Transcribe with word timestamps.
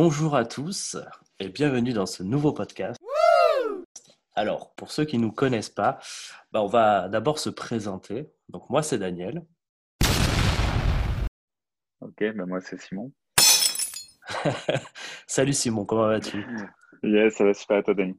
bonjour 0.00 0.36
à 0.36 0.44
tous 0.44 0.96
et 1.40 1.48
bienvenue 1.48 1.92
dans 1.92 2.06
ce 2.06 2.22
nouveau 2.22 2.52
podcast. 2.52 3.00
Alors, 4.36 4.72
pour 4.76 4.92
ceux 4.92 5.04
qui 5.04 5.18
ne 5.18 5.24
nous 5.24 5.32
connaissent 5.32 5.70
pas, 5.70 5.98
bah, 6.52 6.62
on 6.62 6.68
va 6.68 7.08
d'abord 7.08 7.40
se 7.40 7.50
présenter. 7.50 8.30
Donc, 8.48 8.70
moi, 8.70 8.84
c'est 8.84 8.98
Daniel. 8.98 9.44
Ok, 12.00 12.22
bah, 12.36 12.46
moi, 12.46 12.60
c'est 12.60 12.80
Simon. 12.80 13.10
Salut 15.26 15.52
Simon, 15.52 15.84
comment 15.84 16.06
vas-tu? 16.06 16.46
Yes, 17.02 17.34
ça 17.34 17.44
va 17.44 17.54
super 17.54 17.78
à 17.78 17.82
toi, 17.82 17.94
Daniel. 17.94 18.14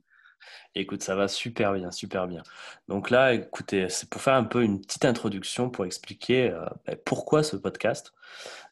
Écoute, 0.75 1.01
ça 1.01 1.15
va 1.15 1.29
super 1.29 1.73
bien, 1.73 1.91
super 1.91 2.27
bien. 2.27 2.43
Donc 2.89 3.09
là, 3.09 3.33
écoutez, 3.33 3.87
c'est 3.87 4.09
pour 4.09 4.21
faire 4.21 4.35
un 4.35 4.43
peu 4.43 4.63
une 4.63 4.81
petite 4.81 5.05
introduction 5.05 5.69
pour 5.69 5.85
expliquer 5.85 6.51
euh, 6.51 6.65
bah, 6.85 6.95
pourquoi 7.05 7.41
ce 7.41 7.55
podcast. 7.55 8.13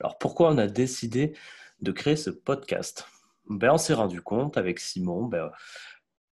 Alors, 0.01 0.17
pourquoi 0.17 0.49
on 0.49 0.57
a 0.57 0.67
décidé 0.67 1.33
de 1.81 1.91
créer 1.91 2.15
ce 2.15 2.29
podcast 2.29 3.07
ben, 3.49 3.71
On 3.71 3.77
s'est 3.77 3.93
rendu 3.93 4.21
compte 4.21 4.57
avec 4.57 4.79
Simon, 4.79 5.25
ben, 5.25 5.51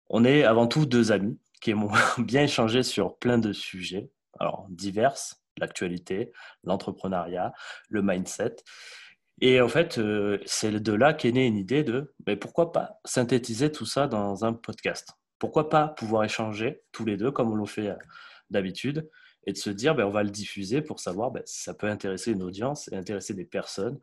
on 0.09 0.25
est 0.25 0.43
avant 0.43 0.67
tout 0.67 0.85
deux 0.85 1.11
amis 1.11 1.39
qui 1.61 1.71
aiment 1.71 1.89
bien 2.17 2.43
échanger 2.43 2.83
sur 2.83 3.17
plein 3.17 3.37
de 3.37 3.53
sujets, 3.53 4.09
alors 4.39 4.65
divers, 4.69 5.15
l'actualité, 5.57 6.31
l'entrepreneuriat, 6.63 7.53
le 7.89 8.01
mindset. 8.01 8.57
Et 9.41 9.61
en 9.61 9.69
fait, 9.69 9.97
euh, 9.97 10.39
c'est 10.45 10.71
de 10.71 10.93
là 10.93 11.13
qu'est 11.13 11.31
née 11.31 11.47
une 11.47 11.57
idée 11.57 11.83
de 11.83 12.13
ben, 12.19 12.37
pourquoi 12.37 12.71
pas 12.71 12.99
synthétiser 13.05 13.71
tout 13.71 13.85
ça 13.85 14.07
dans 14.07 14.43
un 14.43 14.53
podcast? 14.53 15.13
Pourquoi 15.37 15.69
pas 15.69 15.87
pouvoir 15.87 16.25
échanger 16.25 16.81
tous 16.91 17.05
les 17.05 17.15
deux 17.15 17.31
comme 17.31 17.51
on 17.51 17.55
le 17.55 17.65
fait 17.65 17.89
euh, 17.89 17.95
d'habitude 18.49 19.09
et 19.45 19.53
de 19.53 19.57
se 19.57 19.69
dire 19.69 19.95
ben, 19.95 20.05
on 20.05 20.11
va 20.11 20.23
le 20.23 20.29
diffuser 20.29 20.81
pour 20.81 20.99
savoir 20.99 21.31
ben, 21.31 21.41
si 21.45 21.61
ça 21.63 21.73
peut 21.73 21.87
intéresser 21.87 22.31
une 22.31 22.43
audience 22.43 22.91
et 22.91 22.95
intéresser 22.95 23.33
des 23.33 23.45
personnes 23.45 23.97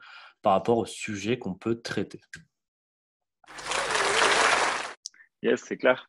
par 0.46 0.52
rapport 0.52 0.78
au 0.78 0.86
sujet 0.86 1.40
qu'on 1.40 1.54
peut 1.54 1.82
traiter. 1.82 2.20
Yes, 5.42 5.60
c'est 5.64 5.76
clair. 5.76 6.08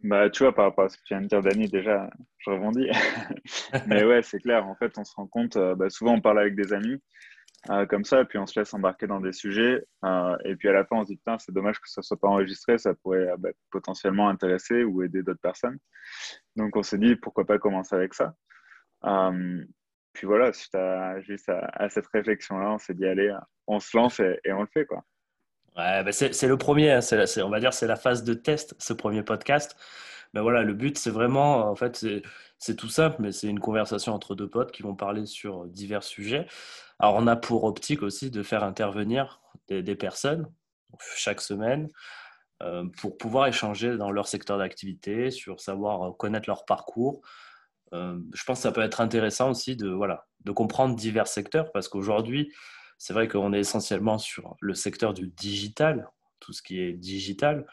Bah, 0.00 0.28
tu 0.30 0.42
vois, 0.42 0.52
par 0.52 0.64
rapport 0.64 0.86
à 0.86 0.88
ce 0.88 0.96
que 0.96 1.02
tu 1.04 1.14
viens 1.14 1.20
de 1.20 1.28
dire, 1.28 1.40
Dani, 1.42 1.68
déjà, 1.68 2.10
je 2.38 2.50
rebondis. 2.50 2.90
Mais 3.86 4.02
ouais, 4.02 4.20
c'est 4.24 4.40
clair. 4.40 4.66
En 4.66 4.74
fait, 4.74 4.98
on 4.98 5.04
se 5.04 5.14
rend 5.14 5.28
compte, 5.28 5.54
euh, 5.54 5.76
bah, 5.76 5.90
souvent, 5.90 6.14
on 6.14 6.20
parle 6.20 6.40
avec 6.40 6.56
des 6.56 6.72
amis 6.72 7.00
euh, 7.70 7.86
comme 7.86 8.04
ça, 8.04 8.24
puis 8.24 8.36
on 8.38 8.48
se 8.48 8.58
laisse 8.58 8.74
embarquer 8.74 9.06
dans 9.06 9.20
des 9.20 9.32
sujets. 9.32 9.84
Euh, 10.04 10.36
et 10.44 10.56
puis 10.56 10.68
à 10.68 10.72
la 10.72 10.84
fin, 10.84 10.96
on 10.96 11.04
se 11.04 11.12
dit, 11.12 11.16
putain, 11.16 11.38
c'est 11.38 11.52
dommage 11.52 11.78
que 11.78 11.88
ça 11.88 12.00
ne 12.00 12.02
soit 12.02 12.18
pas 12.18 12.26
enregistré, 12.26 12.78
ça 12.78 12.94
pourrait 12.94 13.28
bah, 13.38 13.50
potentiellement 13.70 14.28
intéresser 14.28 14.82
ou 14.82 15.04
aider 15.04 15.22
d'autres 15.22 15.40
personnes. 15.40 15.78
Donc, 16.56 16.74
on 16.74 16.82
s'est 16.82 16.98
dit, 16.98 17.14
pourquoi 17.14 17.46
pas 17.46 17.60
commencer 17.60 17.94
avec 17.94 18.12
ça 18.12 18.34
puis 20.18 20.26
voilà, 20.26 20.52
suite 20.52 20.74
à, 20.74 21.20
juste 21.20 21.48
à, 21.48 21.88
cette 21.90 22.08
réflexion-là, 22.08 22.72
on 22.72 22.78
s'est 22.78 22.94
dit, 22.94 23.06
allez, 23.06 23.32
on 23.68 23.78
se 23.78 23.96
lance 23.96 24.18
et, 24.18 24.52
on 24.52 24.62
le 24.62 24.66
fait, 24.66 24.84
quoi. 24.84 25.04
Ouais, 25.76 26.02
ben 26.02 26.10
c'est 26.10 26.48
le 26.48 26.56
premier, 26.56 26.90
hein, 26.90 27.00
on 27.44 27.50
va 27.50 27.60
dire 27.60 27.72
c'est 27.72 27.86
la 27.86 27.94
phase 27.94 28.24
de 28.24 28.34
test, 28.34 28.74
ce 28.80 28.92
premier 28.92 29.22
podcast. 29.22 29.76
Mais 30.34 30.40
voilà, 30.40 30.64
le 30.64 30.74
but, 30.74 30.98
c'est 30.98 31.12
vraiment, 31.12 31.70
en 31.70 31.76
fait, 31.76 32.04
c'est 32.58 32.74
tout 32.74 32.88
simple, 32.88 33.18
mais 33.20 33.30
c'est 33.30 33.46
une 33.46 33.60
conversation 33.60 34.12
entre 34.12 34.34
deux 34.34 34.50
potes 34.50 34.72
qui 34.72 34.82
vont 34.82 34.96
parler 34.96 35.24
sur 35.24 35.66
divers 35.66 36.02
sujets. 36.02 36.48
Alors, 36.98 37.14
on 37.14 37.28
a 37.28 37.36
pour 37.36 37.62
optique 37.62 38.02
aussi 38.02 38.32
de 38.32 38.42
faire 38.42 38.64
intervenir 38.64 39.40
des, 39.68 39.94
personnes 39.94 40.48
chaque 41.14 41.40
semaine 41.40 41.86
euh, 42.64 42.84
pour 43.00 43.16
pouvoir 43.18 43.46
échanger 43.46 43.96
dans 43.96 44.10
leur 44.10 44.26
secteur 44.26 44.58
d'activité, 44.58 45.30
sur 45.30 45.60
savoir 45.60 46.16
connaître 46.16 46.48
leur 46.48 46.64
parcours, 46.64 47.22
euh, 47.92 48.18
je 48.34 48.44
pense 48.44 48.58
que 48.58 48.62
ça 48.62 48.72
peut 48.72 48.82
être 48.82 49.00
intéressant 49.00 49.50
aussi 49.50 49.76
de, 49.76 49.88
voilà, 49.88 50.26
de 50.44 50.52
comprendre 50.52 50.94
divers 50.94 51.26
secteurs 51.26 51.72
parce 51.72 51.88
qu'aujourd'hui, 51.88 52.52
c'est 52.98 53.12
vrai 53.12 53.28
qu'on 53.28 53.52
est 53.52 53.60
essentiellement 53.60 54.18
sur 54.18 54.56
le 54.60 54.74
secteur 54.74 55.14
du 55.14 55.28
digital, 55.28 56.08
tout 56.40 56.52
ce 56.52 56.62
qui 56.62 56.80
est 56.80 56.92
digital, 56.92 57.66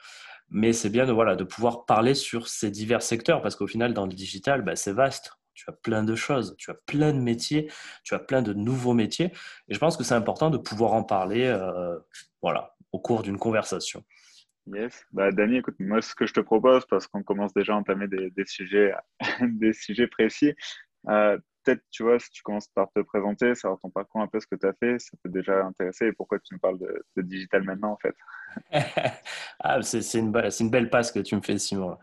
mais 0.49 0.73
c'est 0.73 0.89
bien 0.89 1.05
de, 1.05 1.11
voilà, 1.11 1.35
de 1.35 1.43
pouvoir 1.43 1.85
parler 1.85 2.13
sur 2.13 2.47
ces 2.47 2.69
divers 2.69 3.01
secteurs 3.01 3.41
parce 3.41 3.55
qu'au 3.55 3.67
final, 3.67 3.93
dans 3.93 4.05
le 4.05 4.13
digital, 4.13 4.61
bah, 4.61 4.75
c'est 4.75 4.93
vaste. 4.93 5.31
Tu 5.53 5.65
as 5.69 5.73
plein 5.73 6.03
de 6.03 6.15
choses, 6.15 6.55
tu 6.57 6.69
as 6.69 6.73
plein 6.73 7.13
de 7.13 7.19
métiers, 7.19 7.71
tu 8.03 8.13
as 8.13 8.19
plein 8.19 8.41
de 8.41 8.53
nouveaux 8.53 8.93
métiers. 8.93 9.31
Et 9.69 9.73
je 9.73 9.79
pense 9.79 9.95
que 9.95 10.03
c'est 10.03 10.13
important 10.13 10.49
de 10.49 10.57
pouvoir 10.57 10.93
en 10.93 11.03
parler 11.03 11.45
euh, 11.45 11.97
voilà, 12.41 12.75
au 12.91 12.99
cours 12.99 13.23
d'une 13.23 13.37
conversation. 13.37 14.03
Yes. 14.67 15.05
Bah, 15.11 15.31
Dani, 15.31 15.57
écoute, 15.57 15.75
moi, 15.79 16.01
ce 16.01 16.15
que 16.15 16.25
je 16.25 16.33
te 16.33 16.39
propose, 16.39 16.85
parce 16.87 17.05
qu'on 17.05 17.21
commence 17.21 17.53
déjà 17.53 17.73
à 17.73 17.77
entamer 17.77 18.07
des, 18.07 18.31
sujets, 18.45 18.93
des 19.41 19.73
sujets 19.73 20.07
précis, 20.07 20.55
euh, 21.07 21.37
peut-être, 21.63 21.83
tu 21.91 22.01
vois, 22.01 22.17
si 22.17 22.31
tu 22.31 22.41
commences 22.41 22.67
par 22.69 22.91
te 22.91 23.01
présenter, 23.01 23.53
savoir 23.53 23.79
ton 23.79 23.91
parcours, 23.91 24.21
un 24.21 24.27
peu 24.27 24.39
ce 24.39 24.47
que 24.47 24.55
tu 24.55 24.65
as 24.65 24.73
fait, 24.73 24.97
ça 24.97 25.11
peut 25.21 25.29
déjà 25.29 25.63
intéresser. 25.63 26.07
Et 26.07 26.13
pourquoi 26.13 26.39
tu 26.39 26.55
me 26.55 26.59
parles 26.59 26.79
de, 26.79 27.21
digital 27.21 27.63
maintenant, 27.63 27.91
en 27.91 27.97
fait? 27.97 28.15
Ah, 29.59 29.81
c'est, 29.83 30.19
une, 30.19 30.35
une, 30.35 30.69
belle 30.69 30.89
passe 30.89 31.11
que 31.11 31.19
tu 31.19 31.35
me 31.35 31.41
fais, 31.41 31.57
Simon. 31.57 31.97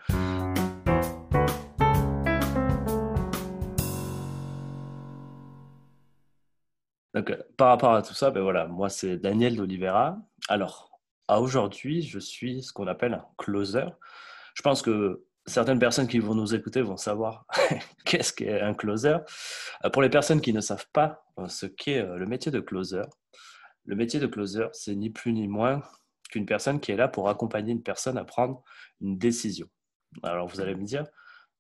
Donc, 7.14 7.30
euh, 7.30 7.42
par 7.56 7.68
rapport 7.68 7.94
à 7.94 8.02
tout 8.02 8.14
ça, 8.14 8.30
ben 8.30 8.42
voilà, 8.42 8.66
moi, 8.66 8.88
c'est 8.88 9.16
Daniel 9.16 9.56
d'Olivera. 9.56 10.18
Alors, 10.48 10.91
aujourd'hui, 11.40 12.02
je 12.02 12.18
suis 12.18 12.62
ce 12.62 12.72
qu'on 12.72 12.86
appelle 12.86 13.14
un 13.14 13.24
closer. 13.38 13.86
Je 14.54 14.62
pense 14.62 14.82
que 14.82 15.24
certaines 15.46 15.78
personnes 15.78 16.06
qui 16.06 16.18
vont 16.18 16.34
nous 16.34 16.54
écouter 16.54 16.82
vont 16.82 16.96
savoir 16.96 17.46
qu'est-ce 18.04 18.32
qu'est 18.32 18.60
un 18.60 18.74
closer. 18.74 19.16
Euh, 19.84 19.90
pour 19.90 20.02
les 20.02 20.10
personnes 20.10 20.40
qui 20.40 20.52
ne 20.52 20.60
savent 20.60 20.86
pas 20.92 21.24
euh, 21.38 21.48
ce 21.48 21.66
qu'est 21.66 22.00
euh, 22.00 22.16
le 22.16 22.26
métier 22.26 22.52
de 22.52 22.60
closer, 22.60 23.02
le 23.84 23.96
métier 23.96 24.20
de 24.20 24.26
closer, 24.26 24.66
c'est 24.72 24.94
ni 24.94 25.10
plus 25.10 25.32
ni 25.32 25.48
moins 25.48 25.82
qu'une 26.30 26.46
personne 26.46 26.80
qui 26.80 26.92
est 26.92 26.96
là 26.96 27.08
pour 27.08 27.28
accompagner 27.28 27.72
une 27.72 27.82
personne 27.82 28.16
à 28.16 28.24
prendre 28.24 28.62
une 29.00 29.18
décision. 29.18 29.68
Alors 30.22 30.46
vous 30.46 30.60
allez 30.60 30.74
me 30.74 30.84
dire, 30.84 31.04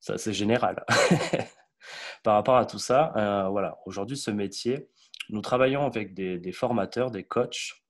ça 0.00 0.18
c'est 0.18 0.32
général. 0.32 0.84
Par 2.22 2.34
rapport 2.34 2.56
à 2.56 2.64
tout 2.64 2.78
ça, 2.78 3.12
voilà, 3.50 3.78
aujourd'hui 3.86 4.16
ce 4.16 4.30
métier, 4.30 4.88
nous 5.30 5.40
travaillons 5.40 5.84
avec 5.84 6.14
des 6.14 6.52
formateurs, 6.52 7.10
des 7.10 7.24
coachs 7.24 7.81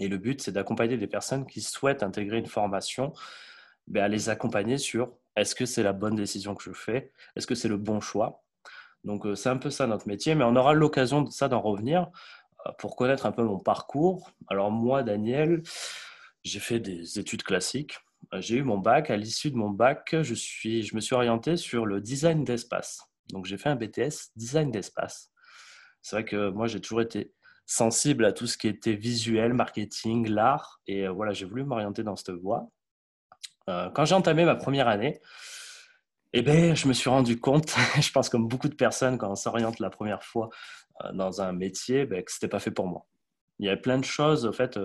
et 0.00 0.08
le 0.08 0.18
but, 0.18 0.42
c'est 0.42 0.52
d'accompagner 0.52 0.96
des 0.96 1.06
personnes 1.06 1.46
qui 1.46 1.60
souhaitent 1.60 2.02
intégrer 2.02 2.38
une 2.38 2.46
formation, 2.46 3.12
ben, 3.86 4.04
à 4.04 4.08
les 4.08 4.28
accompagner 4.28 4.78
sur 4.78 5.12
est-ce 5.36 5.54
que 5.54 5.66
c'est 5.66 5.82
la 5.82 5.92
bonne 5.92 6.14
décision 6.14 6.54
que 6.54 6.62
je 6.62 6.72
fais? 6.72 7.12
Est-ce 7.36 7.46
que 7.46 7.54
c'est 7.54 7.68
le 7.68 7.76
bon 7.76 8.00
choix? 8.00 8.44
Donc, 9.04 9.26
euh, 9.26 9.34
c'est 9.34 9.48
un 9.48 9.56
peu 9.56 9.70
ça 9.70 9.86
notre 9.86 10.08
métier, 10.08 10.34
mais 10.34 10.44
on 10.44 10.56
aura 10.56 10.72
l'occasion 10.72 11.22
de 11.22 11.30
ça 11.30 11.48
d'en 11.48 11.60
revenir 11.60 12.10
euh, 12.66 12.72
pour 12.78 12.96
connaître 12.96 13.26
un 13.26 13.32
peu 13.32 13.42
mon 13.42 13.58
parcours. 13.58 14.30
Alors, 14.48 14.70
moi, 14.70 15.02
Daniel, 15.02 15.62
j'ai 16.42 16.60
fait 16.60 16.80
des 16.80 17.18
études 17.18 17.42
classiques. 17.42 17.98
Euh, 18.32 18.40
j'ai 18.40 18.56
eu 18.56 18.62
mon 18.62 18.78
bac. 18.78 19.10
À 19.10 19.16
l'issue 19.16 19.50
de 19.50 19.56
mon 19.56 19.70
bac, 19.70 20.16
je, 20.22 20.34
suis, 20.34 20.82
je 20.82 20.94
me 20.94 21.00
suis 21.00 21.14
orienté 21.14 21.56
sur 21.56 21.84
le 21.84 22.00
design 22.00 22.44
d'espace. 22.44 23.02
Donc, 23.30 23.44
j'ai 23.44 23.58
fait 23.58 23.68
un 23.68 23.76
BTS 23.76 24.32
design 24.36 24.70
d'espace. 24.70 25.30
C'est 26.00 26.16
vrai 26.16 26.24
que 26.24 26.50
moi, 26.50 26.66
j'ai 26.66 26.80
toujours 26.80 27.02
été 27.02 27.32
sensible 27.66 28.24
à 28.24 28.32
tout 28.32 28.46
ce 28.46 28.58
qui 28.58 28.68
était 28.68 28.94
visuel, 28.94 29.54
marketing, 29.54 30.28
l'art. 30.28 30.80
Et 30.86 31.06
euh, 31.06 31.12
voilà, 31.12 31.32
j'ai 31.32 31.46
voulu 31.46 31.64
m'orienter 31.64 32.02
dans 32.02 32.16
cette 32.16 32.30
voie. 32.30 32.68
Euh, 33.68 33.90
quand 33.90 34.04
j'ai 34.04 34.14
entamé 34.14 34.44
ma 34.44 34.54
première 34.54 34.88
année, 34.88 35.20
eh 36.32 36.42
ben, 36.42 36.74
je 36.74 36.88
me 36.88 36.92
suis 36.92 37.08
rendu 37.08 37.38
compte, 37.38 37.74
je 38.00 38.10
pense 38.10 38.28
comme 38.28 38.48
beaucoup 38.48 38.68
de 38.68 38.74
personnes, 38.74 39.18
quand 39.18 39.30
on 39.30 39.36
s'oriente 39.36 39.78
la 39.78 39.90
première 39.90 40.22
fois 40.22 40.50
euh, 41.04 41.12
dans 41.12 41.40
un 41.40 41.52
métier, 41.52 42.06
ben, 42.06 42.22
que 42.22 42.30
ce 42.30 42.36
n'était 42.36 42.48
pas 42.48 42.60
fait 42.60 42.70
pour 42.70 42.86
moi. 42.86 43.06
Il 43.58 43.66
y 43.66 43.68
avait 43.68 43.80
plein 43.80 43.98
de 43.98 44.04
choses, 44.04 44.46
en 44.46 44.52
fait, 44.52 44.78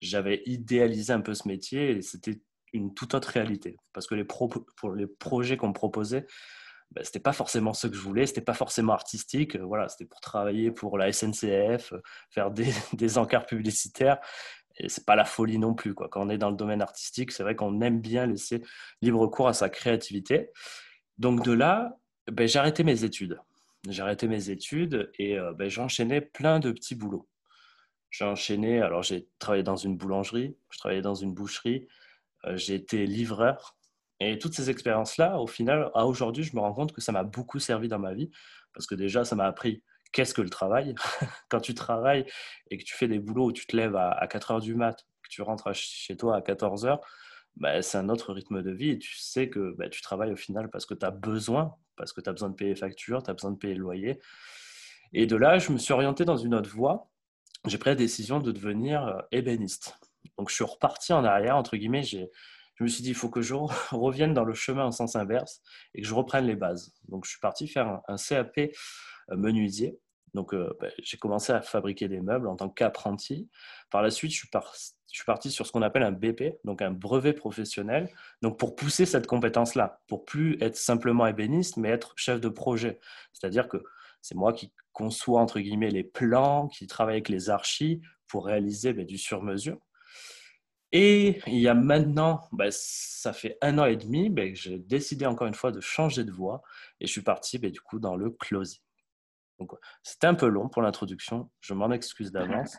j'avais 0.00 0.42
idéalisé 0.44 1.14
un 1.14 1.22
peu 1.22 1.32
ce 1.32 1.48
métier 1.48 1.92
et 1.92 2.02
c'était 2.02 2.42
une 2.74 2.92
toute 2.92 3.14
autre 3.14 3.28
réalité. 3.28 3.76
Parce 3.94 4.06
que 4.06 4.14
les, 4.14 4.24
pour 4.24 4.94
les 4.94 5.06
projets 5.06 5.56
qu'on 5.56 5.68
me 5.68 5.72
proposait, 5.72 6.26
ben, 6.94 7.02
c'était 7.04 7.20
pas 7.20 7.32
forcément 7.32 7.72
ce 7.72 7.86
que 7.86 7.94
je 7.94 8.00
voulais, 8.00 8.26
c'était 8.26 8.42
pas 8.42 8.54
forcément 8.54 8.92
artistique. 8.92 9.56
Euh, 9.56 9.64
voilà, 9.64 9.88
c'était 9.88 10.04
pour 10.04 10.20
travailler 10.20 10.70
pour 10.70 10.98
la 10.98 11.10
SNCF, 11.10 11.92
euh, 11.92 12.02
faire 12.30 12.50
des, 12.50 12.70
des 12.92 13.18
encarts 13.18 13.46
publicitaires. 13.46 14.18
Et 14.76 14.88
c'est 14.88 15.06
pas 15.06 15.16
la 15.16 15.24
folie 15.24 15.58
non 15.58 15.74
plus. 15.74 15.94
Quoi. 15.94 16.08
Quand 16.08 16.22
on 16.26 16.30
est 16.30 16.38
dans 16.38 16.50
le 16.50 16.56
domaine 16.56 16.82
artistique, 16.82 17.32
c'est 17.32 17.42
vrai 17.42 17.54
qu'on 17.56 17.80
aime 17.80 18.00
bien 18.00 18.26
laisser 18.26 18.62
libre 19.00 19.26
cours 19.26 19.48
à 19.48 19.52
sa 19.54 19.68
créativité. 19.68 20.50
Donc 21.18 21.44
de 21.44 21.52
là, 21.52 21.98
ben, 22.30 22.46
j'ai 22.46 22.58
arrêté 22.58 22.84
mes 22.84 23.04
études. 23.04 23.40
J'ai 23.88 24.02
arrêté 24.02 24.28
mes 24.28 24.50
études 24.50 25.10
et 25.18 25.38
euh, 25.38 25.52
ben, 25.54 25.68
j'ai 25.68 25.80
enchaîné 25.80 26.20
plein 26.20 26.60
de 26.60 26.72
petits 26.72 26.94
boulots. 26.94 27.26
J'ai 28.10 28.24
enchaîné, 28.24 28.82
alors 28.82 29.02
j'ai 29.02 29.28
travaillé 29.38 29.62
dans 29.62 29.76
une 29.76 29.96
boulangerie, 29.96 30.54
je 30.68 30.78
travaillais 30.78 31.00
dans 31.00 31.14
une 31.14 31.32
boucherie, 31.32 31.88
j'ai 32.56 32.74
été 32.74 33.06
livreur, 33.06 33.76
et 34.30 34.38
toutes 34.38 34.54
ces 34.54 34.70
expériences-là, 34.70 35.38
au 35.38 35.46
final, 35.46 35.90
à 35.94 36.06
aujourd'hui, 36.06 36.44
je 36.44 36.54
me 36.54 36.60
rends 36.60 36.74
compte 36.74 36.92
que 36.92 37.00
ça 37.00 37.12
m'a 37.12 37.24
beaucoup 37.24 37.58
servi 37.58 37.88
dans 37.88 37.98
ma 37.98 38.14
vie. 38.14 38.30
Parce 38.74 38.86
que 38.86 38.94
déjà, 38.94 39.24
ça 39.24 39.36
m'a 39.36 39.46
appris 39.46 39.82
qu'est-ce 40.12 40.34
que 40.34 40.42
le 40.42 40.50
travail. 40.50 40.94
Quand 41.48 41.60
tu 41.60 41.74
travailles 41.74 42.26
et 42.70 42.78
que 42.78 42.84
tu 42.84 42.94
fais 42.94 43.08
des 43.08 43.18
boulots 43.18 43.46
où 43.46 43.52
tu 43.52 43.66
te 43.66 43.76
lèves 43.76 43.96
à 43.96 44.26
4 44.26 44.52
heures 44.52 44.60
du 44.60 44.74
mat, 44.74 45.04
que 45.22 45.28
tu 45.28 45.42
rentres 45.42 45.74
chez 45.74 46.16
toi 46.16 46.36
à 46.36 46.42
14 46.42 46.86
heures, 46.86 47.00
bah, 47.56 47.82
c'est 47.82 47.98
un 47.98 48.08
autre 48.08 48.32
rythme 48.32 48.62
de 48.62 48.70
vie. 48.70 48.90
Et 48.90 48.98
tu 48.98 49.16
sais 49.16 49.48
que 49.48 49.74
bah, 49.76 49.88
tu 49.88 50.00
travailles 50.02 50.32
au 50.32 50.36
final 50.36 50.70
parce 50.70 50.86
que 50.86 50.94
tu 50.94 51.04
as 51.04 51.10
besoin, 51.10 51.74
parce 51.96 52.12
que 52.12 52.20
tu 52.20 52.28
as 52.28 52.32
besoin 52.32 52.50
de 52.50 52.54
payer 52.54 52.70
les 52.70 52.80
factures, 52.80 53.22
tu 53.22 53.30
as 53.30 53.34
besoin 53.34 53.50
de 53.50 53.58
payer 53.58 53.74
le 53.74 53.80
loyer. 53.80 54.20
Et 55.12 55.26
de 55.26 55.36
là, 55.36 55.58
je 55.58 55.72
me 55.72 55.78
suis 55.78 55.92
orienté 55.92 56.24
dans 56.24 56.36
une 56.36 56.54
autre 56.54 56.70
voie. 56.70 57.08
J'ai 57.66 57.78
pris 57.78 57.90
la 57.90 57.96
décision 57.96 58.40
de 58.40 58.50
devenir 58.50 59.06
euh, 59.06 59.20
ébéniste. 59.30 59.98
Donc, 60.38 60.48
je 60.48 60.54
suis 60.54 60.64
reparti 60.64 61.12
en 61.12 61.24
arrière, 61.24 61.56
entre 61.56 61.76
guillemets. 61.76 62.02
Je 62.74 62.84
me 62.84 62.88
suis 62.88 63.02
dit, 63.02 63.10
il 63.10 63.14
faut 63.14 63.28
que 63.28 63.42
je 63.42 63.54
revienne 63.90 64.34
dans 64.34 64.44
le 64.44 64.54
chemin 64.54 64.84
en 64.86 64.92
sens 64.92 65.16
inverse 65.16 65.62
et 65.94 66.02
que 66.02 66.08
je 66.08 66.14
reprenne 66.14 66.46
les 66.46 66.56
bases. 66.56 66.94
Donc, 67.08 67.24
je 67.24 67.30
suis 67.30 67.40
parti 67.40 67.68
faire 67.68 68.00
un, 68.08 68.16
CAP 68.16 68.58
euh, 68.58 68.68
menuisier. 69.36 69.98
Donc, 70.34 70.54
euh, 70.54 70.72
ben, 70.80 70.90
j'ai 71.02 71.18
commencé 71.18 71.52
à 71.52 71.60
fabriquer 71.60 72.08
des 72.08 72.20
meubles 72.20 72.48
en 72.48 72.56
tant 72.56 72.70
qu'apprenti. 72.70 73.50
Par 73.90 74.02
la 74.02 74.10
suite, 74.10 74.32
je 74.32 74.38
suis, 74.38 75.24
parti 75.26 75.50
sur 75.50 75.66
ce 75.66 75.72
qu'on 75.72 75.82
appelle 75.82 76.02
un 76.02 76.12
BP, 76.12 76.58
donc 76.64 76.80
un 76.80 76.90
brevet 76.90 77.34
professionnel. 77.34 78.08
Donc, 78.40 78.58
pour 78.58 78.74
pousser 78.74 79.04
cette 79.04 79.26
compétence-là, 79.26 80.00
pour 80.08 80.24
plus 80.24 80.56
être 80.62 80.76
simplement 80.76 81.26
ébéniste, 81.26 81.76
mais 81.76 81.90
être 81.90 82.14
chef 82.16 82.40
de 82.40 82.48
projet. 82.48 82.98
C'est-à-dire 83.32 83.68
que 83.68 83.84
c'est 84.22 84.36
moi 84.36 84.52
qui 84.54 84.72
conçois, 84.92 85.40
entre 85.40 85.60
guillemets, 85.60 85.90
les 85.90 86.04
plans, 86.04 86.68
qui 86.68 86.86
travaille 86.86 87.16
avec 87.16 87.28
les 87.28 87.50
archis 87.50 88.00
pour 88.26 88.46
réaliser 88.46 88.94
ben, 88.94 89.04
du 89.04 89.18
sur-mesure. 89.18 89.78
Et 90.92 91.40
il 91.46 91.58
y 91.58 91.68
a 91.68 91.74
maintenant, 91.74 92.46
ben, 92.52 92.68
ça 92.70 93.32
fait 93.32 93.56
un 93.62 93.78
an 93.78 93.86
et 93.86 93.96
demi, 93.96 94.28
ben, 94.28 94.54
j'ai 94.54 94.78
décidé 94.78 95.24
encore 95.24 95.46
une 95.46 95.54
fois 95.54 95.72
de 95.72 95.80
changer 95.80 96.22
de 96.22 96.30
voie 96.30 96.62
et 97.00 97.06
je 97.06 97.12
suis 97.12 97.22
parti 97.22 97.58
du 97.58 97.80
coup 97.80 97.98
dans 97.98 98.14
le 98.14 98.30
closing. 98.30 98.80
Donc 99.58 99.72
c'était 100.02 100.26
un 100.26 100.34
peu 100.34 100.48
long 100.48 100.68
pour 100.68 100.82
l'introduction, 100.82 101.50
je 101.60 101.72
m'en 101.72 101.90
excuse 101.92 102.30
d'avance. 102.30 102.76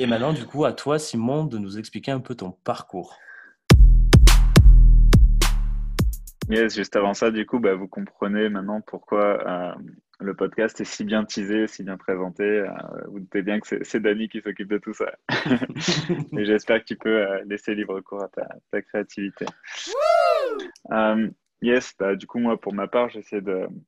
Et 0.00 0.06
maintenant, 0.06 0.32
du 0.32 0.46
coup, 0.46 0.64
à 0.64 0.72
toi, 0.72 0.98
Simon, 0.98 1.44
de 1.44 1.58
nous 1.58 1.78
expliquer 1.78 2.12
un 2.12 2.20
peu 2.20 2.34
ton 2.36 2.52
parcours. 2.52 3.16
Yes, 6.48 6.74
juste 6.74 6.96
avant 6.96 7.12
ça, 7.12 7.30
du 7.30 7.44
coup, 7.44 7.60
vous 7.60 7.88
comprenez 7.88 8.48
maintenant 8.48 8.80
pourquoi 8.80 9.46
euh, 9.46 9.74
le 10.18 10.34
podcast 10.34 10.80
est 10.80 10.84
si 10.84 11.04
bien 11.04 11.26
teasé, 11.26 11.66
si 11.66 11.82
bien 11.82 11.98
présenté. 11.98 12.42
Euh, 12.42 12.70
vous 13.08 13.20
doutez 13.20 13.42
bien 13.42 13.60
que 13.60 13.84
c'est 13.84 14.00
Dani 14.00 14.30
qui 14.30 14.40
s'occupe 14.40 14.68
de 14.68 14.78
tout 14.78 14.94
ça. 14.94 15.12
Et 16.38 16.46
j'espère 16.46 16.80
que 16.80 16.86
tu 16.86 16.96
peux 16.96 17.22
euh, 17.22 17.44
laisser 17.44 17.74
libre 17.74 18.00
cours 18.00 18.22
à 18.22 18.28
ta, 18.28 18.80
créativité. 18.80 19.44
Yes, 21.60 21.94
bah, 21.98 22.16
du 22.16 22.26
coup, 22.26 22.38
moi, 22.38 22.58
pour 22.58 22.72
ma 22.72 22.86
part, 22.88 23.10
j'essaie 23.10 23.42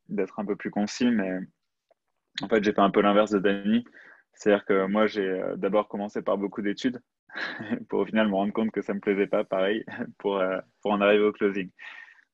d'être 0.09 0.39
un 0.39 0.45
peu 0.45 0.57
plus 0.57 0.71
concis, 0.71 1.11
mais 1.11 1.39
en 2.43 2.49
fait, 2.49 2.63
j'ai 2.63 2.75
fait 2.75 2.81
un 2.81 2.91
peu 2.91 3.01
l'inverse 3.01 3.31
de 3.31 3.39
Dani. 3.39 3.85
C'est-à-dire 4.35 4.67
que 4.67 4.87
moi, 4.87 5.07
j'ai 5.07 5.41
d'abord 5.57 5.89
commencé 5.89 6.21
par 6.21 6.37
beaucoup 6.37 6.61
d'études 6.61 7.01
pour 7.89 8.01
au 8.01 8.07
final 8.07 8.29
me 8.29 8.35
rendre 8.35 8.53
compte 8.53 8.71
que 8.71 8.83
ça 8.83 8.93
ne 8.93 8.97
me 8.97 9.01
plaisait 9.01 9.29
pas, 9.29 9.45
pareil, 9.45 9.83
pour, 10.19 10.43
pour 10.83 10.91
en 10.91 11.01
arriver 11.01 11.25
au 11.25 11.33
closing. 11.33 11.71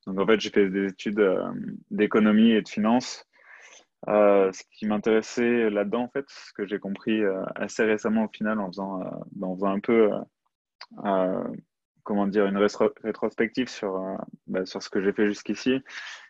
Donc, 0.06 0.20
en 0.20 0.26
fait, 0.26 0.41
j'ai 0.41 0.50
fait 0.50 0.69
des 0.70 0.88
études 0.88 1.23
d'économie 1.91 2.53
et 2.53 2.62
de 2.62 2.69
finance 2.69 3.26
euh, 4.08 4.53
ce 4.53 4.62
qui 4.70 4.87
m'intéressait 4.87 5.69
là-dedans, 5.70 6.03
en 6.03 6.08
fait, 6.08 6.25
ce 6.29 6.53
que 6.53 6.67
j'ai 6.67 6.79
compris 6.79 7.23
euh, 7.23 7.43
assez 7.56 7.85
récemment 7.85 8.25
au 8.25 8.29
final 8.29 8.61
en 8.61 8.69
faisant, 8.69 9.03
euh, 9.03 9.06
en 9.43 9.55
faisant 9.56 9.70
un 9.70 9.81
peu, 9.81 10.11
comment 12.05 12.26
dire, 12.29 12.47
une 12.47 12.58
rétrospective 12.58 13.69
sur, 13.69 14.00
ben, 14.47 14.64
sur 14.64 14.82
ce 14.82 14.91
que 14.91 15.03
j'ai 15.03 15.12
fait 15.12 15.26
jusqu'ici, 15.26 15.82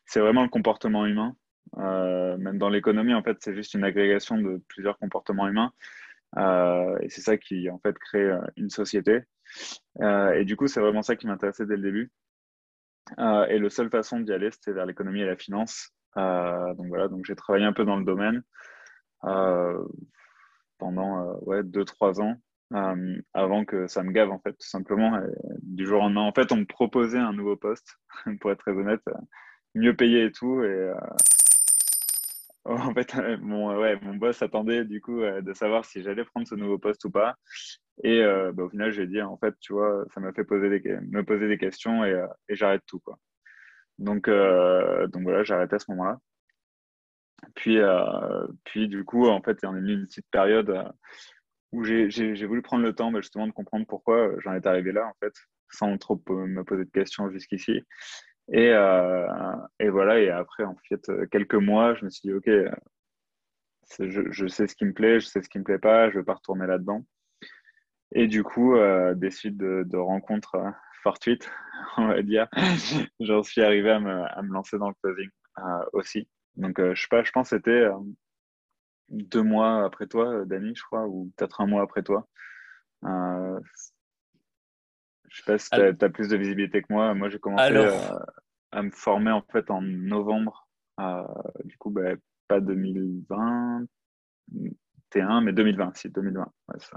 c'est 0.06 0.20
vraiment 0.20 0.43
le 0.43 0.49
comportement 0.49 1.05
humain. 1.06 1.37
même 1.76 2.58
dans 2.58 2.70
l'économie, 2.70 3.14
en 3.14 3.22
fait, 3.22 3.37
c'est 3.40 3.55
juste 3.55 3.75
une 3.75 3.84
agrégation 3.84 4.38
de 4.38 4.62
plusieurs 4.69 4.99
comportements 4.99 5.49
humains. 5.49 5.72
et 7.00 7.11
c'est 7.11 7.20
ça 7.20 7.37
qui, 7.37 7.69
en 7.70 7.79
fait, 7.79 7.99
crée 7.99 8.31
une 8.56 8.70
société. 8.70 9.20
et 10.00 10.44
du 10.44 10.56
coup, 10.56 10.67
c'est 10.67 10.81
vraiment 10.81 11.02
ça 11.02 11.17
qui 11.17 11.26
m'intéressait 11.26 11.67
dès 11.67 11.76
le 11.76 11.82
début. 11.82 12.11
Et 13.19 13.58
la 13.58 13.70
seule 13.70 13.91
façon 13.91 14.20
d'y 14.20 14.32
aller, 14.32 14.50
c'était 14.50 14.73
vers 14.73 14.87
l'économie 14.87 15.20
et 15.20 15.26
la 15.26 15.37
finance. 15.37 15.93
Euh, 16.17 16.75
donc 16.75 16.87
voilà, 16.87 17.08
donc 17.08 17.25
j'ai 17.26 17.37
travaillé 17.37 17.64
un 17.64 17.73
peu 17.73 17.85
dans 17.85 17.97
le 17.97 18.05
domaine 18.05 18.43
euh, 19.25 19.85
pendant 20.79 21.20
euh, 21.20 21.35
ouais, 21.43 21.62
2-3 21.62 22.23
ans. 22.23 22.37
avant 23.35 23.64
que 23.64 23.87
ça 23.87 24.03
me 24.03 24.12
gave 24.12 24.31
en 24.31 24.38
fait 24.38 24.53
tout 24.53 24.67
simplement 24.67 25.20
du 25.62 25.87
jour 25.87 26.00
au 26.00 26.03
lendemain 26.03 26.23
en 26.23 26.32
fait 26.32 26.50
on 26.53 26.56
me 26.56 26.64
proposait 26.64 27.19
un 27.19 27.32
nouveau 27.32 27.56
poste 27.56 27.99
pour 28.41 28.50
être 28.50 28.58
très 28.58 28.73
honnête 28.73 29.03
mieux 29.75 29.94
payé 29.94 30.25
et 30.25 30.32
tout 30.32 30.64
et 30.64 30.93
en 32.64 32.93
fait 32.93 33.14
mon 33.41 33.79
ouais 33.79 33.99
mon 34.03 34.17
boss 34.17 34.43
attendait 34.43 34.85
du 34.85 35.00
coup 35.00 35.20
de 35.20 35.53
savoir 35.53 35.85
si 35.85 36.03
j'allais 36.03 36.25
prendre 36.25 36.49
ce 36.49 36.55
nouveau 36.55 36.79
poste 36.79 37.05
ou 37.05 37.11
pas 37.11 37.37
et 38.04 38.22
bah, 38.52 38.64
au 38.64 38.69
final 38.69 38.93
j'ai 38.93 39.06
dit 39.06 39.22
en 39.22 39.37
fait 39.38 39.54
tu 39.60 39.72
vois 39.72 40.04
ça 40.12 40.20
m'a 40.20 40.32
fait 40.32 40.44
poser 40.44 40.69
me 41.10 41.22
poser 41.22 41.48
des 41.48 41.58
questions 41.58 42.04
et, 42.04 42.26
et 42.48 42.54
j'arrête 42.54 42.82
tout 42.87 43.00
quoi 43.00 43.19
donc, 43.98 44.28
euh, 44.28 45.06
donc 45.08 45.22
voilà, 45.22 45.43
j'ai 45.44 45.54
à 45.54 45.78
ce 45.78 45.90
moment-là. 45.90 46.19
Puis, 47.54 47.78
euh, 47.78 48.46
puis 48.64 48.88
du 48.88 49.04
coup, 49.04 49.26
en 49.28 49.43
fait, 49.43 49.62
est 49.62 49.81
mis 49.81 49.93
une 49.94 50.06
petite 50.06 50.28
période 50.31 50.70
euh, 50.70 50.88
où 51.72 51.84
j'ai 51.84 52.46
voulu 52.46 52.62
prendre 52.62 52.84
le 52.84 52.94
temps 52.94 53.10
bah, 53.10 53.20
justement 53.20 53.46
de 53.46 53.52
comprendre 53.52 53.87
pourquoi 53.87 54.31
j'en 54.40 54.54
étais 54.54 54.69
arrivé 54.69 54.93
là, 54.93 55.06
en 55.06 55.14
fait, 55.20 55.32
sans 55.70 55.96
trop 55.98 56.20
me 56.28 56.62
poser 56.64 56.84
de 56.84 56.90
questions 56.90 57.31
jusqu'ici. 57.31 57.82
Et, 58.52 58.70
voilà, 59.88 60.20
et 60.20 60.31
après, 60.31 60.64
en 60.64 60.76
fait, 60.88 61.10
quelques 61.31 61.54
mois, 61.54 61.94
je 61.94 62.04
me 62.04 62.10
suis 62.10 62.28
dit, 62.28 62.34
OK, 62.34 62.48
je, 64.00 64.46
sais 64.46 64.66
ce 64.66 64.76
qui 64.76 64.84
me 64.84 64.93
plaît, 64.93 65.20
je 65.20 65.26
sais 65.26 65.43
ce 65.43 65.48
qui 65.48 65.58
me 65.58 65.64
plaît 65.64 65.78
pas, 65.78 66.10
je 66.10 66.16
ne 66.16 66.20
vais 66.20 66.25
pas 66.25 66.34
retourner 66.34 66.66
là-dedans. 66.66 67.04
Et 68.19 68.29
du 68.29 68.43
coup, 68.43 68.75
des 69.15 69.31
suites 69.31 69.59
de, 69.59 69.85
de 69.87 69.97
rencontres 69.99 70.57
fortuite, 71.07 71.49
on 71.99 72.09
va 72.09 72.23
dire, 72.23 72.49
j'en 73.21 73.45
suis 73.45 73.63
arrivé 73.63 73.91
à 73.91 74.01
me, 74.01 74.25
à 74.25 74.43
me, 74.43 74.53
lancer 74.53 74.77
dans 74.77 74.89
le 74.89 74.95
closing 75.01 75.31
euh, 75.59 75.85
aussi. 75.93 76.29
Donc, 76.57 76.81
euh, 76.81 76.95
je 76.95 77.03
sais 77.03 77.09
pas, 77.09 77.23
je 77.23 77.31
pense 77.31 77.51
que 77.51 77.57
c'était 77.57 77.71
euh, 77.71 77.93
deux 79.11 79.43
mois 79.43 79.85
après 79.85 80.09
toi, 80.09 80.45
Dani, 80.47 80.75
je 80.75 80.83
crois, 80.83 81.07
ou 81.07 81.31
peut-être 81.37 81.61
un 81.61 81.67
mois 81.67 81.83
après 81.83 82.03
toi. 82.03 82.27
je 83.05 83.61
sais 85.31 85.43
pas 85.47 85.59
si 85.59 85.71
tu 85.71 85.77
as, 85.77 86.09
plus 86.09 86.29
de 86.29 86.37
visibilité 86.37 86.83
que 86.83 86.93
moi. 86.93 87.15
Moi, 87.15 87.29
j'ai 87.29 87.39
commencé 87.39 87.73
à 88.73 88.83
me 88.83 88.91
former 88.91 89.31
en 89.31 89.43
fait 89.43 89.71
en 89.71 89.81
novembre. 89.81 90.69
du 91.65 91.77
coup, 91.79 91.91
bah, 91.91 92.15
pas 92.49 92.61
2020, 92.61 93.87
mais 95.43 95.53
2020, 95.53 95.97
si 95.97 96.09
2020. 96.09 96.47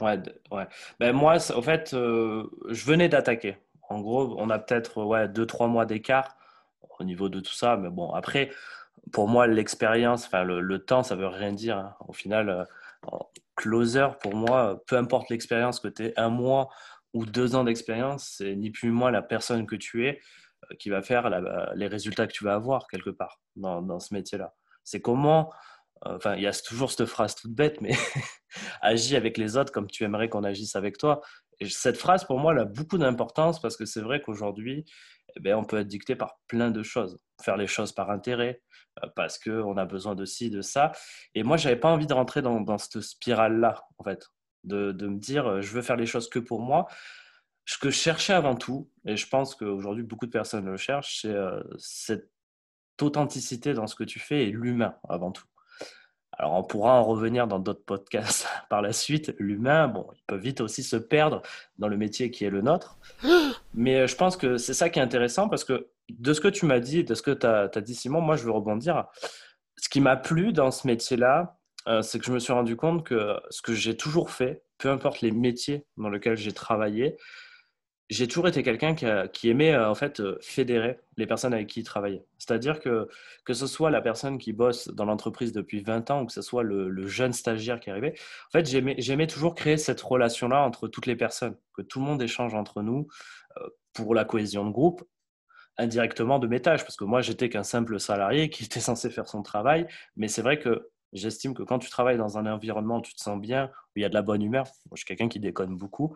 Ouais, 0.01 0.17
ouais, 0.51 0.67
Ben, 0.99 1.13
moi, 1.13 1.37
au 1.55 1.61
fait, 1.61 1.89
je 1.91 2.85
venais 2.85 3.09
d'attaquer. 3.09 3.57
En 3.89 4.01
gros, 4.01 4.35
on 4.37 4.49
a 4.49 4.59
peut-être 4.59 5.03
ouais, 5.03 5.27
deux, 5.27 5.45
trois 5.45 5.67
mois 5.67 5.85
d'écart 5.85 6.37
au 6.99 7.03
niveau 7.03 7.29
de 7.29 7.39
tout 7.39 7.53
ça. 7.53 7.77
Mais 7.77 7.89
bon, 7.89 8.11
après, 8.11 8.51
pour 9.11 9.27
moi, 9.27 9.47
l'expérience, 9.47 10.25
enfin, 10.25 10.43
le, 10.43 10.79
temps, 10.79 11.03
ça 11.03 11.15
veut 11.15 11.27
rien 11.27 11.53
dire. 11.53 11.77
Hein. 11.77 11.95
Au 12.07 12.13
final, 12.13 12.49
euh, 12.49 13.17
closer, 13.55 14.07
pour 14.21 14.35
moi, 14.35 14.81
peu 14.87 14.97
importe 14.97 15.29
l'expérience 15.29 15.79
que 15.79 15.87
tu 15.87 16.05
aies, 16.05 16.13
un 16.17 16.29
mois 16.29 16.69
ou 17.13 17.25
deux 17.25 17.55
ans 17.55 17.63
d'expérience, 17.63 18.35
c'est 18.37 18.55
ni 18.55 18.69
plus 18.69 18.89
ni 18.89 18.95
moins 18.95 19.11
la 19.11 19.21
personne 19.21 19.65
que 19.65 19.75
tu 19.75 20.07
es 20.07 20.19
euh, 20.71 20.75
qui 20.77 20.89
va 20.89 21.01
faire 21.01 21.29
les 21.75 21.87
résultats 21.87 22.27
que 22.27 22.33
tu 22.33 22.43
vas 22.43 22.53
avoir 22.53 22.87
quelque 22.87 23.09
part 23.09 23.39
dans, 23.55 23.81
dans 23.81 23.99
ce 23.99 24.13
métier-là. 24.13 24.53
C'est 24.83 25.01
comment, 25.01 25.49
euh, 25.49 25.55
enfin, 26.01 26.35
il 26.35 26.43
y 26.43 26.47
a 26.47 26.53
toujours 26.53 26.91
cette 26.91 27.05
phrase 27.05 27.35
toute 27.35 27.53
bête, 27.53 27.81
mais 27.81 27.93
agis 28.81 29.15
avec 29.15 29.37
les 29.37 29.57
autres 29.57 29.71
comme 29.71 29.87
tu 29.87 30.03
aimerais 30.03 30.29
qu'on 30.29 30.43
agisse 30.43 30.75
avec 30.75 30.97
toi 30.97 31.21
cette 31.67 31.97
phrase, 31.97 32.23
pour 32.23 32.39
moi, 32.39 32.53
elle 32.53 32.59
a 32.59 32.65
beaucoup 32.65 32.97
d'importance 32.97 33.59
parce 33.61 33.75
que 33.75 33.85
c'est 33.85 34.01
vrai 34.01 34.21
qu'aujourd'hui, 34.21 34.85
eh 35.35 35.39
ben, 35.41 35.55
on 35.55 35.65
peut 35.65 35.79
être 35.79 35.87
dicté 35.87 36.15
par 36.15 36.39
plein 36.47 36.71
de 36.71 36.83
choses. 36.83 37.19
Faire 37.43 37.57
les 37.57 37.67
choses 37.67 37.91
par 37.91 38.09
intérêt, 38.11 38.61
euh, 39.03 39.07
parce 39.15 39.37
qu'on 39.37 39.77
a 39.77 39.85
besoin 39.85 40.15
de 40.15 40.25
ci, 40.25 40.49
de 40.49 40.61
ça. 40.61 40.93
Et 41.35 41.43
moi, 41.43 41.57
je 41.57 41.67
n'avais 41.67 41.79
pas 41.79 41.89
envie 41.89 42.07
de 42.07 42.13
rentrer 42.13 42.41
dans, 42.41 42.77
cette 42.77 43.01
spirale-là, 43.01 43.83
en 43.97 44.03
fait. 44.03 44.27
De, 44.63 44.91
de, 44.91 45.07
me 45.07 45.19
dire, 45.19 45.47
euh, 45.47 45.61
je 45.61 45.71
veux 45.71 45.81
faire 45.81 45.95
les 45.95 46.05
choses 46.05 46.29
que 46.29 46.39
pour 46.39 46.61
moi. 46.61 46.87
Ce 47.65 47.77
que 47.77 47.89
je 47.89 47.97
cherchais 47.97 48.33
avant 48.33 48.55
tout, 48.55 48.89
et 49.05 49.15
je 49.15 49.27
pense 49.27 49.53
qu'aujourd'hui, 49.55 50.03
beaucoup 50.03 50.25
de 50.25 50.31
personnes 50.31 50.65
le 50.65 50.77
cherchent, 50.77 51.21
c'est 51.21 51.33
euh, 51.33 51.61
cette 51.77 52.31
authenticité 53.01 53.73
dans 53.73 53.87
ce 53.87 53.95
que 53.95 54.03
tu 54.03 54.19
fais 54.19 54.47
et 54.47 54.51
l'humain 54.51 54.95
avant 55.07 55.31
tout. 55.31 55.45
Alors, 56.39 56.53
on 56.53 56.63
pourra 56.63 56.93
en 56.93 57.03
revenir 57.03 57.47
dans 57.47 57.59
d'autres 57.59 57.83
podcasts 57.83 58.47
par 58.69 58.81
la 58.81 58.93
suite. 58.93 59.35
L'humain, 59.39 59.89
bon, 59.89 60.07
il 60.15 60.21
peut 60.25 60.37
vite 60.37 60.61
aussi 60.61 60.83
se 60.83 60.95
perdre 60.95 61.41
dans 61.77 61.89
le 61.89 61.97
métier 61.97 62.31
qui 62.31 62.45
est 62.45 62.49
le 62.49 62.61
nôtre. 62.61 62.97
Mais 63.73 63.97
euh, 63.97 64.07
je 64.07 64.15
pense 64.15 64.37
que 64.37 64.57
c'est 64.57 64.73
ça 64.73 64.89
qui 64.89 64.99
est 64.99 65.01
intéressant 65.01 65.49
parce 65.49 65.65
que 65.65 65.89
de 66.09 66.33
ce 66.33 66.39
que 66.39 66.47
tu 66.47 66.65
m'as 66.65 66.79
dit, 66.79 67.03
de 67.03 67.13
ce 67.13 67.21
que 67.21 67.31
tu 67.31 67.45
as, 67.45 67.67
dit, 67.81 67.93
Simon, 67.93 68.21
moi, 68.21 68.37
je 68.37 68.45
veux 68.45 68.51
rebondir. 68.51 69.07
Ce 69.75 69.89
qui 69.89 69.99
m'a 69.99 70.15
plu 70.15 70.53
dans 70.53 70.71
ce 70.71 70.87
métier-là, 70.87 71.57
euh, 71.89 72.01
c'est 72.01 72.19
que 72.19 72.25
je 72.25 72.31
me 72.31 72.39
suis 72.39 72.53
rendu 72.53 72.77
compte 72.77 73.05
que 73.05 73.37
ce 73.49 73.61
que 73.61 73.73
j'ai 73.73 73.97
toujours 73.97 74.31
fait, 74.31 74.63
peu 74.77 74.89
importe 74.89 75.19
les 75.19 75.31
métiers 75.31 75.85
dans 75.97 76.09
lesquels 76.09 76.37
j'ai 76.37 76.53
travaillé, 76.53 77.17
j'ai 78.09 78.27
toujours 78.27 78.47
été 78.47 78.63
quelqu'un 78.63 78.95
qui, 78.95 79.49
aimait 79.49 79.73
euh, 79.73 79.89
en 79.89 79.95
fait 79.95 80.19
euh, 80.19 80.37
fédérer 80.41 80.99
les 81.17 81.27
personnes 81.27 81.53
avec 81.53 81.67
qui 81.67 81.81
il 81.81 81.83
travaillait. 81.83 82.25
C'est-à-dire 82.39 82.79
que 82.79 83.07
que 83.45 83.53
ce 83.53 83.67
soit 83.67 83.91
la 83.91 84.01
personne 84.01 84.39
qui 84.39 84.51
bosse 84.51 84.87
dans 84.87 85.05
l'entreprise 85.05 85.51
depuis 85.51 85.81
20 85.81 86.09
ans 86.09 86.23
ou 86.23 86.25
que 86.25 86.33
ce 86.33 86.41
soit 86.41 86.63
le, 86.63 87.07
jeune 87.07 87.33
stagiaire 87.33 87.79
qui 87.79 87.91
arrivait, 87.91 88.15
en 88.47 88.51
fait 88.51 88.65
j'aimais 88.65 89.27
toujours 89.27 89.53
créer 89.53 89.77
cette 89.77 90.01
relation-là 90.01 90.61
entre 90.63 90.87
toutes 90.87 91.05
les 91.05 91.15
personnes, 91.15 91.55
que 91.73 91.81
tout 91.81 91.99
le 91.99 92.05
monde 92.05 92.21
échange 92.21 92.55
entre 92.55 92.81
nous 92.81 93.07
euh, 93.57 93.67
pour 93.93 94.15
la 94.15 94.25
cohésion 94.25 94.65
de 94.65 94.71
groupe, 94.71 95.03
indirectement 95.77 96.39
de 96.39 96.47
mes 96.47 96.61
tâches, 96.61 96.83
parce 96.83 96.95
que 96.95 97.05
moi 97.05 97.21
j'étais 97.21 97.49
qu'un 97.49 97.63
simple 97.63 97.99
salarié 97.99 98.49
qui 98.49 98.63
était 98.65 98.79
censé 98.79 99.09
faire 99.11 99.27
son 99.27 99.43
travail, 99.43 99.87
mais 100.15 100.27
c'est 100.27 100.41
vrai 100.41 100.57
que 100.59 100.89
j'estime 101.13 101.53
que 101.53 101.63
quand 101.63 101.79
tu 101.79 101.89
travailles 101.89 102.17
dans 102.17 102.37
un 102.37 102.45
environnement 102.51 102.97
où 102.97 103.01
tu 103.01 103.13
te 103.13 103.21
sens 103.21 103.39
bien, 103.39 103.65
où 103.65 103.99
il 103.99 104.01
y 104.01 104.05
a 104.05 104.09
de 104.09 104.13
la 104.13 104.21
bonne 104.21 104.41
humeur, 104.41 104.65
je 104.91 104.97
suis 104.97 105.05
quelqu'un 105.05 105.27
qui 105.27 105.39
déconne 105.39 105.75
beaucoup, 105.75 106.15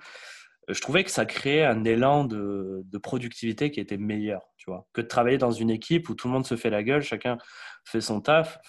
je 0.67 0.79
trouvais 0.82 1.03
que 1.03 1.12
ça 1.12 1.25
créait 1.25 1.65
un 1.65 1.84
élan 1.84 2.25
de, 2.25 2.84
productivité 3.01 3.72
qui 3.72 3.79
était 3.79 3.98
meilleur, 3.98 4.41
tu 4.58 4.70
vois, 4.70 4.88
que 4.93 5.01
de 5.01 5.08
travailler 5.08 5.38
dans 5.38 5.51
une 5.51 5.70
équipe 5.70 6.10
où 6.10 6.15
tout 6.15 6.27
le 6.27 6.34
monde 6.34 6.46
se 6.46 6.55
fait 6.55 6.70
la 6.70 6.84
gueule, 6.84 7.01
chacun 7.01 7.38
fait 7.86 8.01
son 8.01 8.22
taf. 8.22 8.60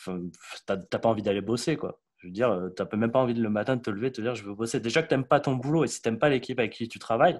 T'as 0.66 0.76
pas 0.76 1.08
envie 1.08 1.22
d'aller 1.22 1.40
bosser, 1.40 1.76
quoi. 1.76 2.00
Je 2.18 2.28
veux 2.28 2.32
dire, 2.32 2.50
euh, 2.50 2.70
tu 2.74 2.82
n'as 2.82 2.96
même 2.96 3.12
pas 3.12 3.18
envie 3.18 3.34
le 3.34 3.50
matin 3.50 3.76
de 3.76 3.82
te 3.82 3.90
lever, 3.90 4.08
de 4.08 4.14
te 4.14 4.20
dire 4.22 4.34
je 4.34 4.44
veux 4.44 4.54
bosser. 4.54 4.80
Déjà 4.80 5.02
que 5.02 5.08
tu 5.08 5.14
n'aimes 5.14 5.26
pas 5.26 5.40
ton 5.40 5.56
boulot 5.56 5.84
et 5.84 5.88
si 5.88 6.00
tu 6.00 6.08
n'aimes 6.08 6.18
pas 6.18 6.30
l'équipe 6.30 6.58
avec 6.58 6.72
qui 6.72 6.88
tu 6.88 6.98
travailles, 6.98 7.38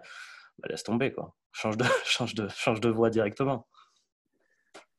bah, 0.59 0.69
laisse 0.69 0.83
tomber, 0.85 1.13
quoi. 1.13 1.35
Change 1.53 1.77
de, 1.77 1.85
change, 2.05 2.35
de, 2.35 2.49
change 2.49 2.81
de 2.81 2.91
voie 2.91 3.11
directement. 3.11 3.67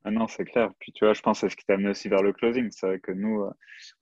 Ah 0.06 0.12
non, 0.12 0.28
c'est 0.28 0.46
clair. 0.46 0.72
Puis 0.80 0.92
tu 0.92 1.04
vois, 1.04 1.14
je 1.14 1.22
pense 1.22 1.40
c'est 1.40 1.50
ce 1.50 1.56
qui 1.56 1.66
t'a 1.66 1.74
amené 1.74 1.90
aussi 1.90 2.10
vers 2.10 2.22
le 2.22 2.32
closing. 2.32 2.70
C'est 2.72 2.88
vrai 2.88 3.00
que 3.00 3.12
nous, 3.12 3.42
euh, 3.42 3.48
en 3.48 3.54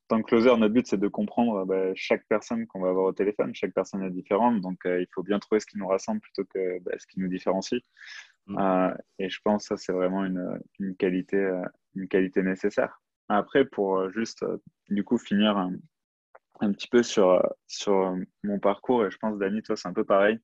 tant 0.10 0.22
que 0.22 0.28
closer, 0.28 0.56
notre 0.58 0.74
but, 0.74 0.86
c'est 0.86 1.00
de 1.00 1.08
comprendre 1.08 1.66
bah, 1.66 1.92
chaque 1.96 2.26
personne 2.28 2.68
qu'on 2.68 2.82
va 2.82 2.90
avoir 2.90 3.06
au 3.06 3.14
téléphone. 3.14 3.56
Chaque 3.56 3.74
personne 3.74 4.04
est 4.04 4.12
différente. 4.12 4.62
Donc, 4.62 4.86
euh, 4.86 5.02
il 5.02 5.08
faut 5.14 5.24
bien 5.24 5.40
trouver 5.40 5.60
ce 5.62 5.66
qui 5.66 5.78
nous 5.78 5.88
rassemble 5.88 6.20
plutôt 6.20 6.44
que 6.46 6.80
bah, 6.84 6.92
ce 6.98 7.08
qui 7.08 7.20
nous 7.20 7.30
différencie. 7.30 7.82
Mm. 8.46 8.92
et 9.20 9.30
je 9.30 9.40
pense 9.42 9.64
que 9.64 9.76
ça, 9.76 9.78
c'est 9.78 9.94
vraiment 9.94 10.26
une, 10.26 10.60
une, 10.80 10.96
qualité, 10.98 11.50
une 11.96 12.10
qualité 12.10 12.44
nécessaire. 12.44 13.00
Après, 13.30 13.66
pour 13.66 13.98
euh, 13.98 14.12
juste 14.12 14.44
euh, 14.44 14.58
du 14.90 15.04
coup 15.04 15.18
finir 15.18 15.58
un, 15.58 15.74
petit 16.74 16.88
peu 16.88 17.04
sur, 17.04 17.32
euh, 17.32 17.42
sur 17.68 18.16
mon 18.44 18.60
parcours, 18.60 19.06
et 19.06 19.12
je 19.12 19.18
pense, 19.18 19.38
Dani, 19.38 19.62
toi, 19.62 19.76
c'est 19.76 19.88
un 19.88 19.94
peu 19.94 20.06
pareil. 20.06 20.40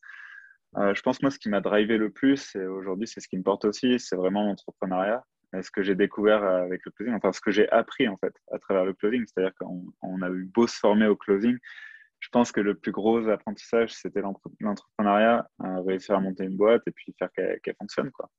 je 0.76 1.02
pense, 1.02 1.22
moi, 1.22 1.32
ce 1.32 1.40
qui 1.40 1.50
m'a 1.50 1.62
drivé 1.62 1.98
le 1.98 2.10
plus, 2.10 2.56
et 2.56 2.66
aujourd'hui, 2.66 3.08
c'est 3.08 3.22
ce 3.22 3.28
qui 3.28 3.38
me 3.38 3.44
porte 3.44 3.66
aussi, 3.66 4.00
c'est 4.00 4.16
vraiment 4.16 4.46
l'entrepreneuriat. 4.46 5.24
Ce 5.54 5.72
que 5.72 5.82
j'ai 5.82 5.96
découvert 5.96 6.44
avec 6.44 6.86
le 6.86 6.92
closing, 6.92 7.16
enfin, 7.16 7.32
ce 7.32 7.42
que 7.42 7.52
j'ai 7.52 7.70
appris, 7.72 8.08
en 8.08 8.18
fait, 8.18 8.34
à 8.52 8.60
travers 8.60 8.86
le 8.86 8.94
closing, 8.94 9.26
c'est-à-dire 9.26 9.54
qu'on 9.56 10.22
a 10.22 10.30
eu 10.30 10.46
beau 10.46 10.68
se 10.68 10.78
former 10.78 11.08
au 11.08 11.16
closing, 11.16 11.58
je 12.20 12.30
pense 12.30 12.52
que 12.52 12.60
le 12.62 12.76
plus 12.76 12.92
gros 12.92 13.28
apprentissage, 13.30 13.94
c'était 13.94 14.22
l'entrepreneuriat, 14.22 15.50
réussir 15.88 16.16
à 16.16 16.20
monter 16.20 16.44
une 16.44 16.58
boîte 16.58 16.84
et 16.86 16.92
puis 16.92 17.16
faire 17.18 17.32
qu'elle 17.32 17.76
fonctionne. 17.80 18.12
Quoi. 18.12 18.30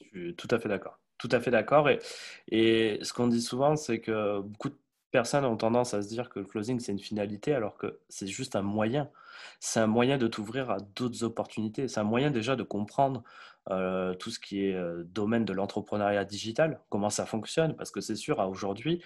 Je 0.00 0.06
suis 0.06 0.36
tout 0.36 0.48
à 0.50 0.58
fait 0.58 0.68
d'accord 0.68 0.98
tout 1.22 1.28
à 1.30 1.40
fait 1.40 1.52
d'accord. 1.52 1.88
Et, 1.88 2.00
et 2.48 2.98
ce 3.02 3.12
qu'on 3.12 3.28
dit 3.28 3.40
souvent, 3.40 3.76
c'est 3.76 4.00
que 4.00 4.40
beaucoup 4.40 4.70
de 4.70 4.78
personnes 5.12 5.44
ont 5.44 5.56
tendance 5.56 5.94
à 5.94 6.02
se 6.02 6.08
dire 6.08 6.28
que 6.30 6.40
le 6.40 6.46
closing, 6.46 6.80
c'est 6.80 6.90
une 6.90 6.98
finalité, 6.98 7.54
alors 7.54 7.76
que 7.76 8.00
c'est 8.08 8.26
juste 8.26 8.56
un 8.56 8.62
moyen. 8.62 9.08
C'est 9.60 9.78
un 9.78 9.86
moyen 9.86 10.18
de 10.18 10.26
t'ouvrir 10.26 10.70
à 10.70 10.78
d'autres 10.96 11.22
opportunités. 11.22 11.86
C'est 11.86 12.00
un 12.00 12.04
moyen 12.04 12.30
déjà 12.30 12.56
de 12.56 12.62
comprendre 12.64 13.22
euh, 13.70 14.14
tout 14.14 14.30
ce 14.30 14.40
qui 14.40 14.64
est 14.64 14.74
euh, 14.74 15.04
domaine 15.04 15.44
de 15.44 15.52
l'entrepreneuriat 15.52 16.24
digital, 16.24 16.80
comment 16.88 17.10
ça 17.10 17.26
fonctionne, 17.26 17.76
parce 17.76 17.92
que 17.92 18.00
c'est 18.00 18.16
sûr, 18.16 18.40
aujourd'hui, 18.40 19.00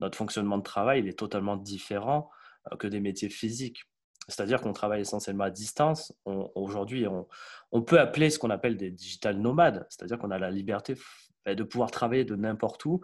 notre 0.00 0.18
fonctionnement 0.18 0.58
de 0.58 0.62
travail, 0.62 1.00
il 1.00 1.08
est 1.08 1.18
totalement 1.18 1.56
différent 1.56 2.28
euh, 2.70 2.76
que 2.76 2.88
des 2.88 3.00
métiers 3.00 3.30
physiques. 3.30 3.84
C'est-à-dire 4.28 4.60
qu'on 4.60 4.72
travaille 4.72 5.00
essentiellement 5.00 5.44
à 5.44 5.50
distance. 5.50 6.12
Aujourd'hui, 6.54 7.06
on, 7.72 7.82
peut 7.82 7.98
appeler 7.98 8.30
ce 8.30 8.38
qu'on 8.38 8.50
appelle 8.50 8.76
des 8.76 8.92
digital 8.92 9.36
nomades, 9.36 9.84
c'est-à-dire 9.90 10.16
qu'on 10.16 10.30
a 10.30 10.38
la 10.38 10.50
liberté 10.52 10.94
de 11.44 11.62
pouvoir 11.64 11.90
travailler 11.90 12.24
de 12.24 12.36
n'importe 12.36 12.84
où. 12.84 13.00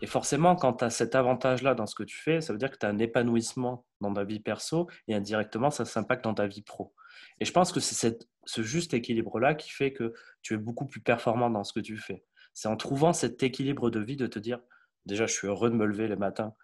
Et 0.00 0.06
forcément, 0.06 0.54
quand 0.54 0.74
tu 0.74 0.84
as 0.84 0.90
cet 0.90 1.14
avantage-là 1.14 1.74
dans 1.74 1.86
ce 1.86 1.94
que 1.94 2.04
tu 2.04 2.16
fais, 2.16 2.40
ça 2.40 2.52
veut 2.52 2.58
dire 2.58 2.70
que 2.70 2.78
tu 2.78 2.86
as 2.86 2.88
un 2.88 2.98
épanouissement 2.98 3.84
dans 4.00 4.12
ta 4.12 4.24
vie 4.24 4.40
perso 4.40 4.88
et 5.08 5.14
indirectement, 5.14 5.70
ça 5.70 5.84
s'impacte 5.84 6.24
dans 6.24 6.34
ta 6.34 6.46
vie 6.46 6.62
pro. 6.62 6.94
Et 7.40 7.44
je 7.44 7.52
pense 7.52 7.72
que 7.72 7.80
c'est 7.80 8.18
ce 8.44 8.62
juste 8.62 8.94
équilibre-là 8.94 9.54
qui 9.54 9.70
fait 9.70 9.92
que 9.92 10.14
tu 10.42 10.54
es 10.54 10.56
beaucoup 10.56 10.86
plus 10.86 11.00
performant 11.00 11.50
dans 11.50 11.64
ce 11.64 11.72
que 11.72 11.80
tu 11.80 11.96
fais. 11.96 12.24
C'est 12.54 12.68
en 12.68 12.76
trouvant 12.76 13.12
cet 13.12 13.42
équilibre 13.42 13.90
de 13.90 14.00
vie 14.00 14.16
de 14.16 14.26
te 14.26 14.38
dire, 14.38 14.60
déjà, 15.06 15.26
je 15.26 15.32
suis 15.32 15.48
heureux 15.48 15.70
de 15.70 15.74
me 15.74 15.86
lever 15.86 16.08
le 16.08 16.16
matin 16.16 16.54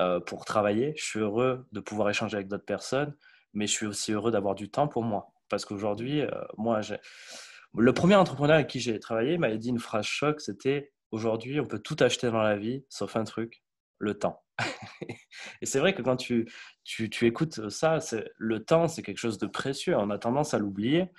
euh, 0.00 0.20
pour 0.20 0.44
travailler, 0.44 0.94
je 0.96 1.04
suis 1.04 1.20
heureux 1.20 1.66
de 1.72 1.80
pouvoir 1.80 2.10
échanger 2.10 2.36
avec 2.36 2.48
d'autres 2.48 2.64
personnes, 2.64 3.14
mais 3.54 3.66
je 3.66 3.72
suis 3.72 3.86
aussi 3.86 4.12
heureux 4.12 4.30
d'avoir 4.30 4.54
du 4.54 4.70
temps 4.70 4.88
pour 4.88 5.02
moi. 5.02 5.32
Parce 5.48 5.64
qu'aujourd'hui, 5.64 6.22
euh, 6.22 6.30
moi, 6.56 6.80
le 7.76 7.92
premier 7.92 8.14
entrepreneur 8.14 8.56
avec 8.56 8.68
qui 8.68 8.80
j'ai 8.80 8.98
travaillé 8.98 9.38
m'avait 9.38 9.58
dit 9.58 9.68
une 9.68 9.78
phrase 9.78 10.06
choc, 10.06 10.40
c'était 10.40 10.91
aujourd'hui, 11.12 11.60
on 11.60 11.66
peut 11.66 11.78
tout 11.78 11.96
acheter 12.00 12.30
dans 12.30 12.42
la 12.42 12.56
vie, 12.56 12.84
sauf 12.88 13.16
un 13.16 13.24
truc, 13.24 13.62
le 13.98 14.18
temps. 14.18 14.42
et 15.60 15.66
c'est 15.66 15.78
vrai 15.78 15.94
que 15.94 16.02
quand 16.02 16.16
tu, 16.16 16.50
tu, 16.84 17.26
écoutes 17.26 17.68
ça, 17.68 17.98
le 18.36 18.64
temps, 18.64 18.88
c'est 18.88 19.02
quelque 19.02 19.18
chose 19.18 19.38
de 19.38 19.46
précieux. 19.46 19.96
On 19.96 20.10
a 20.10 20.18
tendance 20.18 20.54
à 20.54 20.58
l'oublier. 20.58 21.10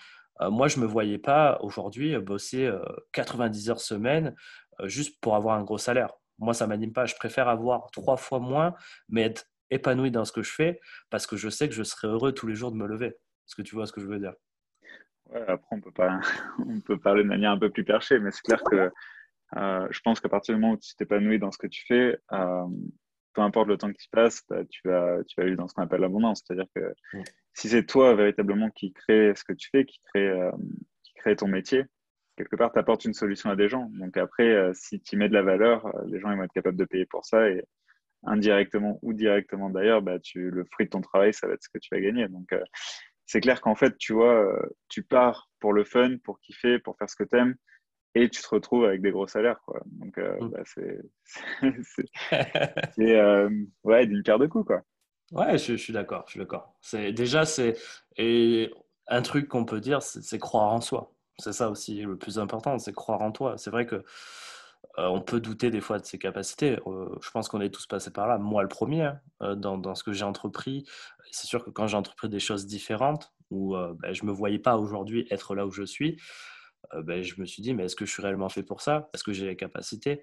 Euh, 0.42 0.50
moi, 0.50 0.68
je 0.68 0.78
ne 0.78 0.82
me 0.82 0.88
voyais 0.88 1.18
pas 1.18 1.60
aujourd'hui 1.62 2.18
bosser 2.18 2.72
90 3.14 3.70
euh, 3.70 3.72
heures 3.72 3.80
semaine 3.80 4.36
euh, 4.80 4.88
juste 4.88 5.20
pour 5.22 5.36
avoir 5.36 5.58
un 5.58 5.64
gros 5.64 5.78
salaire. 5.78 6.12
Moi, 6.40 6.54
ça 6.54 6.66
ne 6.66 6.70
m'anime 6.70 6.92
pas. 6.92 7.06
Je 7.06 7.16
préfère 7.16 7.48
avoir 7.48 7.90
trois 7.92 8.18
fois 8.18 8.40
moins, 8.40 8.74
mais 9.08 9.22
être 9.22 9.46
épanoui 9.70 10.12
dans 10.12 10.26
ce 10.26 10.32
que 10.32 10.44
je 10.44 10.52
fais 10.52 10.80
parce 11.10 11.28
que 11.28 11.38
je 11.38 11.50
sais 11.50 11.70
que 11.70 11.76
je 11.76 11.84
serai 11.84 12.08
heureux 12.08 12.34
tous 12.34 12.48
les 12.48 12.56
jours 12.56 12.72
de 12.72 12.78
me 12.78 12.88
lever. 12.88 13.08
Est-ce 13.08 13.56
que 13.56 13.62
tu 13.62 13.76
vois 13.76 13.86
ce 13.86 13.94
que 13.94 14.02
je 14.02 14.08
veux 14.08 14.20
dire? 14.20 14.34
Après, 15.34 15.58
on 15.72 15.82
peut, 15.82 15.92
pas, 15.92 16.20
on 16.68 16.82
peut 16.82 17.00
parler 17.00 17.24
de 17.24 17.28
manière 17.28 17.52
un 17.52 17.58
peu 17.58 17.70
plus 17.70 17.84
perchée, 17.84 18.20
mais 18.20 18.32
c'est 18.32 18.42
clair 18.42 18.62
que 18.64 18.92
euh, 19.58 19.88
je 19.92 20.00
pense 20.02 20.20
qu'à 20.20 20.30
partir 20.30 20.56
du 20.56 20.62
moment 20.62 20.74
où 20.74 20.78
tu 20.78 20.96
t'épanouis 20.96 21.40
dans 21.40 21.52
ce 21.52 21.58
que 21.58 21.68
tu 21.68 21.86
fais, 21.86 22.18
euh, 22.32 22.66
peu 23.34 23.42
importe 23.42 23.68
le 23.68 23.78
temps 23.78 23.92
qui 23.92 24.08
passe, 24.10 24.44
bah, 24.50 24.64
tu, 24.70 24.82
vas, 24.86 25.24
tu 25.28 25.40
vas 25.40 25.46
vivre 25.46 25.58
dans 25.58 25.68
ce 25.68 25.74
qu'on 25.74 25.84
appelle 25.84 26.02
l'abondance. 26.02 26.44
C'est-à-dire 26.46 26.68
que 26.76 26.94
si 27.54 27.70
c'est 27.70 27.86
toi 27.86 28.16
véritablement 28.16 28.70
qui 28.72 28.94
crée 28.94 29.34
ce 29.36 29.44
que 29.44 29.54
tu 29.54 29.70
fais, 29.72 29.86
qui 29.86 30.00
crée, 30.06 30.30
euh, 30.30 30.52
qui 31.04 31.14
crée 31.16 31.36
ton 31.36 31.48
métier, 31.48 31.86
quelque 32.38 32.56
part, 32.56 32.72
tu 32.72 32.80
apportes 32.80 33.06
une 33.06 33.14
solution 33.14 33.50
à 33.50 33.56
des 33.56 33.70
gens. 33.70 33.90
Donc 33.94 34.18
après, 34.18 34.72
si 34.74 35.00
tu 35.02 35.18
mets 35.18 35.30
de 35.30 35.34
la 35.34 35.44
valeur, 35.44 35.88
les 36.08 36.20
gens 36.20 36.32
ils 36.32 36.38
vont 36.38 36.44
être 36.44 36.54
capables 36.54 36.78
de 36.78 36.86
payer 36.86 37.06
pour 37.06 37.26
ça. 37.26 37.50
Et 37.50 37.64
indirectement 38.26 39.00
ou 39.02 39.14
directement 39.14 39.70
d'ailleurs, 39.70 40.02
bah, 40.02 40.18
tu, 40.20 40.50
le 40.50 40.64
fruit 40.72 40.86
de 40.86 40.92
ton 40.92 41.02
travail, 41.02 41.34
ça 41.34 41.48
va 41.48 41.54
être 41.54 41.64
ce 41.64 41.70
que 41.70 41.78
tu 41.78 41.90
vas 41.94 42.02
gagner. 42.02 42.28
Donc 42.28 42.56
c'est 43.26 43.42
clair 43.42 43.62
qu'en 43.62 43.76
fait, 43.76 43.98
tu 43.98 44.14
vois, 44.14 44.60
tu 44.90 45.04
pars 45.04 45.50
pour 45.60 45.74
le 45.74 45.84
fun, 45.84 46.18
pour 46.24 46.40
kiffer, 46.40 46.80
pour 46.80 46.98
faire 46.98 47.10
ce 47.10 47.16
que 47.16 47.24
tu 47.24 47.38
aimes, 47.38 47.56
et 48.16 48.30
tu 48.30 48.42
te 48.42 48.48
retrouves 48.50 48.86
avec 48.86 49.02
des 49.02 49.12
gros 49.12 49.28
salaires. 49.28 49.62
Quoi. 49.66 49.82
Donc, 49.86 50.18
euh, 50.18 50.38
mm. 50.40 50.50
bah, 50.50 50.62
c'est 50.66 51.02
euh, 53.00 53.50
ouais, 53.84 54.06
d'une 54.06 54.24
paire 54.24 54.40
de 54.40 54.48
coups. 54.48 54.68
Quoi. 54.68 54.82
Ouais, 55.32 55.58
je, 55.58 55.76
suis 55.76 55.94
d'accord. 55.94 56.24
Je 56.28 56.32
suis 56.32 56.40
d'accord. 56.40 56.74
Déjà, 57.14 57.46
c'est 57.46 57.76
et 58.18 58.72
un 59.08 59.22
truc 59.22 59.48
qu'on 59.48 59.66
peut 59.66 59.82
dire, 59.82 60.02
c'est 60.02 60.40
croire 60.40 60.72
en 60.72 60.82
soi. 60.82 61.14
C'est 61.40 61.54
ça 61.54 61.70
aussi 61.70 62.02
le 62.02 62.18
plus 62.18 62.38
important, 62.38 62.78
c'est 62.78 62.94
croire 62.94 63.22
en 63.22 63.32
toi. 63.32 63.58
C'est 63.58 63.72
vrai 63.72 63.86
que 63.86 64.04
on 64.98 65.22
peut 65.22 65.40
douter 65.40 65.72
des 65.72 65.82
fois 65.82 65.98
de 65.98 66.06
ses 66.06 66.20
capacités. 66.20 66.78
je 66.86 67.32
pense 67.32 67.48
qu'on 67.48 67.62
est 67.62 67.74
tous 67.74 67.88
passés 67.88 68.12
par 68.12 68.28
là, 68.28 68.38
moi 68.38 68.62
le 68.62 68.68
premier, 68.68 69.10
hein, 69.40 69.56
dans, 69.56 69.78
dans, 69.78 69.96
ce 69.96 70.04
que 70.04 70.12
j'ai 70.12 70.26
entrepris 70.26 70.86
c'est 71.34 71.48
sûr 71.48 71.66
que 71.66 71.70
quand 71.70 71.88
j'ai 71.88 71.98
entrepris 71.98 72.30
des 72.30 72.40
choses 72.40 72.66
différentes, 72.66 73.34
où 73.50 73.76
euh, 73.76 73.94
ben, 74.00 74.14
je 74.14 74.24
ne 74.24 74.30
me 74.30 74.34
voyais 74.34 74.60
pas 74.60 74.78
aujourd'hui 74.78 75.28
être 75.32 75.56
là 75.56 75.66
où 75.66 75.72
je 75.72 75.84
suis, 75.84 76.12
euh, 76.12 76.18
ben, 77.04 77.24
je 77.24 77.40
me 77.40 77.46
suis 77.46 77.62
dit, 77.62 77.74
mais 77.74 77.86
est-ce 77.86 77.96
que 77.96 78.06
je 78.06 78.12
suis 78.12 78.22
réellement 78.22 78.50
fait 78.50 78.64
pour 78.64 78.82
ça? 78.82 79.10
Est-ce 79.14 79.24
que 79.24 79.34
j'ai 79.34 79.46
les 79.46 79.56
capacités? 79.56 80.22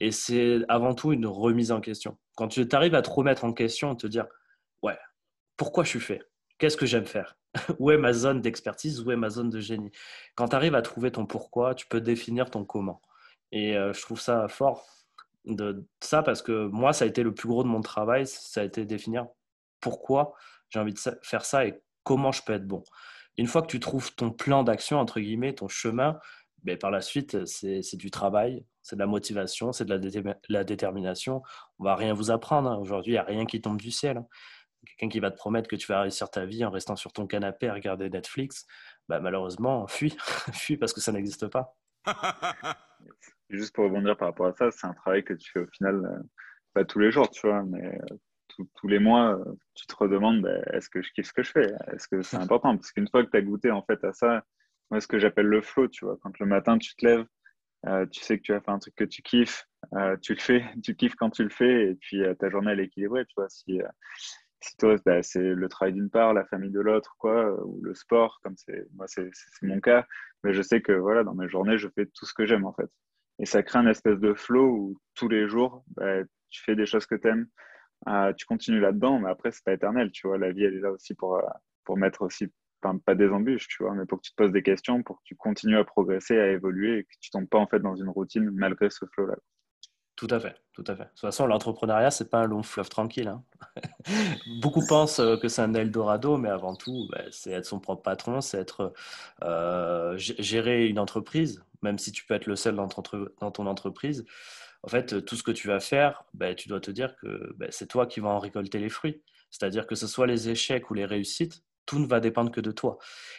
Et 0.00 0.10
c'est 0.12 0.60
avant 0.68 0.94
tout 0.94 1.12
une 1.12 1.26
remise 1.26 1.72
en 1.72 1.80
question. 1.80 2.18
Quand 2.36 2.48
tu 2.48 2.66
arrives 2.72 2.94
à 2.94 3.02
te 3.02 3.10
remettre 3.10 3.44
en 3.44 3.52
question, 3.52 3.94
te 3.96 4.06
dire, 4.06 4.26
ouais, 4.82 4.96
pourquoi 5.56 5.84
je 5.84 5.90
suis 5.90 6.00
fait? 6.00 6.22
Qu'est-ce 6.58 6.76
que 6.76 6.86
j'aime 6.86 7.06
faire? 7.06 7.36
Où 7.78 7.90
est 7.90 7.98
ma 7.98 8.12
zone 8.12 8.40
d'expertise? 8.40 9.00
Où 9.00 9.10
est 9.10 9.16
ma 9.16 9.30
zone 9.30 9.50
de 9.50 9.60
génie? 9.60 9.90
Quand 10.34 10.48
tu 10.48 10.56
arrives 10.56 10.74
à 10.74 10.82
trouver 10.82 11.10
ton 11.10 11.26
pourquoi, 11.26 11.74
tu 11.74 11.86
peux 11.86 12.00
définir 12.00 12.50
ton 12.50 12.64
comment. 12.64 13.02
Et 13.50 13.76
euh, 13.76 13.92
je 13.92 14.02
trouve 14.02 14.20
ça 14.20 14.46
fort 14.48 14.86
de 15.44 15.84
ça 16.00 16.22
parce 16.22 16.42
que 16.42 16.66
moi, 16.66 16.92
ça 16.92 17.04
a 17.04 17.08
été 17.08 17.22
le 17.22 17.34
plus 17.34 17.48
gros 17.48 17.62
de 17.62 17.68
mon 17.68 17.80
travail, 17.80 18.26
ça 18.26 18.60
a 18.60 18.64
été 18.64 18.84
définir 18.84 19.26
pourquoi 19.80 20.34
j'ai 20.68 20.78
envie 20.78 20.92
de 20.92 20.98
faire 21.22 21.44
ça 21.44 21.66
et 21.66 21.80
comment 22.04 22.32
je 22.32 22.42
peux 22.42 22.52
être 22.52 22.66
bon. 22.66 22.84
Une 23.38 23.46
fois 23.46 23.62
que 23.62 23.68
tu 23.68 23.80
trouves 23.80 24.14
ton 24.14 24.30
plan 24.30 24.64
d'action, 24.64 24.98
entre 24.98 25.20
guillemets, 25.20 25.54
ton 25.54 25.68
chemin, 25.68 26.18
ben 26.64 26.76
par 26.76 26.90
la 26.90 27.00
suite, 27.00 27.46
c'est 27.46 27.96
du 27.96 28.10
travail, 28.10 28.66
c'est 28.82 28.96
de 28.96 29.00
la 29.00 29.06
motivation, 29.06 29.72
c'est 29.72 29.84
de 29.84 30.34
la, 30.48 30.64
détermination. 30.64 31.42
On 31.78 31.84
va 31.84 31.94
rien 31.94 32.12
vous 32.12 32.32
apprendre. 32.32 32.68
Hein. 32.68 32.76
Aujourd'hui, 32.78 33.12
il 33.12 33.14
n'y 33.14 33.18
a 33.18 33.22
rien 33.22 33.46
qui 33.46 33.60
tombe 33.60 33.80
du 33.80 33.92
ciel. 33.92 34.18
Hein. 34.18 34.26
Quelqu'un 34.86 35.08
qui 35.08 35.20
va 35.20 35.30
te 35.30 35.36
promettre 35.36 35.68
que 35.68 35.76
tu 35.76 35.86
vas 35.86 36.02
réussir 36.02 36.30
ta 36.30 36.46
vie 36.46 36.64
en 36.64 36.70
restant 36.70 36.96
sur 36.96 37.12
ton 37.12 37.28
canapé 37.28 37.68
à 37.68 37.74
regarder 37.74 38.10
Netflix, 38.10 38.66
ben 39.08 39.20
malheureusement, 39.20 39.86
fuis, 39.88 40.16
fuis 40.52 40.76
parce 40.76 40.92
que 40.92 41.00
ça 41.00 41.12
n'existe 41.12 41.46
pas. 41.46 41.76
Juste 43.50 43.74
pour 43.74 43.84
rebondir 43.84 44.16
par 44.16 44.28
rapport 44.28 44.46
à 44.46 44.52
ça, 44.52 44.70
c'est 44.72 44.86
un 44.86 44.94
travail 44.94 45.22
que 45.22 45.34
tu 45.34 45.50
fais 45.52 45.60
au 45.60 45.66
final, 45.68 46.04
euh, 46.04 46.22
pas 46.74 46.84
tous 46.84 46.98
les 46.98 47.12
jours, 47.12 47.30
tu 47.30 47.46
vois, 47.46 47.62
mais 47.62 47.98
euh, 48.58 48.64
tous 48.74 48.88
les 48.88 48.98
mois, 48.98 49.38
tu 49.74 49.86
te 49.86 49.94
redemandes 49.96 50.42
ben, 50.42 50.62
est-ce 50.72 50.88
que 50.90 51.02
je 51.02 51.12
kiffe 51.12 51.26
ce 51.26 51.32
que 51.32 51.42
je 51.42 51.50
fais? 51.50 51.72
Est-ce 51.92 52.08
que 52.08 52.22
c'est 52.22 52.36
important? 52.36 52.76
Parce 52.76 52.92
qu'une 52.92 53.08
fois 53.08 53.24
que 53.24 53.30
tu 53.30 53.36
as 53.36 53.42
goûté 53.42 53.70
en 53.70 53.82
fait 53.82 54.02
à 54.04 54.12
ça, 54.12 54.44
moi, 54.90 55.00
ce 55.00 55.06
que 55.06 55.18
j'appelle 55.18 55.46
le 55.46 55.60
flow, 55.60 55.88
tu 55.88 56.04
vois, 56.04 56.18
quand 56.22 56.38
le 56.38 56.46
matin 56.46 56.78
tu 56.78 56.94
te 56.94 57.04
lèves, 57.04 57.26
euh, 57.86 58.06
tu 58.06 58.20
sais 58.20 58.38
que 58.38 58.42
tu 58.42 58.52
vas 58.52 58.60
faire 58.60 58.74
un 58.74 58.78
truc 58.78 58.94
que 58.94 59.04
tu 59.04 59.22
kiffes, 59.22 59.66
euh, 59.94 60.16
tu 60.16 60.34
le 60.34 60.40
fais, 60.40 60.64
tu 60.82 60.96
kiffes 60.96 61.14
quand 61.14 61.30
tu 61.30 61.44
le 61.44 61.50
fais, 61.50 61.90
et 61.90 61.94
puis 61.94 62.22
euh, 62.22 62.34
ta 62.34 62.50
journée 62.50 62.72
elle 62.72 62.80
est 62.80 62.84
équilibrée, 62.84 63.24
tu 63.26 63.34
vois. 63.36 63.48
Si, 63.48 63.80
si 64.60 64.76
toi, 64.76 64.96
ben, 65.04 65.22
c'est 65.22 65.54
le 65.54 65.68
travail 65.68 65.92
d'une 65.92 66.10
part, 66.10 66.34
la 66.34 66.44
famille 66.46 66.72
de 66.72 66.80
l'autre, 66.80 67.14
quoi, 67.18 67.52
ou 67.64 67.80
le 67.82 67.94
sport, 67.94 68.40
comme 68.42 68.56
c'est 68.56 68.86
moi, 68.94 69.06
c'est 69.06 69.30
mon 69.62 69.80
cas, 69.80 70.06
mais 70.42 70.52
je 70.52 70.62
sais 70.62 70.80
que 70.80 70.92
voilà, 70.92 71.22
dans 71.22 71.34
mes 71.34 71.48
journées, 71.48 71.78
je 71.78 71.88
fais 71.88 72.06
tout 72.06 72.26
ce 72.26 72.34
que 72.34 72.46
j'aime 72.46 72.64
en 72.64 72.72
fait. 72.72 72.90
Et 73.38 73.46
ça 73.46 73.62
crée 73.62 73.78
un 73.78 73.86
espèce 73.86 74.18
de 74.18 74.34
flow 74.34 74.66
où 74.66 75.00
tous 75.14 75.28
les 75.28 75.48
jours, 75.48 75.84
ben, 75.96 76.26
tu 76.50 76.62
fais 76.62 76.74
des 76.74 76.86
choses 76.86 77.06
que 77.06 77.14
tu 77.14 77.28
aimes, 77.28 77.46
ah, 78.06 78.32
tu 78.36 78.46
continues 78.46 78.80
là-dedans, 78.80 79.18
mais 79.18 79.30
après, 79.30 79.50
c'est 79.50 79.64
pas 79.64 79.72
éternel, 79.72 80.10
tu 80.12 80.26
vois. 80.26 80.38
La 80.38 80.52
vie, 80.52 80.64
elle 80.64 80.74
est 80.74 80.80
là 80.80 80.92
aussi 80.92 81.14
pour, 81.14 81.36
euh, 81.36 81.42
pour 81.84 81.96
mettre 81.96 82.22
aussi 82.22 82.48
pas 83.04 83.14
des 83.14 83.28
embûches, 83.28 83.68
tu 83.68 83.82
vois, 83.82 83.94
mais 83.94 84.06
pour 84.06 84.18
que 84.18 84.24
tu 84.24 84.30
te 84.30 84.36
poses 84.36 84.52
des 84.52 84.62
questions, 84.62 85.02
pour 85.02 85.18
que 85.18 85.24
tu 85.24 85.34
continues 85.34 85.78
à 85.78 85.84
progresser, 85.84 86.38
à 86.38 86.48
évoluer 86.48 86.98
et 86.98 87.04
que 87.04 87.14
tu 87.20 87.30
tombes 87.30 87.48
pas 87.48 87.58
en 87.58 87.66
fait 87.66 87.80
dans 87.80 87.96
une 87.96 88.08
routine 88.08 88.50
malgré 88.52 88.88
ce 88.88 89.04
flow-là. 89.06 89.34
Tout 90.18 90.28
à 90.30 90.40
fait, 90.40 90.56
tout 90.72 90.82
à 90.88 90.96
fait. 90.96 91.04
De 91.04 91.08
toute 91.10 91.20
façon, 91.20 91.46
l'entrepreneuriat, 91.46 92.10
c'est 92.10 92.28
pas 92.28 92.40
un 92.40 92.46
long 92.46 92.64
fleuve 92.64 92.88
tranquille. 92.88 93.28
Hein. 93.28 93.44
Beaucoup 94.60 94.84
pensent 94.84 95.20
euh, 95.20 95.36
que 95.36 95.46
c'est 95.46 95.62
un 95.62 95.74
Eldorado, 95.74 96.36
mais 96.36 96.48
avant 96.48 96.74
tout, 96.74 97.08
bah, 97.12 97.22
c'est 97.30 97.52
être 97.52 97.66
son 97.66 97.78
propre 97.78 98.02
patron, 98.02 98.40
c'est 98.40 98.58
être 98.58 98.92
euh, 99.44 100.16
gérer 100.18 100.88
une 100.88 100.98
entreprise, 100.98 101.62
même 101.82 101.98
si 101.98 102.10
tu 102.10 102.26
peux 102.26 102.34
être 102.34 102.46
le 102.46 102.56
seul 102.56 102.74
dans 102.74 102.88
ton, 102.88 103.66
entreprise. 103.66 104.26
En 104.82 104.88
fait, 104.88 105.24
tout 105.24 105.36
ce 105.36 105.42
que 105.42 105.50
tu 105.50 105.68
vas 105.68 105.80
faire, 105.80 106.24
bah, 106.34 106.54
tu 106.54 106.68
dois 106.68 106.80
te 106.80 106.90
dire 106.90 107.16
que 107.16 107.52
bah, 107.56 107.66
c'est 107.70 107.88
toi 107.88 108.06
qui 108.06 108.20
vas 108.20 108.30
en 108.30 108.38
récolter 108.38 108.78
les 108.78 108.88
fruits. 108.88 109.22
C'est-à-dire 109.50 109.86
que 109.86 109.94
ce 109.94 110.06
soit 110.06 110.26
les 110.26 110.48
échecs 110.50 110.90
ou 110.90 110.94
les 110.94 111.04
réussites, 111.06 111.62
tout 111.86 111.98
ne 111.98 112.06
va 112.06 112.20
dépendre 112.20 112.52
que 112.52 112.60
de 112.60 112.70
toi. 112.70 112.98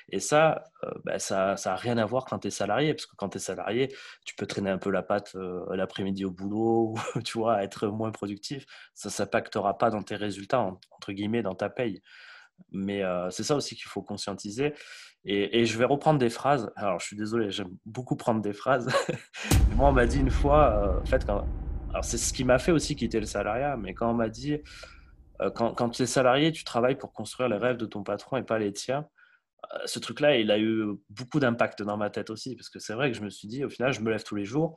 Et 0.10 0.20
ça, 0.20 0.64
euh, 0.84 0.92
bah, 1.06 1.20
ça 1.20 1.56
n'a 1.64 1.76
rien 1.76 1.98
à 2.00 2.06
voir 2.06 2.26
quand 2.26 2.40
tu 2.40 2.48
es 2.48 2.52
salarié, 2.52 2.94
parce 2.96 3.06
que 3.06 3.16
quand 3.16 3.30
tu 3.30 3.38
es 3.38 3.40
salarié, 3.40 3.96
tu 4.26 4.36
peux 4.36 4.48
traîner 4.48 4.72
un 4.72 4.80
peu 4.80 4.90
la 4.90 5.04
patte 5.04 5.36
euh, 5.36 5.64
l'après-midi 5.76 6.26
au 6.26 6.32
boulot, 6.32 6.96
ou 7.16 7.22
tu 7.22 7.38
vois, 7.38 7.64
être 7.64 7.88
moins 7.88 8.12
productif. 8.12 8.66
Ça 8.96 9.10
ne 9.10 9.14
s'impactera 9.14 9.78
pas 9.78 9.92
dans 9.92 10.02
tes 10.02 10.16
résultats, 10.16 10.62
entre 10.62 11.12
guillemets, 11.12 11.44
dans 11.44 11.56
ta 11.56 11.70
paye. 11.70 12.02
Mais 12.72 13.04
euh, 13.04 13.30
c'est 13.30 13.44
ça 13.44 13.56
aussi 13.56 13.76
qu'il 13.76 13.88
faut 13.88 14.02
conscientiser. 14.02 14.74
Et, 15.26 15.66
je 15.66 15.78
vais 15.78 15.86
reprendre 15.86 16.18
des 16.18 16.30
phrases. 16.30 16.72
Alors, 16.78 17.00
je 17.00 17.06
suis 17.06 17.18
désolé, 17.18 17.52
j'aime 17.52 17.76
beaucoup 17.86 18.16
prendre 18.16 18.42
des 18.42 18.54
phrases. 18.54 18.88
Moi, 19.76 19.90
on 19.90 19.92
m'a 19.92 20.06
dit 20.06 20.20
une 20.20 20.32
fois, 20.32 20.98
en 21.02 21.06
fait, 21.06 21.24
alors 21.24 21.46
c'est 22.02 22.18
ce 22.18 22.32
qui 22.32 22.44
m'a 22.44 22.58
fait 22.58 22.72
aussi 22.72 22.96
quitter 22.96 23.20
le 23.20 23.26
salariat, 23.26 23.76
mais 23.76 23.94
quand 23.94 24.10
on 24.10 24.14
m'a 24.14 24.30
dit 24.30 24.62
euh, 25.42 25.50
quand, 25.52 25.90
tu 25.90 26.04
es 26.04 26.06
salarié, 26.06 26.52
tu 26.52 26.64
travailles 26.64 26.98
pour 26.98 27.14
construire 27.14 27.50
les 27.50 27.58
rêves 27.58 27.78
de 27.78 27.86
ton 27.86 28.04
patron 28.04 28.38
et 28.38 28.44
pas 28.44 28.60
les 28.60 28.74
tiens. 28.74 29.08
Euh, 29.74 29.78
ce 29.86 30.00
truc-là, 30.00 30.38
il 30.38 30.52
a 30.52 30.60
eu 30.60 30.86
beaucoup 31.10 31.40
d'impact 31.40 31.82
dans 31.84 31.98
ma 31.98 32.10
tête 32.10 32.30
aussi, 32.30 32.56
parce 32.56 32.70
que 32.70 32.80
c'est 32.80 32.94
vrai 32.94 33.12
que 33.12 33.18
je 33.18 33.24
me 33.24 33.30
suis 33.30 33.48
dit, 33.48 33.64
au 33.64 33.70
final, 33.70 33.94
je 33.94 34.02
me 34.02 34.10
lève 34.10 34.24
tous 34.24 34.36
les 34.36 34.46
jours 34.46 34.76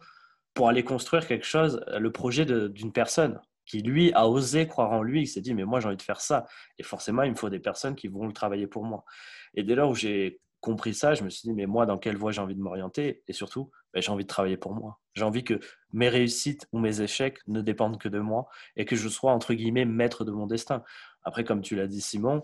pour 0.55 0.69
aller 0.69 0.85
construire 0.85 1.27
quelque 1.27 1.47
chose, 1.47 1.83
le 1.89 2.13
projet 2.13 2.45
d'une 2.45 2.93
personne 2.93 3.41
qui, 3.67 3.83
lui, 3.83 4.13
a 4.15 4.29
osé 4.29 4.67
croire 4.67 4.93
en 4.93 5.03
lui. 5.03 5.23
Il 5.23 5.27
s'est 5.27 5.41
dit, 5.41 5.55
mais 5.55 5.65
moi, 5.65 5.81
j'ai 5.81 5.89
envie 5.89 5.97
de 5.97 6.03
faire 6.03 6.21
ça. 6.21 6.47
Et 6.79 6.83
forcément, 6.83 7.23
il 7.23 7.31
me 7.31 7.37
faut 7.37 7.51
des 7.51 7.61
personnes 7.61 7.95
qui 7.95 8.09
vont 8.09 8.27
le 8.27 8.33
travailler 8.33 8.67
pour 8.67 8.85
moi. 8.85 9.05
Et 9.55 9.63
dès 9.63 9.75
lors 9.75 9.91
où 9.91 9.95
j'ai 9.95 10.41
compris 10.61 10.95
ça, 10.95 11.15
je 11.15 11.25
me 11.25 11.31
suis 11.31 11.49
dit, 11.49 11.55
mais 11.55 11.67
moi, 11.67 11.87
dans 11.87 11.99
quelle 11.99 12.17
voie 12.17 12.33
j'ai 12.33 12.41
envie 12.41 12.55
de 12.55 12.61
m'orienter? 12.61 13.23
Et 13.29 13.33
surtout, 13.33 13.71
ben, 13.93 14.03
j'ai 14.03 14.11
envie 14.11 14.25
de 14.25 14.29
travailler 14.29 14.57
pour 14.57 14.75
moi. 14.75 15.01
J'ai 15.15 15.25
envie 15.25 15.45
que 15.45 15.59
mes 15.93 16.09
réussites 16.09 16.67
ou 16.73 16.79
mes 16.79 17.01
échecs 17.01 17.41
ne 17.49 17.61
dépendent 17.61 17.99
que 17.99 18.09
de 18.09 18.21
moi 18.21 18.49
et 18.77 18.85
que 18.85 18.97
je 18.97 19.09
sois, 19.09 19.33
entre 19.33 19.55
guillemets, 19.55 19.85
maître 19.85 20.25
de 20.25 20.31
mon 20.31 20.47
destin. 20.47 20.83
Après, 21.25 21.45
comme 21.45 21.63
tu 21.63 21.77
l'as 21.77 21.87
dit, 21.87 22.01
Simon, 22.01 22.41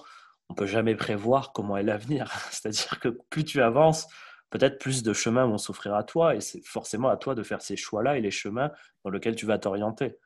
on 0.48 0.54
peut 0.54 0.66
jamais 0.66 0.94
prévoir 0.94 1.52
comment 1.52 1.76
est 1.76 1.82
l'avenir. 1.82 2.30
C'est-à-dire 2.50 3.00
que 3.00 3.08
plus 3.30 3.44
tu 3.44 3.62
avances, 3.62 4.08
peut-être 4.50 4.78
plus 4.78 5.02
de 5.02 5.12
chemins 5.12 5.46
vont 5.46 5.58
s'offrir 5.58 5.94
à 5.94 6.04
toi 6.04 6.34
et 6.34 6.40
c'est 6.40 6.64
forcément 6.64 7.08
à 7.08 7.16
toi 7.16 7.34
de 7.34 7.42
faire 7.42 7.62
ces 7.62 7.76
choix-là 7.76 8.18
et 8.18 8.20
les 8.20 8.30
chemins 8.30 8.70
dans 9.04 9.10
lesquels 9.10 9.36
tu 9.36 9.46
vas 9.46 9.58
t'orienter. 9.58 10.18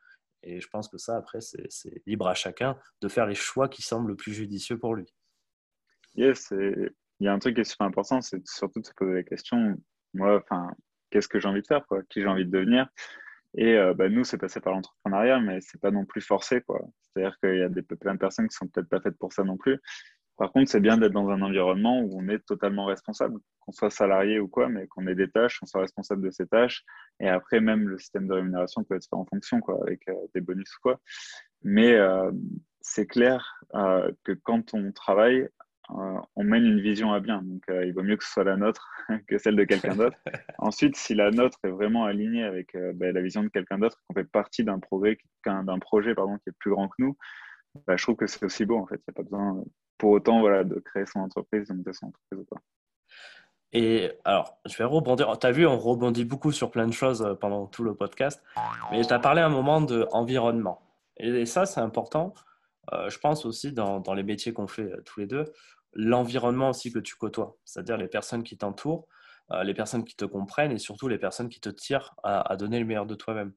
Et 0.43 0.59
je 0.59 0.67
pense 0.67 0.87
que 0.87 0.97
ça, 0.97 1.15
après, 1.17 1.39
c'est 1.41 2.01
libre 2.05 2.27
à 2.27 2.33
chacun 2.33 2.77
de 3.01 3.07
faire 3.07 3.25
les 3.25 3.35
choix 3.35 3.69
qui 3.69 3.81
semblent 3.81 4.09
le 4.09 4.15
plus 4.15 4.33
judicieux 4.33 4.77
pour 4.77 4.95
lui. 4.95 5.05
Yes, 6.15 6.51
il 6.51 6.91
y 7.25 7.27
a 7.27 7.33
un 7.33 7.39
truc 7.39 7.55
qui 7.55 7.61
est 7.61 7.65
super 7.65 7.87
important, 7.87 8.21
c'est 8.21 8.45
surtout 8.47 8.81
de 8.81 8.85
se 8.85 8.93
poser 8.93 9.13
la 9.13 9.23
question, 9.23 9.75
moi, 10.13 10.37
enfin, 10.43 10.71
qu'est-ce 11.09 11.27
que 11.27 11.39
j'ai 11.39 11.47
envie 11.47 11.61
de 11.61 11.67
faire, 11.67 11.85
quoi, 11.87 12.01
qui 12.09 12.21
j'ai 12.21 12.27
envie 12.27 12.45
de 12.45 12.51
devenir. 12.51 12.87
Et 13.55 13.73
euh, 13.77 13.93
bah, 13.93 14.09
nous, 14.09 14.23
c'est 14.23 14.37
passé 14.37 14.59
par 14.59 14.73
l'entrepreneuriat, 14.73 15.39
mais 15.39 15.59
c'est 15.61 15.79
pas 15.79 15.91
non 15.91 16.05
plus 16.05 16.21
forcé, 16.21 16.61
quoi. 16.61 16.81
C'est-à-dire 17.01 17.37
qu'il 17.39 17.57
y 17.57 17.61
a 17.61 17.69
des, 17.69 17.83
plein 17.83 18.15
de 18.15 18.19
personnes 18.19 18.47
qui 18.47 18.55
sont 18.55 18.67
peut-être 18.67 18.89
pas 18.89 18.99
faites 18.99 19.17
pour 19.17 19.31
ça 19.31 19.43
non 19.43 19.57
plus. 19.57 19.79
Par 20.37 20.51
contre, 20.51 20.69
c'est 20.69 20.79
bien 20.79 20.97
d'être 20.97 21.11
dans 21.11 21.29
un 21.29 21.41
environnement 21.41 22.01
où 22.01 22.19
on 22.19 22.27
est 22.27 22.39
totalement 22.45 22.85
responsable, 22.85 23.39
qu'on 23.59 23.71
soit 23.71 23.89
salarié 23.89 24.39
ou 24.39 24.47
quoi, 24.47 24.67
mais 24.67 24.87
qu'on 24.87 25.07
ait 25.07 25.15
des 25.15 25.29
tâches, 25.29 25.59
qu'on 25.59 25.65
soit 25.65 25.81
responsable 25.81 26.23
de 26.23 26.31
ces 26.31 26.47
tâches. 26.47 26.83
Et 27.19 27.29
après, 27.29 27.59
même 27.59 27.87
le 27.87 27.97
système 27.97 28.27
de 28.27 28.33
rémunération 28.33 28.83
peut 28.83 28.95
être 28.95 29.07
fait 29.07 29.15
en 29.15 29.25
fonction, 29.25 29.59
quoi, 29.59 29.79
avec 29.81 30.07
euh, 30.09 30.13
des 30.33 30.41
bonus 30.41 30.75
ou 30.77 30.81
quoi. 30.81 30.99
Mais 31.61 31.93
euh, 31.93 32.31
c'est 32.81 33.07
clair 33.07 33.59
que 33.71 34.33
quand 34.43 34.73
on 34.73 34.91
travaille, 34.91 35.47
euh, 35.91 36.19
on 36.35 36.43
mène 36.43 36.65
une 36.65 36.79
vision 36.81 37.11
à 37.13 37.19
bien. 37.19 37.41
Donc, 37.41 37.63
euh, 37.69 37.85
il 37.85 37.93
vaut 37.93 38.03
mieux 38.03 38.15
que 38.15 38.23
ce 38.23 38.31
soit 38.31 38.43
la 38.43 38.55
nôtre 38.55 38.89
que 39.27 39.37
celle 39.37 39.55
de 39.55 39.63
quelqu'un 39.63 39.95
d'autre. 39.95 40.17
Ensuite, 40.57 40.95
si 40.95 41.13
la 41.13 41.31
nôtre 41.31 41.59
est 41.63 41.69
vraiment 41.69 42.05
alignée 42.05 42.43
avec 42.43 42.73
euh, 42.75 42.93
bah, 42.93 43.11
la 43.11 43.21
vision 43.21 43.43
de 43.43 43.49
quelqu'un 43.49 43.79
d'autre, 43.79 44.01
qu'on 44.07 44.13
fait 44.13 44.23
partie 44.23 44.63
d'un 44.63 44.79
projet, 44.79 45.17
d'un 45.45 45.79
projet 45.79 46.15
pardon, 46.15 46.37
qui 46.37 46.49
est 46.49 46.57
plus 46.59 46.71
grand 46.71 46.87
que 46.87 46.95
nous, 46.99 47.17
bah, 47.85 47.97
je 47.97 48.03
trouve 48.03 48.15
que 48.15 48.27
c'est 48.27 48.43
aussi 48.43 48.65
beau. 48.65 48.77
En 48.77 48.87
fait, 48.87 48.95
il 48.95 49.03
n'y 49.07 49.11
a 49.11 49.13
pas 49.13 49.23
besoin 49.23 49.63
pour 49.97 50.11
autant 50.11 50.39
voilà, 50.39 50.63
de 50.63 50.79
créer 50.79 51.05
son 51.05 51.19
entreprise, 51.19 51.67
de 51.67 51.73
monter 51.73 51.93
son 51.93 52.07
entreprise 52.07 52.39
ou 52.39 52.45
pas. 52.45 52.61
Et 53.75 54.11
alors, 54.23 54.59
je 54.65 54.77
vais 54.77 54.83
rebondir. 54.83 55.37
Tu 55.39 55.47
as 55.47 55.51
vu, 55.51 55.65
on 55.65 55.79
rebondit 55.79 56.25
beaucoup 56.25 56.51
sur 56.51 56.69
plein 56.69 56.85
de 56.85 56.93
choses 56.93 57.37
pendant 57.41 57.65
tout 57.65 57.83
le 57.83 57.95
podcast. 57.95 58.43
Mais 58.91 59.03
tu 59.03 59.11
as 59.11 59.19
parlé 59.19 59.41
un 59.41 59.49
moment 59.49 59.81
d'environnement. 59.81 60.81
Et 61.17 61.45
ça, 61.47 61.65
c'est 61.65 61.79
important 61.79 62.35
euh, 62.91 63.09
je 63.09 63.17
pense 63.19 63.45
aussi 63.45 63.71
dans, 63.71 64.01
les 64.13 64.23
métiers 64.23 64.53
qu'on 64.53 64.67
fait 64.67 64.91
euh, 64.91 65.01
tous 65.05 65.21
les 65.21 65.27
deux, 65.27 65.45
l'environnement 65.93 66.69
aussi 66.69 66.91
que 66.91 66.99
tu 66.99 67.15
côtoies, 67.15 67.55
c'est-à-dire 67.63 67.97
les 67.97 68.07
personnes 68.07 68.43
qui 68.43 68.57
t'entourent, 68.57 69.07
euh, 69.51 69.63
les 69.63 69.73
personnes 69.73 70.03
qui 70.03 70.15
te 70.15 70.25
comprennent 70.25 70.71
et 70.71 70.79
surtout 70.79 71.07
les 71.07 71.17
personnes 71.17 71.49
qui 71.49 71.61
te 71.61 71.69
tirent 71.69 72.15
à, 72.23 72.51
à 72.51 72.55
donner 72.57 72.79
le 72.79 72.85
meilleur 72.85 73.05
de 73.05 73.15
toi-même. 73.15 73.53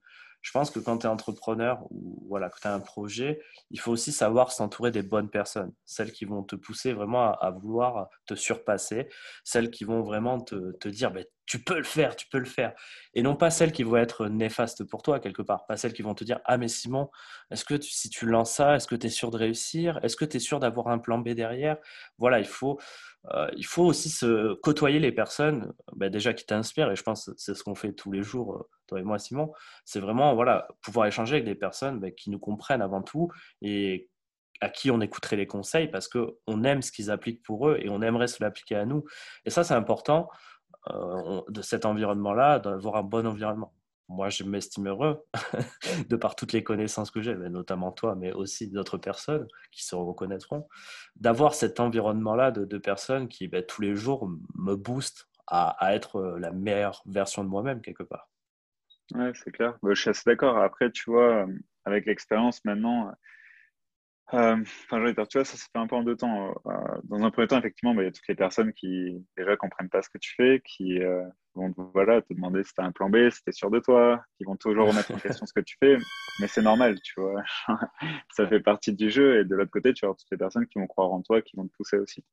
Je 0.46 0.52
pense 0.52 0.70
que 0.70 0.78
quand 0.78 0.98
tu 0.98 1.06
es 1.08 1.10
entrepreneur 1.10 1.84
ou 1.90 2.24
voilà, 2.28 2.48
que 2.50 2.60
tu 2.60 2.68
as 2.68 2.72
un 2.72 2.78
projet, 2.78 3.42
il 3.72 3.80
faut 3.80 3.90
aussi 3.90 4.12
savoir 4.12 4.52
s'entourer 4.52 4.92
des 4.92 5.02
bonnes 5.02 5.28
personnes, 5.28 5.72
celles 5.84 6.12
qui 6.12 6.24
vont 6.24 6.44
te 6.44 6.54
pousser 6.54 6.92
vraiment 6.92 7.32
à, 7.32 7.50
vouloir 7.50 8.08
te 8.26 8.36
surpasser, 8.36 9.08
celles 9.42 9.72
qui 9.72 9.82
vont 9.82 10.02
vraiment 10.02 10.40
te, 10.40 10.70
te 10.76 10.88
dire 10.88 11.10
bah, 11.10 11.22
tu 11.46 11.62
peux 11.62 11.76
le 11.76 11.84
faire, 11.84 12.16
tu 12.16 12.26
peux 12.28 12.38
le 12.38 12.44
faire. 12.44 12.74
Et 13.14 13.22
non 13.22 13.36
pas 13.36 13.50
celles 13.50 13.72
qui 13.72 13.84
vont 13.84 13.96
être 13.96 14.26
néfastes 14.26 14.84
pour 14.84 15.02
toi, 15.02 15.20
quelque 15.20 15.42
part. 15.42 15.66
Pas 15.66 15.76
celles 15.76 15.92
qui 15.92 16.02
vont 16.02 16.14
te 16.14 16.24
dire 16.24 16.40
Ah, 16.44 16.58
mais 16.58 16.68
Simon, 16.68 17.08
est-ce 17.50 17.64
que 17.64 17.80
si 17.80 18.10
tu 18.10 18.26
lances 18.26 18.52
ça, 18.52 18.76
est-ce 18.76 18.86
que 18.86 18.96
tu 18.96 19.06
es 19.06 19.10
sûr 19.10 19.30
de 19.30 19.36
réussir? 19.36 20.00
Est-ce 20.02 20.16
que 20.16 20.24
tu 20.24 20.36
es 20.38 20.40
sûr 20.40 20.58
d'avoir 20.58 20.88
un 20.88 20.98
plan 20.98 21.18
B 21.18 21.30
derrière 21.30 21.76
Voilà, 22.18 22.40
il 22.40 22.46
faut, 22.46 22.78
euh, 23.32 23.48
il 23.56 23.64
faut 23.64 23.84
aussi 23.84 24.10
se 24.10 24.54
côtoyer 24.54 24.98
les 24.98 25.12
personnes 25.12 25.72
bah, 25.94 26.08
déjà 26.08 26.34
qui 26.34 26.44
t'inspirent. 26.44 26.90
Et 26.90 26.96
je 26.96 27.02
pense 27.02 27.26
que 27.26 27.32
c'est 27.36 27.54
ce 27.54 27.62
qu'on 27.62 27.76
fait 27.76 27.92
tous 27.92 28.10
les 28.10 28.22
jours, 28.22 28.56
euh, 28.56 28.68
toi 28.88 28.98
et 28.98 29.04
moi, 29.04 29.18
Simon. 29.20 29.52
C'est 29.84 30.00
vraiment 30.00 30.34
voilà, 30.34 30.66
pouvoir 30.82 31.06
échanger 31.06 31.36
avec 31.36 31.44
des 31.44 31.54
personnes 31.54 32.00
bah, 32.00 32.10
qui 32.10 32.30
nous 32.30 32.40
comprennent 32.40 32.82
avant 32.82 33.02
tout 33.02 33.30
et 33.62 34.10
à 34.60 34.68
qui 34.68 34.90
on 34.90 35.00
écouterait 35.00 35.36
les 35.36 35.46
conseils 35.46 35.88
parce 35.88 36.08
qu'on 36.08 36.64
aime 36.64 36.82
ce 36.82 36.92
qu'ils 36.92 37.10
appliquent 37.10 37.42
pour 37.42 37.68
eux 37.68 37.78
et 37.80 37.88
on 37.88 38.02
aimerait 38.02 38.26
se 38.26 38.42
l'appliquer 38.42 38.76
à 38.76 38.84
nous. 38.84 39.04
Et 39.44 39.50
ça, 39.50 39.64
c'est 39.64 39.74
important. 39.74 40.28
Euh, 40.92 41.40
de 41.48 41.62
cet 41.62 41.84
environnement-là, 41.84 42.60
d'avoir 42.60 42.96
un 42.96 43.02
bon 43.02 43.26
environnement. 43.26 43.72
Moi, 44.08 44.28
je 44.28 44.44
m'estime 44.44 44.86
heureux 44.86 45.24
de 46.08 46.14
par 46.14 46.36
toutes 46.36 46.52
les 46.52 46.62
connaissances 46.62 47.10
que 47.10 47.20
j'ai, 47.20 47.34
notamment 47.34 47.90
toi, 47.90 48.14
mais 48.14 48.32
aussi 48.32 48.70
d'autres 48.70 48.98
personnes 48.98 49.48
qui 49.72 49.84
se 49.84 49.96
reconnaîtront, 49.96 50.68
d'avoir 51.16 51.54
cet 51.54 51.80
environnement-là 51.80 52.52
de, 52.52 52.78
personnes 52.78 53.26
qui, 53.26 53.48
ben, 53.48 53.64
tous 53.64 53.82
les 53.82 53.96
jours, 53.96 54.30
me 54.54 54.76
boostent 54.76 55.28
à, 55.48 55.76
être 55.94 56.36
la 56.38 56.52
meilleure 56.52 57.02
version 57.06 57.42
de 57.42 57.48
moi-même, 57.48 57.80
quelque 57.80 58.04
part. 58.04 58.28
Ouais, 59.14 59.32
c'est 59.34 59.50
clair. 59.50 59.76
Bah, 59.82 59.90
je 59.92 60.00
suis 60.00 60.10
assez 60.10 60.22
d'accord. 60.24 60.58
Après, 60.58 60.92
tu 60.92 61.10
vois, 61.10 61.46
avec 61.84 62.06
l'expérience 62.06 62.64
maintenant, 62.64 63.12
euh, 64.34 64.56
enfin, 64.60 65.06
j'ai 65.06 65.14
tu 65.14 65.38
vois, 65.38 65.44
ça 65.44 65.56
se 65.56 65.64
fait 65.64 65.78
un 65.78 65.86
peu 65.86 65.94
en 65.94 66.02
deux 66.02 66.16
temps. 66.16 66.50
Euh, 66.66 66.72
dans 67.04 67.22
un 67.22 67.30
premier 67.30 67.46
temps, 67.46 67.58
effectivement, 67.58 67.94
bah, 67.94 68.02
il 68.02 68.06
y 68.06 68.08
a 68.08 68.12
toutes 68.12 68.26
les 68.26 68.34
personnes 68.34 68.72
qui 68.72 69.24
déjà 69.36 69.56
comprennent 69.56 69.88
pas 69.88 70.02
ce 70.02 70.10
que 70.10 70.18
tu 70.18 70.34
fais, 70.34 70.60
qui 70.64 71.00
euh, 71.00 71.22
vont 71.54 71.72
voilà, 71.94 72.22
te 72.22 72.34
demander 72.34 72.64
si 72.64 72.74
tu 72.74 72.80
as 72.80 72.84
un 72.84 72.92
plan 72.92 73.08
B, 73.08 73.30
si 73.30 73.42
tu 73.44 73.50
es 73.50 73.52
sûr 73.52 73.70
de 73.70 73.78
toi, 73.78 74.24
qui 74.36 74.44
vont 74.44 74.56
toujours 74.56 74.88
remettre 74.88 75.12
en 75.12 75.18
question 75.18 75.46
ce 75.46 75.52
que 75.52 75.60
tu 75.60 75.76
fais. 75.80 75.98
Mais 76.38 76.48
c'est 76.48 76.62
normal, 76.62 77.00
tu 77.02 77.20
vois. 77.20 77.40
ça 78.32 78.48
fait 78.48 78.60
partie 78.60 78.92
du 78.92 79.10
jeu. 79.10 79.40
Et 79.40 79.44
de 79.44 79.54
l'autre 79.54 79.70
côté, 79.70 79.92
tu 79.92 80.04
vas 80.04 80.08
avoir 80.08 80.16
toutes 80.16 80.30
les 80.32 80.38
personnes 80.38 80.66
qui 80.66 80.78
vont 80.80 80.88
croire 80.88 81.12
en 81.12 81.22
toi, 81.22 81.40
qui 81.40 81.56
vont 81.56 81.66
te 81.66 81.72
pousser 81.76 81.98
aussi. 81.98 82.24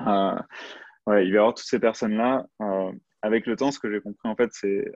ouais, 0.00 1.26
il 1.26 1.30
va 1.30 1.36
y 1.36 1.36
avoir 1.36 1.52
toutes 1.54 1.66
ces 1.66 1.78
personnes-là. 1.78 2.46
avec 3.20 3.46
le 3.46 3.56
temps, 3.56 3.70
ce 3.70 3.78
que 3.78 3.92
j'ai 3.92 4.00
compris, 4.00 4.28
en 4.30 4.34
fait, 4.34 4.50
c'est 4.52 4.90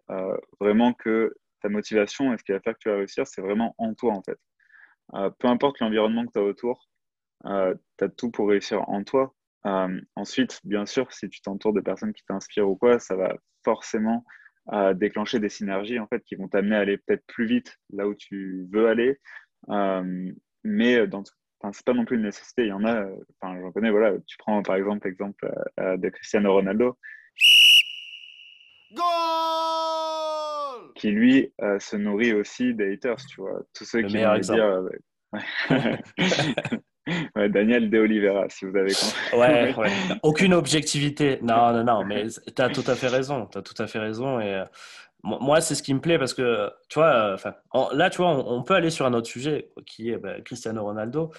vraiment 0.61 0.95
que 0.95 1.35
ta 1.61 1.69
motivation 1.69 2.33
et 2.33 2.39
ce 2.39 2.43
qui 2.43 2.53
va 2.53 2.61
faire 2.61 2.73
que 2.73 2.79
tu 2.81 2.89
vas 2.89 2.97
réussir, 2.97 3.27
c'est 3.27 3.43
vraiment 3.43 3.75
en 3.77 3.93
toi, 3.93 4.15
en 4.15 4.23
fait. 4.23 4.39
Euh, 5.15 5.31
peu 5.39 5.49
importe 5.49 5.81
l'environnement 5.81 6.27
que 6.27 6.33
tu 6.33 6.39
as 6.39 6.43
autour, 6.43 6.89
euh, 7.47 7.75
tu 7.99 8.05
as 8.05 8.09
tout 8.09 8.31
pour 8.31 8.49
réussir 8.49 8.89
en 8.89 9.05
toi. 9.05 9.35
Euh, 9.67 10.01
ensuite, 10.15 10.61
bien 10.65 10.87
sûr, 10.87 11.13
si 11.13 11.29
tu 11.29 11.41
t'entoures 11.41 11.73
de 11.73 11.81
personnes 11.81 12.13
qui 12.13 12.25
t'inspirent 12.25 12.69
ou 12.69 12.77
quoi, 12.77 12.99
ça 12.99 13.17
va 13.17 13.37
forcément 13.65 14.25
déclencher 14.95 15.39
des 15.39 15.49
synergies 15.49 16.01
en 16.01 16.09
fait 16.09 16.25
qui 16.25 16.35
vont 16.35 16.49
t'amener 16.49 16.75
à 16.75 16.81
aller 16.81 16.99
peut-être 16.99 17.25
plus 17.29 17.47
vite 17.47 17.79
là 17.93 18.09
où 18.09 18.17
tu 18.17 18.67
veux 18.73 18.89
aller. 18.89 19.17
mais 20.65 21.07
dans 21.07 21.23
c'est 21.73 21.85
pas 21.85 21.95
non 21.95 22.05
plus 22.05 22.17
une 22.17 22.25
nécessité. 22.25 22.63
Il 22.63 22.69
y 22.69 22.73
en 22.73 22.85
a, 22.85 23.07
enfin, 23.41 23.61
j'en 23.61 23.71
connais, 23.71 23.93
voilà, 23.93 24.19
tu 24.27 24.37
prends 24.39 24.61
par 24.65 24.75
exemple 24.75 25.07
l'exemple 25.07 25.49
de 25.79 26.09
Cristiano 26.09 26.53
Ronaldo 26.53 26.99
qui 31.07 31.13
lui 31.13 31.53
euh, 31.63 31.79
se 31.79 31.97
nourrit 31.97 32.33
aussi 32.33 32.75
des 32.75 32.95
haters, 32.95 33.25
tu 33.27 33.41
vois. 33.41 33.63
Tous 33.73 33.85
ceux 33.85 34.03
qui 34.03 34.17
vont 34.17 34.39
dire. 34.39 34.89
Euh, 35.35 35.97
Daniel 37.49 37.91
De 37.91 37.99
Oliveira, 37.99 38.49
si 38.49 38.65
vous 38.65 38.77
avez 38.77 38.93
compris. 38.93 39.39
Ouais, 39.39 39.73
ouais. 39.77 39.93
Aucune 40.25 40.53
objectivité. 40.53 41.39
Non, 41.43 41.73
non, 41.73 41.85
non, 41.85 42.05
mais 42.05 42.27
tu 42.29 42.61
as 42.61 42.71
tout 42.71 42.83
à 42.89 42.97
fait 42.97 43.07
raison. 43.07 43.47
Tu 43.47 43.59
as 43.59 43.63
tout 43.63 43.81
à 43.81 43.87
fait 43.87 44.01
raison. 44.01 44.41
Et 44.41 44.53
euh, 44.53 44.65
moi, 45.23 45.61
c'est 45.61 45.77
ce 45.77 45.83
qui 45.85 45.95
me 45.95 46.01
plaît 46.01 46.19
parce 46.19 46.35
que, 46.35 46.73
tu 46.89 46.99
vois, 46.99 47.35
enfin, 47.35 47.55
là, 47.93 48.11
tu 48.11 48.17
vois, 48.17 48.31
on, 48.31 48.65
peut 48.65 48.75
aller 48.75 48.91
sur 48.91 49.07
un 49.07 49.13
autre 49.13 49.29
sujet 49.29 49.71
qui 49.87 50.11
est 50.11 50.19
bah, 50.19 50.41
Cristiano 50.41 50.83
Ronaldo. 50.83 51.31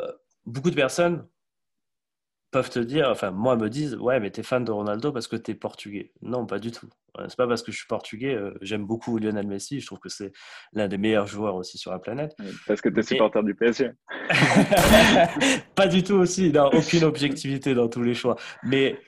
Euh, 0.00 0.12
beaucoup 0.44 0.70
de 0.70 0.76
personnes 0.76 1.26
peuvent 2.56 2.70
te 2.70 2.78
dire, 2.78 3.10
enfin, 3.10 3.32
moi, 3.32 3.54
me 3.54 3.68
disent, 3.68 3.96
ouais, 3.96 4.18
mais 4.18 4.30
t'es 4.30 4.42
fan 4.42 4.64
de 4.64 4.72
Ronaldo 4.72 5.12
parce 5.12 5.28
que 5.28 5.36
t'es 5.36 5.52
portugais. 5.52 6.12
Non, 6.22 6.46
pas 6.46 6.58
du 6.58 6.70
tout. 6.70 6.88
C'est 7.28 7.36
pas 7.36 7.46
parce 7.46 7.62
que 7.62 7.70
je 7.70 7.76
suis 7.76 7.86
portugais. 7.86 8.34
Euh, 8.34 8.54
j'aime 8.62 8.86
beaucoup 8.86 9.18
Lionel 9.18 9.46
Messi. 9.46 9.78
Je 9.80 9.84
trouve 9.84 9.98
que 9.98 10.08
c'est 10.08 10.32
l'un 10.72 10.88
des 10.88 10.96
meilleurs 10.96 11.26
joueurs 11.26 11.54
aussi 11.54 11.76
sur 11.76 11.90
la 11.90 11.98
planète. 11.98 12.34
Parce 12.66 12.80
que 12.80 12.88
t'es 12.88 13.02
supporter 13.02 13.42
du 13.42 13.54
PSG. 13.54 13.90
pas 15.74 15.86
du 15.86 16.02
tout 16.02 16.14
aussi. 16.14 16.50
Non, 16.50 16.70
aucune 16.72 17.04
objectivité 17.04 17.74
dans 17.74 17.88
tous 17.88 18.02
les 18.02 18.14
choix. 18.14 18.36
Mais 18.62 18.98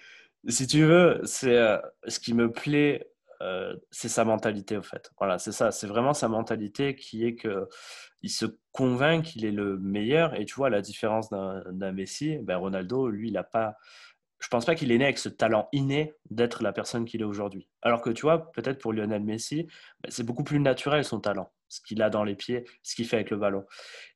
si 0.46 0.66
tu 0.66 0.84
veux, 0.84 1.22
c'est 1.24 1.56
euh, 1.56 1.78
ce 2.06 2.20
qui 2.20 2.34
me 2.34 2.52
plaît 2.52 3.06
euh, 3.42 3.74
c'est 3.90 4.08
sa 4.08 4.24
mentalité, 4.24 4.76
en 4.76 4.82
fait. 4.82 5.10
Voilà, 5.18 5.38
c'est 5.38 5.52
ça. 5.52 5.70
C'est 5.70 5.86
vraiment 5.86 6.14
sa 6.14 6.28
mentalité 6.28 6.94
qui 6.94 7.24
est 7.24 7.34
que 7.34 7.68
il 8.22 8.30
se 8.30 8.46
convainc 8.72 9.24
qu'il 9.24 9.44
est 9.44 9.52
le 9.52 9.78
meilleur. 9.78 10.34
Et 10.34 10.44
tu 10.44 10.54
vois, 10.54 10.70
la 10.70 10.80
différence 10.80 11.30
d'un 11.30 11.92
Messi, 11.92 12.38
ben 12.38 12.56
Ronaldo, 12.56 13.08
lui, 13.08 13.28
il 13.28 13.34
n'a 13.34 13.44
pas. 13.44 13.76
Je 14.40 14.48
pense 14.48 14.64
pas 14.64 14.76
qu'il 14.76 14.92
est 14.92 14.98
né 14.98 15.04
avec 15.04 15.18
ce 15.18 15.28
talent 15.28 15.68
inné 15.72 16.14
d'être 16.30 16.62
la 16.62 16.72
personne 16.72 17.04
qu'il 17.04 17.20
est 17.22 17.24
aujourd'hui. 17.24 17.68
Alors 17.82 18.02
que 18.02 18.10
tu 18.10 18.22
vois, 18.22 18.52
peut-être 18.52 18.78
pour 18.78 18.92
Lionel 18.92 19.24
Messi, 19.24 19.66
ben, 20.00 20.10
c'est 20.10 20.22
beaucoup 20.22 20.44
plus 20.44 20.60
naturel 20.60 21.04
son 21.04 21.18
talent, 21.18 21.52
ce 21.68 21.80
qu'il 21.80 22.02
a 22.02 22.10
dans 22.10 22.22
les 22.22 22.36
pieds, 22.36 22.64
ce 22.84 22.94
qu'il 22.94 23.06
fait 23.06 23.16
avec 23.16 23.30
le 23.30 23.36
ballon. 23.36 23.64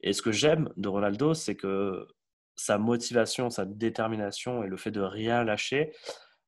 Et 0.00 0.12
ce 0.12 0.22
que 0.22 0.30
j'aime 0.30 0.68
de 0.76 0.88
Ronaldo, 0.88 1.34
c'est 1.34 1.56
que 1.56 2.06
sa 2.54 2.78
motivation, 2.78 3.50
sa 3.50 3.64
détermination 3.64 4.62
et 4.62 4.68
le 4.68 4.76
fait 4.76 4.92
de 4.92 5.00
rien 5.00 5.42
lâcher, 5.42 5.92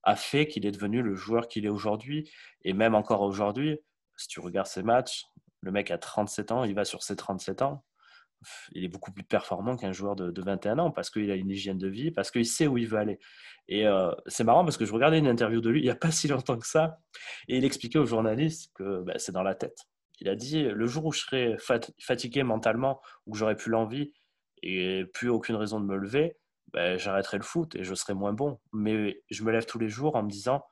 a 0.05 0.17
fait 0.17 0.47
qu'il 0.47 0.67
est 0.67 0.71
devenu 0.71 1.03
le 1.03 1.15
joueur 1.15 1.49
qu'il 1.49 1.65
est 1.67 1.71
aujourd'hui. 1.71 2.31
Et 2.63 2.73
même 2.73 2.95
encore 2.95 3.23
aujourd'hui, 3.23 3.79
si 4.17 4.29
tu 4.29 4.41
regardes 4.41 4.67
ses 4.67 4.83
matchs, 4.83 5.25
le 5.61 5.73
mec 5.73 5.91
a 5.91 5.99
37 5.99 6.53
ans, 6.53 6.65
il 6.65 6.75
va 6.75 6.85
sur 6.85 7.03
ses 7.03 7.17
37 7.17 7.63
ans. 7.63 7.85
Il 8.73 8.85
est 8.85 8.89
beaucoup 8.89 9.11
plus 9.11 9.25
performant 9.25 9.77
qu'un 9.77 9.93
joueur 9.93 10.17
de, 10.17 10.43
21 10.43 10.79
ans 10.79 10.91
parce 10.91 11.09
qu'il 11.09 11.31
a 11.31 11.35
une 11.35 11.49
hygiène 11.49 11.79
de 11.79 11.89
vie, 11.89 12.11
parce 12.11 12.31
qu'il 12.31 12.45
sait 12.45 12.67
où 12.67 12.77
il 12.77 12.87
veut 12.87 12.99
aller. 12.99 13.19
Et 13.69 13.87
euh, 13.87 14.13
c'est 14.27 14.45
marrant 14.45 14.65
parce 14.65 14.77
que 14.77 14.85
je 14.85 14.93
regardais 14.93 15.19
une 15.19 15.27
interview 15.27 15.63
de 15.63 15.71
lui 15.71 15.81
il 15.81 15.85
n'y 15.85 15.91
a 15.91 15.97
pas 15.97 16.11
si 16.11 16.29
longtemps 16.29 16.59
que 16.59 16.67
ça, 16.67 16.99
et 17.49 17.57
il 17.57 17.65
expliquait 17.65 17.99
aux 17.99 18.05
journalistes 18.05 18.71
que 18.75 19.01
bah, 19.03 19.15
c'est 19.17 19.33
dans 19.33 19.43
la 19.43 19.55
tête. 19.55 19.79
Il 20.21 20.29
a 20.29 20.37
dit 20.37 20.63
le 20.63 20.87
jour 20.87 21.07
où 21.07 21.13
je 21.13 21.21
serai 21.21 21.57
fatigué 21.99 22.43
mentalement, 22.43 23.01
où 23.27 23.35
j'aurai 23.35 23.57
plus 23.57 23.71
l'envie 23.71 24.13
et 24.63 25.05
plus 25.07 25.31
aucune 25.31 25.57
raison 25.57 25.81
de 25.81 25.87
me 25.87 25.97
lever, 25.97 26.37
ben, 26.75 26.99
j'arrêterai 26.99 27.39
le 27.39 27.45
foot 27.45 27.75
et 27.77 27.85
je 27.85 27.95
serai 27.95 28.15
moins 28.15 28.33
bon. 28.33 28.59
Mais 28.73 29.23
je 29.31 29.45
me 29.45 29.53
lève 29.53 29.65
tous 29.65 29.79
les 29.79 29.89
jours 29.89 30.17
en 30.17 30.23
me 30.23 30.29
disant, 30.29 30.65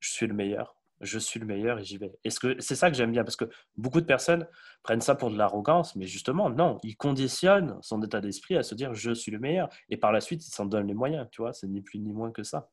je 0.00 0.10
suis 0.10 0.26
le 0.26 0.34
meilleur, 0.34 0.76
je 1.00 1.18
suis 1.18 1.40
le 1.40 1.46
meilleur 1.46 1.78
et 1.78 1.84
j'y 1.84 1.96
vais. 1.96 2.12
Et 2.24 2.30
c'est 2.30 2.74
ça 2.74 2.90
que 2.90 2.96
j'aime 2.96 3.12
bien 3.12 3.24
parce 3.24 3.36
que 3.36 3.46
beaucoup 3.76 4.00
de 4.00 4.06
personnes 4.06 4.46
prennent 4.82 5.00
ça 5.00 5.14
pour 5.14 5.30
de 5.30 5.38
l'arrogance, 5.38 5.94
mais 5.96 6.06
justement, 6.06 6.50
non, 6.50 6.78
ils 6.82 6.96
conditionnent 6.96 7.78
son 7.80 8.02
état 8.02 8.20
d'esprit 8.20 8.56
à 8.56 8.62
se 8.62 8.74
dire, 8.74 8.94
je 8.94 9.12
suis 9.12 9.30
le 9.30 9.38
meilleur. 9.38 9.68
Et 9.88 9.96
par 9.96 10.12
la 10.12 10.20
suite, 10.20 10.46
ils 10.46 10.50
s'en 10.50 10.66
donnent 10.66 10.88
les 10.88 10.94
moyens, 10.94 11.28
tu 11.30 11.40
vois, 11.40 11.52
c'est 11.52 11.68
ni 11.68 11.80
plus 11.80 12.00
ni 12.00 12.12
moins 12.12 12.32
que 12.32 12.42
ça. 12.42 12.68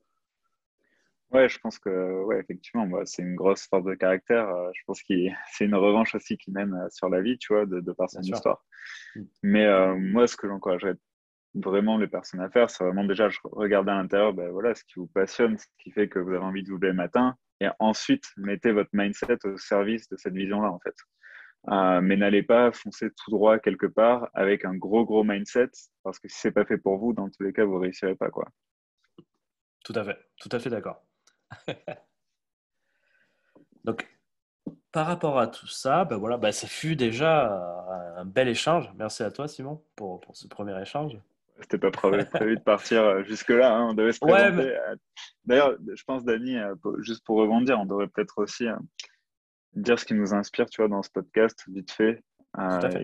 Ouais, 1.32 1.48
je 1.48 1.60
pense 1.60 1.80
que, 1.80 2.24
ouais, 2.24 2.39
effectivement, 2.39 2.86
moi, 2.86 3.06
c'est 3.06 3.22
une 3.22 3.36
grosse 3.36 3.65
force 3.67 3.86
de 3.86 3.94
caractère. 3.94 4.50
Euh, 4.50 4.70
je 4.74 4.82
pense 4.86 5.02
que 5.02 5.13
c'est 5.54 5.65
une 5.65 5.76
revanche 5.76 6.13
aussi 6.13 6.38
qui 6.38 6.52
mène 6.52 6.74
euh, 6.74 6.89
sur 6.89 7.10
la 7.10 7.22
vie, 7.22 7.38
tu 7.38 7.54
vois, 7.54 7.65
de, 7.65 7.80
par 7.94 8.10
son 8.10 8.22
histoire. 8.22 8.65
Mm. 9.15 9.22
Mais 9.44 9.65
euh, 9.65 9.96
moi, 9.96 10.28
ce 10.28 10.36
que 10.36 10.48
j'encouragerais 10.48 10.96
vraiment 11.54 11.98
les 11.98 12.08
personnes 12.08 12.40
à 12.40 12.50
faire, 12.50 12.70
c'est 12.70 12.84
vraiment 12.84 13.04
déjà 13.04 13.30
regarder 13.44 13.92
à 13.92 13.96
l'intérieur 13.96 14.34
ben 14.34 14.50
voilà, 14.52 14.74
ce 14.74 14.84
qui 14.84 14.94
vous 14.96 15.08
passionne, 15.08 15.58
ce 15.58 15.66
qui 15.80 15.92
fait 15.92 16.08
que 16.08 16.20
vous 16.20 16.30
avez 16.30 16.38
envie 16.38 16.64
de 16.64 16.70
vous 16.70 16.78
lever 16.78 16.90
le 16.90 16.94
matin, 16.94 17.36
et 17.60 17.68
ensuite 17.80 18.26
mettez 18.38 18.72
votre 18.72 18.90
mindset 18.94 19.46
au 19.46 19.58
service 19.58 20.08
de 20.10 20.18
cette 20.18 20.34
vision-là 20.34 20.72
en 20.72 20.80
fait. 20.80 20.96
Euh, 21.70 22.02
mais 22.02 22.18
n'allez 22.18 22.42
pas 22.42 22.72
foncer 22.72 23.10
tout 23.12 23.30
droit 23.30 23.60
quelque 23.60 23.86
part 23.86 24.30
avec 24.34 24.66
un 24.66 24.76
gros 24.76 25.06
gros 25.06 25.24
mindset, 25.24 25.70
parce 26.04 26.20
que 26.20 26.28
si 26.28 26.40
c'est 26.40 26.52
pas 26.52 26.66
fait 26.66 26.78
pour 26.78 26.98
vous, 26.98 27.14
dans 27.14 27.30
tous 27.30 27.44
les 27.44 27.54
cas, 27.54 27.66
vous 27.66 27.80
réussirez 27.80 28.16
pas 28.16 28.30
quoi. 28.30 28.48
Tout 29.84 29.94
à 29.96 30.04
fait, 30.04 30.18
tout 30.40 30.50
à 30.52 30.60
fait 30.60 30.70
d'accord. 30.70 31.04
Donc, 33.84 34.08
par 34.92 35.08
rapport 35.08 35.40
à 35.40 35.48
tout 35.48 35.68
ça, 35.68 36.06
ben 36.06 36.18
voilà, 36.18 36.38
ben 36.38 36.52
ça 36.52 36.68
fut 36.68 36.96
déjà 36.96 37.52
un 38.16 38.26
bel 38.26 38.48
échange. 38.48 38.92
Merci 38.96 39.24
à 39.24 39.32
toi, 39.32 39.48
Simon, 39.48 39.84
pour 39.96 40.22
ce 40.34 40.48
premier 40.48 40.80
échange. 40.80 41.18
C'était 41.62 41.78
pas 41.78 41.91
prévu, 41.91 42.56
de 42.56 42.62
partir 42.62 43.04
euh, 43.04 43.24
jusque-là. 43.24 43.76
Hein, 43.76 43.89
on 43.89 43.93
devait 43.93 44.12
se 44.12 44.19
présenter. 44.19 44.76
Euh, 44.76 44.95
d'ailleurs, 45.45 45.76
je 45.93 46.04
pense, 46.04 46.24
Dani, 46.24 46.58
euh, 46.58 46.76
juste 47.00 47.24
pour 47.26 47.38
rebondir, 47.38 47.80
on 47.80 47.86
devrait 47.86 48.08
peut-être 48.08 48.38
aussi 48.38 48.65
dire 49.74 49.97
ce 49.97 50.06
qui 50.06 50.13
nous 50.13 50.34
inspire, 50.34 50.69
tu 50.69 50.82
vois, 50.82 50.89
dans 50.89 51.02
ce 51.02 51.10
podcast, 51.10 51.63
vite 51.67 51.91
fait, 51.91 52.21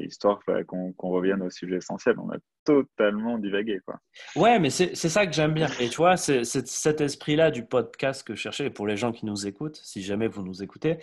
histoire 0.02 0.40
qu'on 0.68 0.94
revienne 1.10 1.42
au 1.42 1.50
sujet 1.50 1.78
essentiel. 1.78 2.16
On 2.20 2.30
a 2.30 2.38
totalement 2.66 3.38
divagué, 3.38 3.80
quoi. 3.86 4.00
Ouais, 4.36 4.60
mais 4.60 4.70
c'est 4.70 4.96
ça 4.96 5.26
que 5.26 5.32
j'aime 5.32 5.54
bien. 5.54 5.70
Et 5.80 5.88
tu 5.88 5.98
vois, 5.98 6.18
c'est 6.18 6.44
cet 6.44 7.00
esprit-là 7.00 7.52
du 7.52 7.64
podcast 7.64 8.28
que 8.28 8.36
je 8.36 8.42
cherchais, 8.42 8.70
pour 8.70 8.86
les 8.86 8.98
gens 8.98 9.14
qui 9.14 9.26
nous 9.26 9.48
écoutent, 9.48 9.80
si 9.82 10.02
jamais 10.02 10.28
vous 10.28 10.44
nous 10.44 10.62
écoutez, 10.62 10.98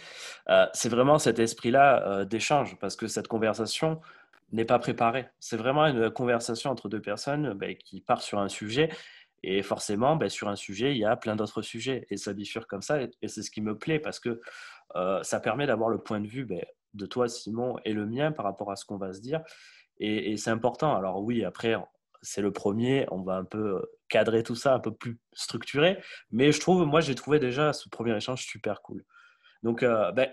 c'est 0.75 0.91
vraiment 0.91 1.19
cet 1.19 1.39
esprit-là 1.39 2.27
d'échange, 2.27 2.77
parce 2.79 2.97
que 2.97 3.07
cette 3.07 3.29
conversation, 3.29 4.03
n'est 4.53 4.65
pas 4.65 4.79
préparé. 4.79 5.29
C'est 5.41 5.57
vraiment 5.57 5.87
une 5.87 6.11
conversation 6.11 6.71
entre 6.71 6.89
deux 6.89 7.01
personnes 7.01 7.55
ben, 7.55 7.77
qui 7.77 8.01
partent 8.01 8.23
sur 8.23 8.39
un 8.39 8.49
sujet. 8.49 8.91
Et 9.43 9.63
forcément, 9.63 10.17
ben, 10.17 10.29
sur 10.29 10.49
un 10.49 10.57
sujet, 10.57 10.93
il 10.93 10.99
y 10.99 11.05
a 11.05 11.17
plein 11.17 11.37
d'autres 11.37 11.63
sujets. 11.63 12.07
Et 12.11 12.17
ça 12.17 12.33
bifurque 12.33 12.69
comme 12.69 12.83
ça. 12.83 13.03
Et, 13.03 13.29
c'est 13.29 13.43
ce 13.43 13.51
qui 13.51 13.61
me 13.61 13.77
plaît 13.77 13.99
parce 13.99 14.19
que 14.19 14.41
euh, 14.97 15.23
ça 15.23 15.41
permet 15.41 15.67
d'avoir 15.67 15.91
le 15.91 15.99
point 15.99 16.21
de 16.21 16.27
vue 16.27 16.45
ben, 16.45 16.65
de 16.95 17.07
toi, 17.07 17.29
Simon, 17.29 17.77
et 17.85 17.93
le 17.93 18.07
mien 18.07 18.33
par 18.33 18.45
rapport 18.45 18.71
à 18.71 18.77
ce 18.77 18.85
qu'on 18.85 18.97
va 18.97 19.13
se 19.13 19.21
dire. 19.21 19.43
Et, 19.99 20.37
c'est 20.37 20.51
important. 20.51 20.97
Alors 20.97 21.23
oui, 21.23 21.45
après, 21.45 21.77
c'est 22.23 22.41
le 22.41 22.53
premier. 22.53 23.07
On 23.11 23.23
va 23.23 23.35
un 23.35 23.45
peu 23.45 23.83
cadrer 24.09 24.43
tout 24.43 24.57
ça, 24.57 24.75
un 24.75 24.81
peu 24.81 24.95
plus 24.95 25.19
structuré. 25.33 25.99
Mais 26.31 26.53
je 26.53 26.61
trouve, 26.61 26.87
moi, 26.87 27.01
j'ai 27.01 27.15
trouvé 27.15 27.39
déjà 27.39 27.73
ce 27.73 27.89
premier 27.89 28.17
échange 28.17 28.45
super 28.45 28.83
cool. 28.83 29.05
Donc, 29.63 29.83
euh, 29.83 30.11
ben, 30.13 30.31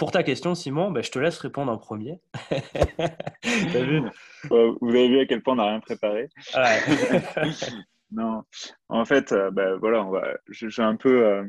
pour 0.00 0.12
ta 0.12 0.22
question, 0.22 0.54
Simon, 0.54 0.90
ben, 0.90 1.02
je 1.02 1.10
te 1.10 1.18
laisse 1.18 1.36
répondre 1.36 1.70
en 1.70 1.76
premier. 1.76 2.20
vu 3.44 4.00
Vous 4.50 4.88
avez 4.88 5.08
vu 5.08 5.20
à 5.20 5.26
quel 5.26 5.42
point 5.42 5.52
on 5.52 5.56
n'a 5.56 5.66
rien 5.66 5.80
préparé. 5.80 6.30
non, 8.10 8.42
en 8.88 9.04
fait, 9.04 9.34
ben, 9.52 9.76
voilà, 9.76 10.02
on 10.02 10.10
va, 10.10 10.38
j'ai 10.48 10.82
un 10.82 10.96
peu, 10.96 11.26
euh, 11.26 11.44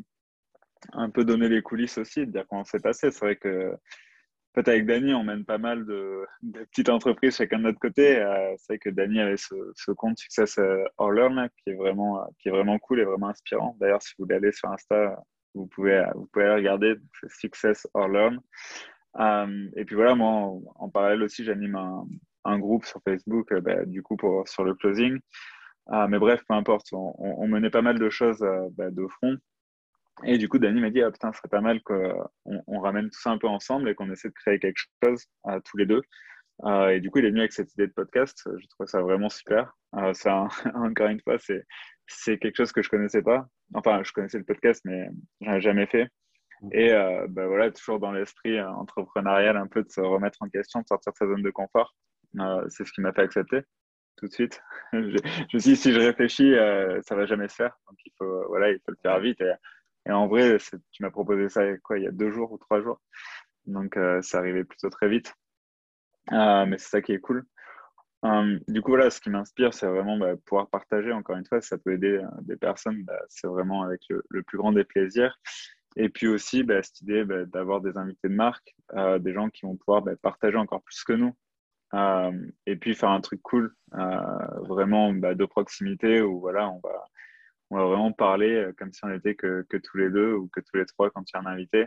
un 0.92 1.10
peu 1.10 1.24
donné 1.24 1.48
les 1.48 1.62
coulisses 1.62 1.98
aussi, 1.98 2.26
de 2.28 2.32
dire 2.34 2.46
comment 2.50 2.66
c'est 2.66 2.84
passé. 2.84 3.10
C'est 3.10 3.24
vrai 3.24 3.38
que 3.38 3.72
en 3.72 4.54
fait, 4.56 4.68
avec 4.68 4.86
Dany, 4.86 5.14
on 5.14 5.24
mène 5.24 5.46
pas 5.46 5.58
mal 5.58 5.86
de, 5.86 6.26
petites 6.72 6.90
entreprises 6.90 7.38
chacun 7.38 7.58
de 7.58 7.64
notre 7.64 7.80
côté. 7.80 8.18
Euh, 8.18 8.54
c'est 8.58 8.74
vrai 8.74 8.80
que 8.80 8.90
Dany 8.90 9.22
avait 9.22 9.38
ce, 9.38 9.92
compte 9.94 10.20
Success 10.20 10.60
or 10.98 11.12
Learn 11.12 11.48
qui 11.64 11.70
est 11.70 11.76
vraiment, 11.76 12.28
qui 12.38 12.50
est 12.50 12.52
vraiment 12.52 12.78
cool 12.80 13.00
et 13.00 13.06
vraiment 13.06 13.30
inspirant. 13.30 13.78
D'ailleurs, 13.80 14.02
si 14.02 14.14
vous 14.18 14.26
voulez 14.26 14.36
aller 14.36 14.52
sur 14.52 14.70
Insta, 14.70 15.24
vous 15.54 15.68
pouvez, 15.68 16.06
vous 16.16 16.28
pouvez 16.28 16.50
regarder, 16.50 16.96
Success 17.28 17.88
or 17.94 18.08
Learn. 18.08 18.40
Euh, 19.20 19.70
et 19.76 19.86
puis 19.86 19.96
voilà, 19.96 20.16
moi, 20.16 20.54
en, 20.76 20.90
parallèle 20.90 21.24
aussi, 21.24 21.44
j'anime 21.44 21.76
un, 21.76 22.06
un, 22.46 22.60
groupe 22.60 22.86
sur 22.86 23.02
Facebook, 23.04 23.52
euh, 23.52 23.62
bah, 23.62 23.86
du 23.86 24.02
coup, 24.02 24.16
pour, 24.16 24.48
sur 24.48 24.64
le 24.64 24.74
closing. 24.76 25.20
Euh, 25.92 26.08
mais 26.08 26.20
bref, 26.20 26.44
peu 26.48 26.54
importe, 26.54 26.88
on, 26.94 27.48
menait 27.48 27.70
pas 27.70 27.82
mal 27.82 28.00
de 28.00 28.10
choses 28.10 28.46
bah, 28.74 28.92
de 28.92 29.08
front. 29.08 29.38
Et 30.24 30.38
du 30.38 30.48
coup, 30.48 30.60
Dany 30.60 30.80
m'a 30.80 30.90
dit, 30.92 31.02
ah, 31.02 31.12
putain, 31.12 31.32
ce 31.32 31.40
serait 31.40 31.50
pas 31.50 31.62
mal 31.62 31.82
qu'on 31.82 32.30
on 32.68 32.80
ramène 32.80 33.10
tout 33.10 33.20
ça 33.20 33.32
un 33.32 33.38
peu 33.38 33.48
ensemble 33.48 33.90
et 33.90 33.96
qu'on 33.96 34.12
essaie 34.12 34.30
de 34.30 34.34
créer 34.34 34.60
quelque 34.60 34.82
chose 35.04 35.26
tous 35.66 35.78
les 35.78 35.86
deux. 35.86 36.02
et 36.90 37.00
du 37.00 37.10
coup, 37.10 37.20
il 37.20 37.26
est 37.26 37.30
venu 37.30 37.40
avec 37.40 37.54
cette 37.54 37.74
idée 37.74 37.88
de 37.88 37.94
podcast. 37.94 38.44
Je 38.46 38.68
trouve 38.68 38.88
ça 38.88 39.02
vraiment 39.02 39.30
super. 39.30 39.74
ça, 40.14 40.48
encore 40.76 41.08
une 41.08 41.22
fois, 41.22 41.38
c'est 41.40 42.38
quelque 42.38 42.56
chose 42.56 42.72
que 42.72 42.84
je 42.84 42.90
connaissais 42.90 43.24
pas. 43.24 43.48
Enfin, 43.74 44.02
je 44.04 44.12
connaissais 44.12 44.38
le 44.38 44.44
podcast, 44.44 44.82
mais 44.86 45.10
j'en 45.42 45.54
ai 45.54 45.62
jamais 45.62 45.86
fait. 45.86 46.10
Et 46.72 46.94
euh, 46.94 47.26
bah 47.28 47.48
voilà, 47.48 47.72
toujours 47.72 48.00
dans 48.00 48.12
l'esprit 48.12 48.58
euh, 48.58 48.70
entrepreneurial, 48.70 49.58
un 49.58 49.68
peu 49.68 49.84
de 49.84 49.90
se 49.90 50.02
remettre 50.02 50.38
en 50.42 50.50
question, 50.50 50.82
de 50.82 50.88
sortir 50.88 51.12
de 51.12 51.18
sa 51.18 51.26
zone 51.26 51.42
de 51.42 51.50
confort. 51.50 51.96
Euh, 52.40 52.64
c'est 52.70 52.86
ce 52.86 52.92
qui 52.92 53.02
m'a 53.02 53.14
fait 53.14 53.24
accepter 53.24 53.62
tout 54.18 54.28
de 54.28 54.34
suite. 54.34 54.62
je, 54.94 55.00
me 55.00 55.60
suis 55.60 55.72
dit, 55.72 55.76
si 55.76 55.92
je 55.92 56.00
réfléchis, 56.00 56.54
ça 57.04 57.16
va 57.16 57.26
jamais 57.26 57.48
se 57.48 57.56
faire. 57.56 57.76
Donc 57.88 57.98
il 58.06 58.12
faut, 58.18 58.48
voilà, 58.50 58.70
il 58.70 58.80
faut 58.86 58.92
le 58.92 58.98
faire 59.02 59.20
vite. 59.20 59.42
Et, 60.06 60.12
en 60.12 60.28
vrai, 60.28 60.58
tu 60.92 61.04
m'as 61.04 61.10
proposé 61.10 61.50
ça 61.50 61.64
quoi, 61.80 61.98
il 61.98 62.04
y 62.04 62.08
a 62.08 62.12
deux 62.12 62.32
jours 62.32 62.52
ou 62.52 62.58
trois 62.58 62.82
jours. 62.82 63.02
Donc 63.66 63.98
ça 64.22 64.38
arrivait 64.38 64.64
plutôt 64.64 64.90
très 64.90 65.10
vite. 65.10 65.34
mais 66.30 66.78
c'est 66.78 66.90
ça 66.90 67.02
qui 67.02 67.14
est 67.14 67.20
cool. 67.20 67.46
Hum, 68.24 68.60
du 68.68 68.82
coup, 68.82 68.92
voilà, 68.92 69.10
ce 69.10 69.20
qui 69.20 69.32
m'inspire, 69.32 69.74
c'est 69.74 69.88
vraiment 69.88 70.18
bah, 70.18 70.36
pouvoir 70.46 70.70
partager. 70.70 71.12
Encore 71.12 71.38
une 71.38 71.46
fois, 71.46 71.60
ça 71.62 71.78
peut 71.78 71.94
aider 71.94 72.18
euh, 72.18 72.28
des 72.42 72.56
personnes. 72.56 73.04
Bah, 73.04 73.20
c'est 73.30 73.48
vraiment 73.48 73.84
avec 73.84 74.02
le, 74.10 74.44
plus 74.44 74.58
grand 74.58 74.72
des 74.72 74.84
plaisirs. 74.84 75.40
Et 75.96 76.10
puis 76.10 76.28
aussi, 76.28 76.64
bah, 76.64 76.84
cette 76.84 77.02
idée 77.02 77.26
d'avoir 77.48 77.82
des 77.82 77.98
invités 77.98 78.30
de 78.30 78.36
marque, 78.36 78.76
euh, 78.94 79.20
des 79.20 79.34
gens 79.34 79.50
qui 79.50 79.66
vont 79.66 79.76
pouvoir 79.76 80.04
partager 80.22 80.58
encore 80.58 80.84
plus 80.84 81.04
que 81.04 81.14
nous 81.14 81.36
et 82.68 82.78
puis 82.78 82.96
faire 82.96 83.10
un 83.10 83.20
truc 83.20 83.42
cool, 83.42 83.76
vraiment 83.92 85.12
bah, 85.12 85.36
de 85.36 85.44
proximité 85.44 86.22
où 86.22 86.40
voilà, 86.40 86.70
on 86.70 86.80
va, 86.80 87.06
on 87.70 87.78
va 87.78 87.86
vraiment 87.86 88.14
parler 88.14 88.70
comme 88.78 88.94
si 88.94 89.04
on 89.04 89.12
était 89.12 89.36
que, 89.36 89.66
tous 89.70 89.98
les 89.98 90.10
deux 90.10 90.34
ou 90.34 90.48
que 90.48 90.62
tous 90.62 90.78
les 90.78 90.86
trois 90.86 91.10
quand 91.10 91.24
il 91.30 91.32
y 91.36 91.38
a 91.38 91.42
un 91.42 91.52
invité. 91.52 91.86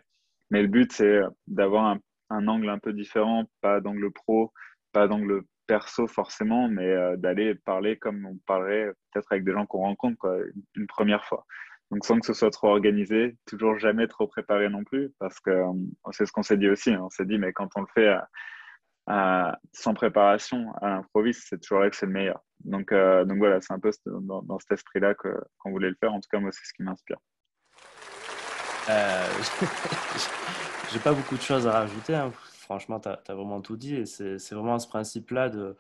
Mais 0.51 0.61
le 0.61 0.69
but, 0.69 0.93
c'est 0.93 1.21
d'avoir 1.47 1.97
un, 2.29 2.47
angle 2.49 2.69
un 2.69 2.79
peu 2.79 2.93
différent, 2.93 3.45
pas 3.63 3.81
d'angle 3.81 4.11
pro, 4.13 4.53
pas 4.93 5.09
d'angle 5.09 5.43
perso 5.67 6.07
forcément, 6.07 6.69
mais 6.69 6.87
euh, 6.87 7.17
d'aller 7.17 7.55
parler 7.55 7.97
comme 7.97 8.27
on 8.27 8.37
parlerait 8.47 8.93
peut-être 9.13 9.33
avec 9.33 9.45
des 9.45 9.53
gens 9.53 9.67
qu'on 9.67 9.81
rencontre 9.81 10.47
une 10.75 10.87
première 10.87 11.25
fois. 11.25 11.47
Donc 11.91 12.05
sans 12.05 12.19
que 12.19 12.27
ce 12.27 12.33
soit 12.33 12.51
trop 12.51 12.69
organisé, 12.69 13.37
toujours 13.47 13.79
jamais 13.79 14.09
trop 14.09 14.27
préparé 14.27 14.69
non 14.69 14.85
plus, 14.85 15.13
parce 15.19 15.39
que 15.41 15.51
euh, 15.51 15.73
c'est 16.13 16.27
ce 16.27 16.33
qu'on 16.33 16.43
s'est 16.43 16.57
dit 16.57 16.69
aussi. 16.69 16.93
Hein. 16.93 17.01
on 17.03 17.11
s'est 17.11 17.27
dit, 17.27 17.39
mais 17.39 17.53
quand 17.53 17.69
on 17.77 17.81
le 17.81 17.87
fait 17.95 18.17
sans 19.73 19.95
préparation, 19.95 20.73
à 20.81 20.89
l'improviste, 20.89 21.47
c'est 21.49 21.61
toujours 21.61 21.81
là 21.81 21.91
que 21.91 21.97
c'est 21.97 22.07
le 22.07 22.13
meilleur. 22.13 22.41
Donc, 22.65 22.93
euh, 22.93 23.25
donc 23.25 23.39
voilà, 23.39 23.61
c'est 23.61 23.75
un 23.75 23.79
peu 23.79 23.91
dans, 24.07 24.59
cet 24.59 24.73
esprit-là 24.73 25.15
qu'on 25.15 25.71
voulait 25.71 25.91
le 25.91 25.97
faire. 26.01 26.13
En 26.13 26.21
tout 26.21 26.29
cas, 26.31 26.41
moi, 26.41 26.51
c'est 26.53 26.65
ce 26.65 26.73
qui 26.73 26.83
m'inspire. 26.83 27.19
J'ai 30.93 30.99
pas 30.99 31.13
beaucoup 31.13 31.37
de 31.37 31.43
choses 31.43 31.67
à 31.67 31.73
rajouter. 31.73 32.15
Hein 32.15 32.33
franchement, 32.65 33.01
tu 33.01 33.09
as, 33.09 33.35
vraiment 33.35 33.61
tout 33.61 33.77
dit. 33.77 34.07
C'est 34.07 34.53
vraiment 34.53 34.79
ce 34.79 34.89
principe-là 34.89 35.49
de, 35.49 35.77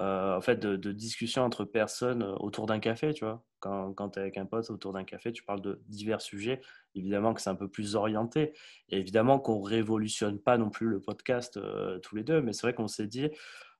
euh, 0.00 0.36
en 0.36 0.40
fait, 0.40 0.56
de, 0.56 0.92
discussion 0.92 1.42
entre 1.42 1.64
personnes 1.64 2.22
euh, 2.22 2.34
autour 2.36 2.66
d'un 2.66 2.80
café, 2.80 3.12
tu 3.14 3.24
vois. 3.24 3.44
Quand, 3.60 3.94
tu 4.10 4.18
es 4.18 4.22
avec 4.22 4.36
un 4.36 4.44
pote 4.44 4.68
autour 4.70 4.92
d'un 4.92 5.04
café, 5.04 5.32
tu 5.32 5.42
parles 5.42 5.62
de 5.62 5.80
divers 5.88 6.20
sujets. 6.20 6.60
Évidemment 6.94 7.32
que 7.32 7.40
c'est 7.40 7.50
un 7.50 7.54
peu 7.54 7.68
plus 7.68 7.96
orienté. 7.96 8.52
Évidemment 8.90 9.38
qu'on 9.38 9.62
révolutionne 9.62 10.38
pas 10.38 10.58
non 10.58 10.68
plus 10.68 10.88
le 10.88 11.00
podcast 11.00 11.56
euh, 11.56 11.98
tous 12.00 12.14
les 12.16 12.24
deux. 12.24 12.42
Mais 12.42 12.52
c'est 12.52 12.62
vrai 12.62 12.74
qu'on 12.74 12.88
s'est 12.88 13.06
dit, 13.06 13.30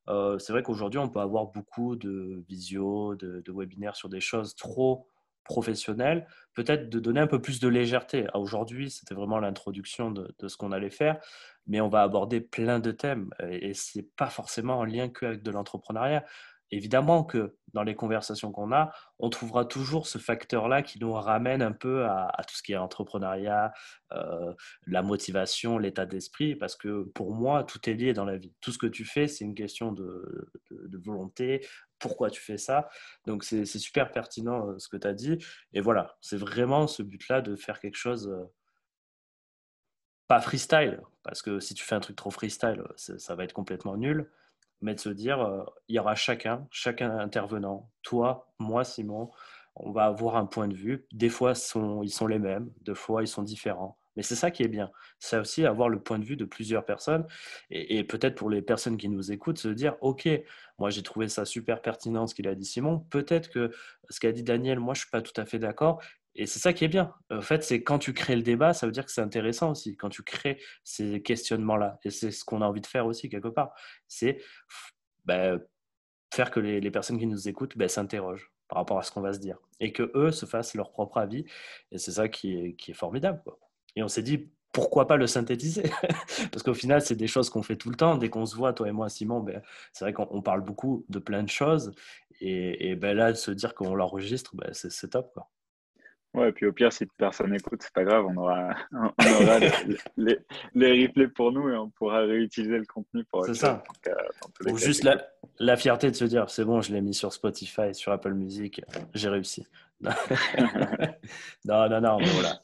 c'est 0.07 0.53
vrai 0.53 0.63
qu'aujourd'hui, 0.63 0.99
on 0.99 1.09
peut 1.09 1.21
avoir 1.21 1.47
beaucoup 1.47 1.97
de 1.97 2.45
visio, 2.49 3.15
de, 3.15 3.41
de 3.41 3.53
webinaires 3.53 3.97
sur 3.97 4.09
des 4.09 4.21
choses 4.21 4.55
trop 4.55 5.09
professionnel, 5.45 6.27
peut-être 6.55 6.89
de 6.89 6.99
donner 6.99 7.21
un 7.21 7.27
peu 7.27 7.41
plus 7.41 7.61
de 7.61 7.69
légèreté. 7.69 8.27
Aujourd'hui, 8.35 8.91
c'était 8.91 9.15
vraiment 9.15 9.39
l'introduction 9.39 10.11
de, 10.11 10.49
ce 10.49 10.57
qu'on 10.57 10.73
allait 10.73 10.91
faire, 10.91 11.21
mais 11.67 11.81
on 11.81 11.89
va 11.89 12.03
aborder 12.03 12.41
plein 12.41 12.81
de 12.81 12.91
thèmes 12.91 13.31
et, 13.49 13.75
ce 13.75 13.99
n'est 13.99 14.09
pas 14.17 14.29
forcément 14.29 14.79
en 14.79 14.85
lien 14.85 15.09
qu'avec 15.09 15.43
de 15.43 15.51
l'entrepreneuriat. 15.51 16.25
Évidemment 16.71 17.25
que 17.25 17.57
dans 17.73 17.83
les 17.83 17.95
conversations 17.95 18.53
qu'on 18.53 18.73
a, 18.73 18.93
on 19.19 19.29
trouvera 19.29 19.65
toujours 19.65 20.07
ce 20.07 20.19
facteur-là 20.19 20.83
qui 20.83 20.99
nous 20.99 21.13
ramène 21.13 21.61
un 21.61 21.73
peu 21.73 22.05
à, 22.07 22.31
tout 22.49 22.55
ce 22.55 22.63
qui 22.63 22.73
est 22.73 22.77
entrepreneuriat, 22.77 23.73
euh, 24.13 24.55
la 24.87 25.03
motivation, 25.03 25.77
l'état 25.79 26.07
d'esprit, 26.07 26.55
parce 26.57 26.77
que 26.77 27.03
pour 27.03 27.35
moi, 27.35 27.65
tout 27.65 27.89
est 27.91 27.95
lié 27.95 28.13
dans 28.13 28.25
la 28.25 28.39
vie. 28.39 28.55
Tout 28.61 28.73
ce 28.73 28.79
que 28.79 28.87
tu 28.87 29.05
fais, 29.05 29.29
c'est 29.29 29.45
une 29.45 29.55
question 29.55 29.93
de, 29.93 30.49
volonté, 31.05 31.67
pourquoi 31.99 32.31
tu 32.31 32.41
fais 32.41 32.59
ça? 32.59 32.89
Donc 33.27 33.45
c'est 33.45 33.67
super 33.67 34.11
pertinent 34.11 34.69
euh, 34.69 34.79
ce 34.79 34.89
que 34.89 34.97
tu 34.97 35.07
as 35.07 35.15
dit. 35.15 35.39
Et 35.73 35.81
voilà, 35.81 36.17
c'est 36.21 36.39
vraiment 36.39 36.87
ce 36.87 37.03
but-là 37.03 37.41
de 37.41 37.57
faire 37.57 37.81
quelque 37.81 37.97
chose, 37.97 38.29
euh, 38.29 38.45
pas 40.29 40.41
freestyle, 40.41 41.01
parce 41.23 41.43
que 41.43 41.61
si 41.61 41.75
tu 41.75 41.85
fais 41.85 41.95
un 41.95 42.01
truc 42.01 42.17
trop 42.17 42.31
freestyle, 42.31 42.83
ça 42.97 43.35
va 43.35 43.45
être 43.45 43.53
complètement 43.53 43.97
nul 43.97 44.31
mais 44.81 44.95
de 44.95 45.01
se 45.01 45.09
dire, 45.09 45.41
euh, 45.41 45.65
il 45.89 45.97
y 45.97 45.99
aura 45.99 46.15
chacun, 46.15 46.67
chacun 46.71 47.19
intervenant, 47.19 47.91
toi, 48.03 48.53
moi, 48.59 48.85
Simon, 48.85 49.31
on 49.77 49.93
va 49.93 50.05
avoir 50.05 50.37
un 50.37 50.47
point 50.47 50.69
de 50.69 50.75
vue. 50.75 51.07
Des 51.13 51.29
fois, 51.29 51.53
ils 52.03 52.11
sont 52.11 52.27
les 52.27 52.39
mêmes, 52.39 52.71
des 52.83 52.95
fois, 52.95 53.23
ils 53.23 53.29
sont 53.29 53.43
différents. 53.43 53.99
Mais 54.17 54.23
c'est 54.23 54.37
ça 54.37 54.51
qui 54.51 54.63
est 54.63 54.69
bien. 54.69 54.91
C'est 55.19 55.39
aussi 55.39 55.67
avoir 55.67 55.89
le 55.89 56.01
point 56.01 56.19
de 56.19 56.25
vue 56.25 56.37
de 56.37 56.45
plusieurs 56.45 56.85
personnes 56.85 57.27
et, 57.71 58.05
peut-être 58.05 58.37
pour 58.37 58.51
les 58.51 58.63
personnes 58.63 58.97
qui 58.97 59.09
nous 59.09 59.33
écoutent, 59.33 59.59
se 59.59 59.69
dire, 59.69 59.97
OK, 60.01 60.29
moi 60.79 60.91
j'ai 60.91 61.03
trouvé 61.03 61.29
ça 61.29 61.45
super 61.45 61.83
pertinent 61.83 62.27
ce 62.27 62.35
qu'il 62.35 62.49
a 62.49 62.55
dit 62.55 62.65
Simon. 62.65 63.01
Peut-être 63.11 63.51
que 63.51 63.71
ce 64.11 64.21
qu'a 64.21 64.33
dit 64.33 64.45
Daniel, 64.45 64.79
moi 64.79 64.95
je 64.95 65.01
suis 65.01 65.11
pas 65.11 65.23
tout 65.23 65.39
à 65.41 65.47
fait 65.47 65.59
d'accord. 65.59 66.01
Et 66.37 66.47
c'est 66.47 66.59
ça 66.59 66.73
qui 66.73 66.85
est 66.85 66.89
bien. 66.89 67.15
En 67.31 67.41
fait, 67.41 67.63
c'est 67.63 67.83
quand 67.83 67.99
tu 67.99 68.13
crées 68.13 68.37
le 68.37 68.43
débat, 68.43 68.73
ça 68.75 68.87
veut 68.87 68.93
dire 68.93 69.05
que 69.05 69.13
c'est 69.13 69.21
intéressant 69.21 69.71
aussi. 69.71 69.97
Quand 69.97 70.09
tu 70.09 70.23
crées 70.23 70.61
ces 70.83 71.23
questionnements-là. 71.23 71.99
Et 72.05 72.11
c'est 72.11 72.31
ce 72.31 72.45
qu'on 72.45 72.61
a 72.61 72.67
envie 72.67 72.81
de 72.81 72.87
faire 72.87 73.07
aussi, 73.07 73.29
quelque 73.29 73.49
part. 73.49 73.73
C'est 74.09 74.39
ben, 75.25 75.61
faire 76.35 76.51
que 76.51 76.61
les, 76.61 76.91
personnes 76.91 77.19
qui 77.19 77.27
nous 77.27 77.49
écoutent 77.49 77.79
ben, 77.79 77.89
s'interrogent 77.89 78.51
par 78.69 78.79
rapport 78.79 78.99
à 78.99 79.03
ce 79.03 79.13
qu'on 79.13 79.21
va 79.21 79.33
se 79.33 79.39
dire. 79.39 79.59
Et 79.79 79.93
que 79.93 80.11
eux 80.15 80.33
se 80.33 80.47
fassent 80.47 80.75
leur 80.75 80.91
propre 80.91 81.19
avis. 81.19 81.45
Et 81.93 81.99
c'est 81.99 82.13
ça 82.13 82.29
qui 82.29 82.77
est, 82.79 82.93
formidable. 82.95 83.41
Et 83.95 84.03
on 84.03 84.09
s'est 84.09 84.23
dit, 84.23 84.51
pourquoi 84.73 85.07
pas 85.07 85.17
le 85.17 85.29
synthétiser? 85.29 85.85
Parce 86.51 86.65
qu'au 86.65 86.75
final, 86.75 87.01
c'est 87.01 87.15
des 87.15 87.29
choses 87.29 87.49
qu'on 87.49 87.63
fait 87.63 87.77
tout 87.77 87.91
le 87.91 87.97
temps. 87.97 88.17
Dès 88.17 88.29
qu'on 88.29 88.45
se 88.45 88.57
voit, 88.57 88.73
toi 88.73 88.89
et 88.89 88.93
moi, 88.93 89.09
Simon, 89.09 89.39
ben, 89.39 89.63
c'est 89.93 90.05
vrai 90.05 90.13
qu'on 90.13 90.43
parle 90.43 90.63
beaucoup 90.63 91.05
de 91.09 91.21
plein 91.21 91.45
de 91.45 91.49
choses. 91.49 91.93
Et, 92.41 92.91
et 92.91 92.97
ben 92.97 93.17
là, 93.17 93.33
se 93.37 93.53
dire 93.53 93.77
qu'on 93.77 93.95
l'enregistre, 93.95 94.53
c'est 94.73 95.11
top. 95.11 95.39
Ouais, 96.35 96.49
et 96.49 96.53
puis 96.53 96.67
au 96.67 96.73
pire, 96.73 96.93
si 96.93 97.07
personne 97.07 97.53
n'écoute, 97.53 97.81
c'est 97.83 97.93
pas 97.93 98.03
grave, 98.03 98.27
on 98.27 98.37
aura, 98.37 98.75
on 98.93 99.43
aura 99.43 99.59
les, 100.17 100.39
les, 100.75 101.07
replays 101.07 101.29
pour 101.29 101.53
nous 101.53 101.69
et 101.69 101.77
on 101.77 101.91
pourra 101.91 102.21
réutiliser 102.21 102.77
le 102.77 102.85
contenu 102.85 103.25
pour 103.25 103.47
C'est 103.47 103.55
ça. 103.55 103.85
Ou 104.67 104.77
juste 104.77 105.05
la, 105.05 105.25
la, 105.61 105.77
fierté 105.77 106.11
de 106.11 106.17
se 106.17 106.25
dire, 106.25 106.51
c'est 106.51 106.65
bon, 106.65 106.83
je 106.83 106.93
l'ai 106.93 107.01
mis 107.01 107.15
sur 107.15 107.33
Spotify, 107.33 107.95
sur 107.95 108.11
Apple 108.11 108.33
Music, 108.33 108.83
j'ai 109.15 109.29
réussi. 109.29 109.65
non, 110.01 110.11
non, 111.65 112.01
non, 112.01 112.19
mais 112.19 112.31
voilà. 112.31 112.59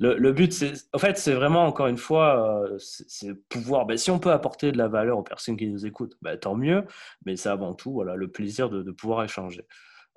Le, 0.00 0.16
le 0.16 0.32
but, 0.32 0.52
c'est, 0.52 0.72
en 0.92 0.98
fait, 0.98 1.16
c'est 1.16 1.32
vraiment 1.32 1.64
encore 1.64 1.86
une 1.86 1.98
fois, 1.98 2.64
euh, 2.64 2.76
c'est 2.78 3.34
pouvoir. 3.48 3.86
Ben, 3.86 3.96
si 3.96 4.10
on 4.10 4.18
peut 4.18 4.32
apporter 4.32 4.72
de 4.72 4.78
la 4.78 4.88
valeur 4.88 5.16
aux 5.16 5.22
personnes 5.22 5.56
qui 5.56 5.68
nous 5.68 5.86
écoutent, 5.86 6.16
ben, 6.22 6.36
tant 6.36 6.56
mieux. 6.56 6.84
Mais 7.24 7.36
c'est 7.36 7.50
avant 7.50 7.72
tout, 7.72 7.92
voilà, 7.92 8.16
le 8.16 8.26
plaisir 8.26 8.68
de, 8.68 8.82
de 8.82 8.90
pouvoir 8.90 9.22
échanger. 9.22 9.64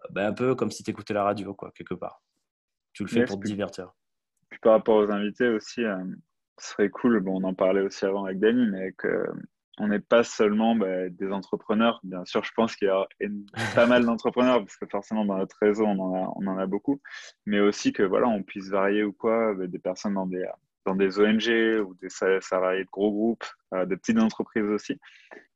Ben, 0.10 0.28
un 0.28 0.34
peu 0.34 0.56
comme 0.56 0.72
si 0.72 0.84
tu 0.84 0.90
écoutais 0.90 1.14
la 1.14 1.24
radio, 1.24 1.54
quoi, 1.54 1.72
quelque 1.76 1.94
part. 1.94 2.25
Tu 2.96 3.04
le 3.04 3.10
fais 3.10 3.26
pour 3.26 3.40
te 3.40 3.46
divertir. 3.46 3.94
Puis 4.50 4.60
par 4.60 4.72
rapport 4.72 4.96
aux 4.96 5.12
invités 5.12 5.50
aussi, 5.50 5.84
euh, 5.84 5.98
ce 6.58 6.72
serait 6.72 6.90
cool, 6.90 7.20
bon, 7.20 7.42
on 7.42 7.44
en 7.44 7.54
parlait 7.54 7.82
aussi 7.82 8.06
avant 8.06 8.24
avec 8.24 8.40
Dany, 8.40 8.68
mais 8.68 8.94
qu'on 8.94 9.88
n'est 9.88 10.00
pas 10.00 10.24
seulement 10.24 10.76
bah, 10.76 11.10
des 11.10 11.30
entrepreneurs. 11.32 12.00
Bien 12.04 12.24
sûr, 12.24 12.44
je 12.46 12.52
pense 12.56 12.76
qu'il 12.78 12.88
y 12.88 12.92
a 12.92 13.06
pas 13.76 13.86
mal 13.86 14.06
d'entrepreneurs, 14.06 14.60
parce 14.60 14.78
que 14.78 14.86
forcément, 14.86 15.26
dans 15.26 15.38
notre 15.38 15.58
réseau, 15.62 15.86
on 15.86 16.00
en 16.00 16.16
a, 16.16 16.34
on 16.38 16.48
en 16.48 16.58
a 16.58 16.66
beaucoup. 16.68 17.02
Mais 17.46 17.60
aussi 17.60 17.92
que 17.92 18.04
voilà, 18.04 18.28
on 18.30 18.44
puisse 18.44 18.70
varier 18.70 19.04
ou 19.04 19.12
quoi, 19.12 19.54
bah, 19.54 19.68
des 19.68 19.80
personnes 19.80 20.14
dans 20.14 20.28
des, 20.28 20.48
dans 20.86 20.96
des 20.96 21.20
ONG 21.20 21.86
ou 21.86 21.96
des 21.96 22.10
salariés 22.10 22.86
de 22.86 22.90
gros 22.90 23.12
groupes, 23.12 23.46
euh, 23.74 23.86
de 23.86 23.96
petites 23.96 24.20
entreprises 24.20 24.70
aussi. 24.70 24.98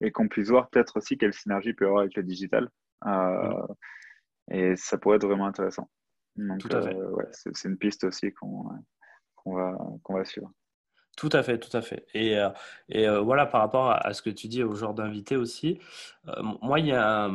Et 0.02 0.12
qu'on 0.12 0.28
puisse 0.28 0.49
voir 0.49 0.69
peut-être 0.69 0.97
aussi 0.97 1.17
quelle 1.17 1.34
synergie 1.34 1.71
peut 1.71 1.86
y 1.86 1.88
avoir 1.88 2.02
avec 2.02 2.17
le 2.17 2.23
digital. 2.23 2.69
Euh, 3.06 3.67
et 4.52 4.75
ça 4.75 4.97
pourrait 4.97 5.15
être 5.15 5.28
vraiment 5.28 5.45
intéressant. 5.45 5.89
Tout 6.60 6.69
à 6.71 6.82
fait. 6.82 6.95
Euh, 6.95 7.15
c'est 7.32 7.67
une 7.67 7.78
piste 7.78 8.04
aussi 8.04 8.32
qu'on 8.34 8.63
va, 9.45 9.78
va 10.10 10.25
suivre. 10.25 10.52
Tout 11.17 11.30
à 11.34 11.43
fait, 11.43 11.60
tout 11.60 11.75
à 11.75 11.82
fait. 11.82 12.06
Et, 12.13 12.38
euh, 12.38 12.49
et 12.88 13.08
euh, 13.08 13.19
voilà, 13.19 13.45
par 13.45 13.62
rapport 13.62 13.91
à, 13.91 14.13
ce 14.13 14.21
que 14.21 14.30
tu 14.30 14.47
dis 14.47 14.63
au 14.63 14.73
genre 14.73 14.93
d'invité 14.93 15.36
aussi, 15.36 15.80
moi, 16.62 16.80
il 16.80 16.88
y, 16.88 16.93
a 16.93 17.30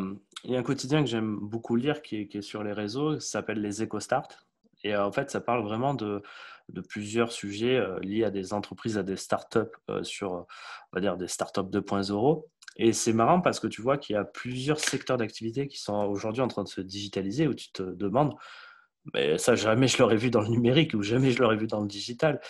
il 0.45 0.51
y, 0.51 0.57
a 0.57 0.59
un 0.59 0.63
quotidien 0.63 1.03
que 1.03 1.09
j'aime 1.09 1.37
beaucoup 1.37 1.77
lire 1.77 2.01
qui 2.03 2.21
est, 2.21 2.27
qui 2.27 2.39
est, 2.39 2.43
sur 2.43 2.63
les 2.63 2.73
réseaux, 2.73 3.21
ça 3.21 3.39
s'appelle 3.39 3.61
les 3.61 3.83
EcoStart. 3.83 4.29
Et 4.85 4.97
en 4.97 5.13
fait, 5.13 5.31
ça 5.31 5.41
parle 5.41 5.63
vraiment 5.63 5.95
de, 5.95 6.23
de 6.69 6.81
plusieurs 6.81 7.33
sujets 7.33 7.83
liés 8.03 8.25
à 8.25 8.31
des 8.31 8.53
entreprises, 8.53 8.99
à 8.99 9.03
des 9.03 9.17
startups, 9.17 9.61
sur, 10.03 10.33
on 10.33 10.47
va 10.93 11.01
dire, 11.01 11.17
des 11.17 11.29
startups 11.29 11.61
2.0. 11.61 12.45
Et 12.77 12.93
c'est 12.93 13.13
marrant 13.13 13.41
parce 13.41 13.61
que 13.61 13.67
tu 13.67 13.83
vois 13.83 13.99
qu'il 13.99 14.15
y 14.15 14.17
a 14.17 14.25
plusieurs 14.25 14.81
secteurs 14.81 15.17
d'activité 15.17 15.69
qui 15.69 15.79
sont 15.79 15.95
aujourd'hui 16.07 16.43
en 16.43 16.49
train 16.49 16.65
de 16.65 16.69
se 16.69 16.81
digitaliser 16.81 17.47
où 17.47 17.55
tu 17.55 17.71
te 17.71 17.83
demandes 17.83 18.35
mais 19.13 19.37
ça, 19.37 19.55
jamais 19.55 19.87
je 19.87 19.99
l'aurais 19.99 20.17
vu 20.17 20.31
dans 20.31 20.41
le 20.41 20.49
numérique 20.49 20.95
ou 20.95 21.03
jamais 21.03 21.31
je 21.31 21.43
l'aurais 21.43 21.57
vu 21.57 21.67
dans 21.67 21.81
le 21.81 21.87
digital. 21.87 22.41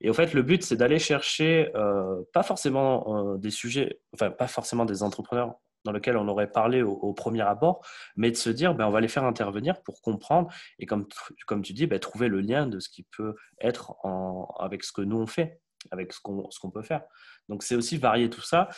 Et 0.00 0.10
en 0.10 0.12
fait, 0.12 0.32
le 0.32 0.42
but, 0.42 0.62
c'est 0.62 0.76
d'aller 0.76 0.98
chercher, 0.98 1.74
euh, 1.74 2.22
pas 2.32 2.42
forcément 2.42 3.32
euh, 3.32 3.38
des 3.38 3.50
sujets, 3.50 4.00
enfin, 4.12 4.30
pas 4.30 4.46
forcément 4.46 4.84
des 4.84 5.02
entrepreneurs 5.02 5.54
dans 5.84 5.92
lesquels 5.92 6.16
on 6.16 6.28
aurait 6.28 6.50
parlé 6.50 6.82
au, 6.82 7.12
premier 7.12 7.42
abord, 7.42 7.84
mais 8.16 8.30
de 8.30 8.36
se 8.36 8.48
dire, 8.48 8.74
ben, 8.74 8.86
on 8.86 8.90
va 8.90 9.02
les 9.02 9.08
faire 9.08 9.24
intervenir 9.24 9.82
pour 9.82 10.00
comprendre 10.00 10.50
et 10.78 10.86
comme, 10.86 11.06
comme 11.46 11.60
tu 11.60 11.74
dis, 11.74 11.86
ben, 11.86 11.98
trouver 11.98 12.28
le 12.28 12.40
lien 12.40 12.66
de 12.66 12.80
ce 12.80 12.88
qui 12.88 13.02
peut 13.02 13.34
être 13.60 13.94
en, 14.02 14.46
avec 14.58 14.82
ce 14.82 14.92
que 14.92 15.02
nous 15.02 15.18
on 15.18 15.26
fait, 15.26 15.60
avec 15.90 16.14
ce 16.14 16.20
qu'on 16.20 16.48
qu'on 16.60 16.70
peut 16.70 16.82
faire. 16.82 17.02
Donc, 17.50 17.62
c'est 17.62 17.76
aussi 17.76 17.98
varier 17.98 18.30
tout 18.30 18.40
ça. 18.40 18.70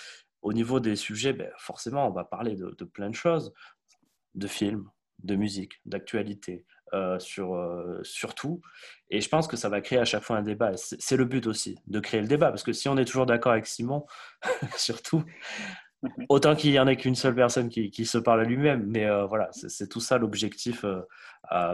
Au 0.43 0.53
niveau 0.53 0.81
des 0.81 0.97
sujets, 0.97 1.33
ben, 1.33 1.49
forcément, 1.59 2.09
on 2.09 2.11
va 2.11 2.25
parler 2.25 2.57
de, 2.57 2.75
de 2.77 2.85
plein 2.85 3.09
de 3.09 3.15
choses, 3.15 3.53
de 4.35 4.49
films, 4.49 4.91
de 5.23 5.37
musique, 5.37 5.81
d'actualité, 5.85 6.67
euh, 6.93 7.19
sur, 7.19 7.55
euh, 7.55 8.03
tout. 8.37 8.61
Et 9.11 9.21
je 9.21 9.29
pense 9.29 9.49
que 9.49 9.57
ça 9.57 9.69
va 9.69 9.81
créer 9.81 9.99
à 9.99 10.05
chaque 10.05 10.23
fois 10.23 10.37
un 10.37 10.43
débat. 10.43 10.73
C'est 10.77 11.17
le 11.17 11.25
but 11.25 11.47
aussi, 11.47 11.79
de 11.87 12.01
créer 12.01 12.21
le 12.21 12.29
débat. 12.29 12.51
Parce 12.51 12.63
que 12.63 12.73
si 12.73 12.89
on 12.89 12.97
est 12.97 13.05
toujours 13.05 13.27
d'accord 13.27 13.53
avec 13.53 13.67
Simon, 13.67 14.07
surtout, 14.77 15.25
autant 16.29 16.55
qu'il 16.55 16.71
n'y 16.71 16.79
en 16.79 16.87
ait 16.87 16.97
qu'une 16.97 17.15
seule 17.15 17.35
personne 17.35 17.69
qui, 17.69 18.07
se 18.07 18.19
parle 18.19 18.41
à 18.41 18.45
lui-même. 18.45 18.85
Mais 18.87 19.07
euh, 19.07 19.27
voilà, 19.27 19.49
c'est 19.53 19.89
tout 19.89 20.01
ça 20.01 20.19
l'objectif 20.19 20.85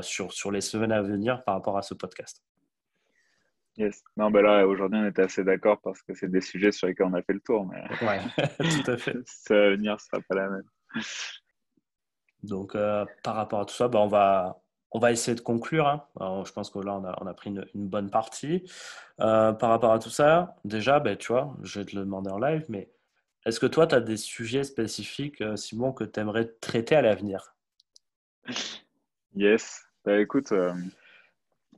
sur, 0.01 0.33
sur 0.33 0.51
les 0.51 0.61
semaines 0.61 0.93
à 0.93 1.03
venir 1.03 1.43
par 1.45 1.55
rapport 1.55 1.77
à 1.77 1.83
ce 1.83 1.95
podcast. 1.95 2.43
Yes. 3.77 4.03
Non, 4.17 4.31
ben 4.31 4.43
là, 4.43 4.67
aujourd'hui, 4.67 5.01
on 5.01 5.07
était 5.07 5.23
assez 5.23 5.45
d'accord 5.45 5.81
parce 5.83 6.03
que 6.03 6.15
c'est 6.15 6.31
des 6.31 6.43
sujets 6.43 6.73
sur 6.73 6.87
lesquels 6.89 7.07
on 7.07 7.15
a 7.15 7.23
fait 7.23 7.33
le 7.33 7.41
tour, 7.41 7.67
mais 7.67 7.83
Ouais, 8.07 8.21
tout 8.85 8.91
à 8.91 8.99
fait. 8.99 9.17
ça 9.25 9.55
à 9.55 9.71
venir, 9.71 9.99
ce 9.99 10.07
sera 10.09 10.21
pas 10.29 10.35
la 10.35 10.51
même. 10.51 10.65
Donc, 12.43 12.75
euh, 12.75 13.07
par 13.23 13.37
rapport 13.37 13.61
à 13.61 13.65
tout 13.65 13.75
ça, 13.75 13.89
bah, 13.89 14.01
on 14.01 14.09
va, 14.09 14.62
on 14.93 14.99
va 14.99 15.11
essayer 15.11 15.35
de 15.35 15.41
conclure. 15.41 15.89
hein. 15.89 16.43
Je 16.45 16.53
pense 16.53 16.71
que 16.71 16.79
là, 16.79 16.95
on 17.21 17.27
a, 17.27 17.35
pris 17.35 17.51
une, 17.51 17.89
bonne 17.89 18.11
partie. 18.11 18.71
Euh, 19.21 19.53
par 19.53 19.71
rapport 19.71 19.93
à 19.93 19.99
tout 19.99 20.11
ça, 20.11 20.57
déjà, 20.65 21.01
ben, 21.01 21.17
je 21.19 21.79
vais 21.79 21.85
te 21.85 21.97
le 21.97 22.03
demander 22.03 22.31
en 22.31 22.39
live, 22.39 22.67
mais 22.69 22.91
est-ce 23.47 23.59
que 23.59 23.67
toi, 23.67 23.87
tu 23.87 23.95
as 23.95 24.01
des 24.01 24.17
sujets 24.17 24.65
spécifiques, 24.65 25.41
euh, 25.41 25.57
Simon, 25.57 25.93
que 25.93 26.05
tu 26.05 26.21
aimerais 26.21 26.47
traiter 26.61 26.95
à 26.95 27.03
l'avenir? 27.03 27.55
Yes. 29.35 29.85
Bah 30.05 30.19
écoute, 30.19 30.53
euh, 30.53 30.75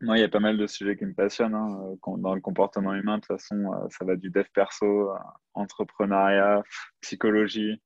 moi, 0.00 0.18
il 0.18 0.20
y 0.20 0.24
a 0.24 0.29
pas 0.29 0.40
mal 0.40 0.57
de 0.57 0.66
sujets 0.66 0.96
qui 0.96 1.05
me 1.05 1.14
passionnent. 1.14 1.55
hein. 1.55 1.96
Dans 2.18 2.35
le 2.35 2.40
comportement 2.40 2.94
humain, 2.94 3.16
de 3.16 3.20
toute 3.22 3.38
façon, 3.38 3.70
ça 3.90 4.05
va 4.05 4.16
du 4.16 4.31
dev 4.31 4.46
perso, 4.53 5.12
entrepreneuriat, 5.55 6.62
psychologie. 7.00 7.81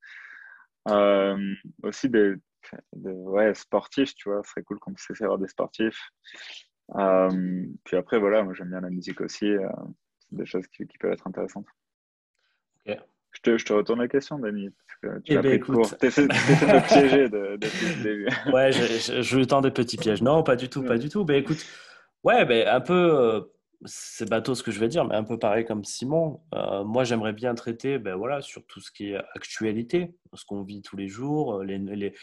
Aussi 1.82 2.08
des, 2.08 2.36
ouais, 2.94 3.54
sportifs, 3.54 4.14
tu 4.14 4.28
vois. 4.28 4.42
Ce 4.44 4.50
serait 4.50 4.62
cool 4.62 4.78
qu'on 4.78 4.92
puisse 4.92 5.08
essayer 5.10 5.24
d'avoir 5.24 5.38
des 5.38 5.48
sportifs. 5.48 6.10
Euh, 6.96 7.64
puis 7.84 7.96
après, 7.96 8.18
voilà, 8.18 8.42
moi, 8.42 8.54
j'aime 8.54 8.70
bien 8.70 8.80
la 8.80 8.90
musique 8.90 9.20
aussi. 9.20 9.46
euh, 9.50 9.68
c'est 10.18 10.36
des 10.36 10.46
choses 10.46 10.66
qui, 10.68 10.86
qui 10.86 10.98
peuvent 10.98 11.12
être 11.12 11.26
intéressantes. 11.26 11.66
Je 13.30 13.40
te, 13.42 13.58
je 13.58 13.64
te 13.66 13.72
retourne 13.74 14.00
la 14.00 14.08
question, 14.08 14.38
Dani, 14.38 14.70
parce 14.70 14.96
que 15.14 15.20
tu 15.20 15.32
Eh 15.32 15.36
m'as 15.36 15.42
ben, 15.42 15.48
pris 15.50 15.58
de 15.58 15.62
écoute. 15.62 15.74
court. 15.76 15.98
T'essaies 15.98 16.26
t'essaies 16.28 16.66
de 16.66 16.72
me 16.72 16.86
piéger 16.88 17.28
de- 17.28 17.56
depuis 17.56 17.86
le 17.86 18.02
début. 18.02 18.28
Ouais, 18.52 18.72
je, 18.72 19.12
je, 19.12 19.20
je 19.22 19.40
tends 19.44 19.60
des 19.60 19.70
petits 19.70 19.98
pièges. 19.98 20.22
Non, 20.22 20.42
pas 20.42 20.56
du 20.56 20.70
tout, 20.70 20.82
pas 20.82 20.96
du 20.96 21.10
tout. 21.10 21.26
Ben 21.26 21.34
écoute, 21.36 21.64
ouais, 22.24 22.46
ben 22.46 22.66
un 22.66 22.80
peu, 22.80 22.94
euh, 22.94 23.40
c'est 23.84 24.28
bateau 24.28 24.54
ce 24.54 24.62
que 24.62 24.70
je 24.70 24.80
vais 24.80 24.88
dire, 24.88 25.04
mais 25.04 25.14
un 25.14 25.24
peu 25.24 25.38
pareil 25.38 25.64
comme 25.64 25.84
Simon. 25.84 26.40
Euh, 26.54 26.84
moi, 26.84 27.04
j'aimerais 27.04 27.32
bien 27.32 27.54
traiter, 27.54 27.98
ben 27.98 28.16
voilà, 28.16 28.42
sur 28.42 28.66
tout 28.66 28.80
ce 28.80 28.90
qui 28.90 29.12
est 29.12 29.16
actualité, 29.34 30.14
ce 30.34 30.44
qu'on 30.44 30.62
vit 30.62 30.82
tous 30.82 30.96
les 30.96 31.08
jours, 31.08 31.60
euh, 31.60 31.64
les, 31.64 32.14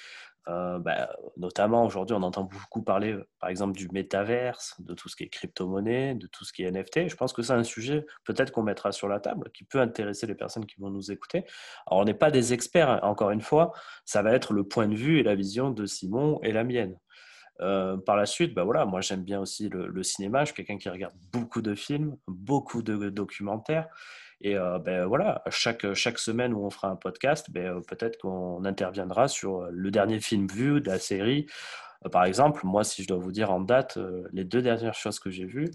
euh, 0.47 0.77
ben, 0.79 1.07
notamment 1.37 1.85
aujourd'hui, 1.85 2.15
on 2.15 2.21
entend 2.21 2.43
beaucoup 2.43 2.83
parler, 2.83 3.17
par 3.39 3.49
exemple, 3.49 3.77
du 3.77 3.87
métaverse, 3.89 4.75
de 4.79 4.93
tout 4.93 5.09
ce 5.09 5.15
qui 5.15 5.23
est 5.23 5.29
crypto-monnaie, 5.29 6.15
de 6.15 6.27
tout 6.27 6.45
ce 6.45 6.53
qui 6.53 6.63
est 6.63 6.71
NFT. 6.71 7.07
Je 7.07 7.15
pense 7.15 7.33
que 7.33 7.41
c'est 7.41 7.53
un 7.53 7.63
sujet 7.63 8.05
peut-être 8.25 8.51
qu'on 8.51 8.63
mettra 8.63 8.91
sur 8.91 9.07
la 9.07 9.19
table, 9.19 9.49
qui 9.53 9.63
peut 9.63 9.79
intéresser 9.79 10.27
les 10.27 10.35
personnes 10.35 10.65
qui 10.65 10.79
vont 10.79 10.89
nous 10.89 11.11
écouter. 11.11 11.45
Alors, 11.87 12.01
on 12.01 12.05
n'est 12.05 12.13
pas 12.13 12.31
des 12.31 12.53
experts, 12.53 12.89
hein, 12.89 12.99
encore 13.03 13.31
une 13.31 13.41
fois, 13.41 13.71
ça 14.05 14.21
va 14.21 14.33
être 14.33 14.53
le 14.53 14.65
point 14.65 14.87
de 14.87 14.95
vue 14.95 15.19
et 15.19 15.23
la 15.23 15.35
vision 15.35 15.71
de 15.71 15.85
Simon 15.85 16.39
et 16.43 16.51
la 16.51 16.63
mienne. 16.63 16.95
Euh, 17.61 17.97
par 17.97 18.17
la 18.17 18.25
suite, 18.25 18.53
bah 18.53 18.63
voilà, 18.63 18.85
moi 18.85 19.01
j'aime 19.01 19.23
bien 19.23 19.39
aussi 19.39 19.69
le, 19.69 20.03
cinéma. 20.03 20.41
Je 20.41 20.53
suis 20.53 20.55
quelqu'un 20.55 20.77
qui 20.77 20.89
regarde 20.89 21.13
beaucoup 21.31 21.61
de 21.61 21.75
films, 21.75 22.17
beaucoup 22.27 22.81
de 22.81 23.09
documentaires. 23.09 23.87
Et 24.41 24.57
euh, 24.57 24.79
ben 24.79 25.05
voilà, 25.05 25.41
chaque, 25.49 25.93
chaque 25.93 26.19
semaine 26.19 26.53
où 26.53 26.65
on 26.65 26.69
fera 26.69 26.89
un 26.89 26.97
podcast, 26.97 27.49
ben, 27.51 27.77
euh, 27.77 27.81
peut-être 27.81 28.17
qu'on 28.19 28.65
interviendra 28.65 29.27
sur 29.27 29.67
le 29.71 29.91
dernier 29.91 30.19
film 30.19 30.47
vu 30.47 30.81
de 30.81 30.89
la 30.89 30.99
série. 30.99 31.45
Euh, 32.05 32.10
par 32.10 32.25
exemple, 32.25 32.62
moi, 32.65 32.84
si 32.84 33.03
je 33.03 33.08
dois 33.08 33.17
vous 33.17 33.31
dire 33.31 33.51
en 33.51 33.60
date, 33.60 33.97
euh, 33.97 34.27
les 34.31 34.43
deux 34.43 34.62
dernières 34.62 34.93
choses 34.93 35.19
que 35.19 35.29
j'ai 35.29 35.45
vues, 35.45 35.71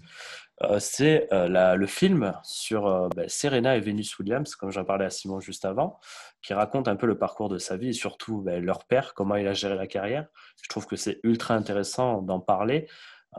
euh, 0.63 0.79
c'est 0.79 1.27
le 1.31 1.85
film 1.87 2.33
sur 2.43 3.09
ben, 3.15 3.27
Serena 3.27 3.75
et 3.75 3.79
Venus 3.79 4.17
Williams, 4.19 4.55
comme 4.55 4.71
j'en 4.71 4.85
parlais 4.85 5.05
à 5.05 5.09
Simon 5.09 5.39
juste 5.39 5.65
avant, 5.65 5.99
qui 6.41 6.53
raconte 6.53 6.87
un 6.87 6.95
peu 6.95 7.07
le 7.07 7.17
parcours 7.17 7.49
de 7.49 7.57
sa 7.57 7.77
vie 7.77 7.89
et 7.89 7.93
surtout 7.93 8.41
ben, 8.41 8.63
leur 8.63 8.85
père, 8.85 9.13
comment 9.13 9.35
il 9.35 9.47
a 9.47 9.53
géré 9.53 9.75
la 9.75 9.87
carrière. 9.87 10.27
Je 10.61 10.69
trouve 10.69 10.85
que 10.85 10.95
c'est 10.95 11.19
ultra 11.23 11.55
intéressant 11.55 12.21
d'en 12.21 12.39
parler 12.39 12.87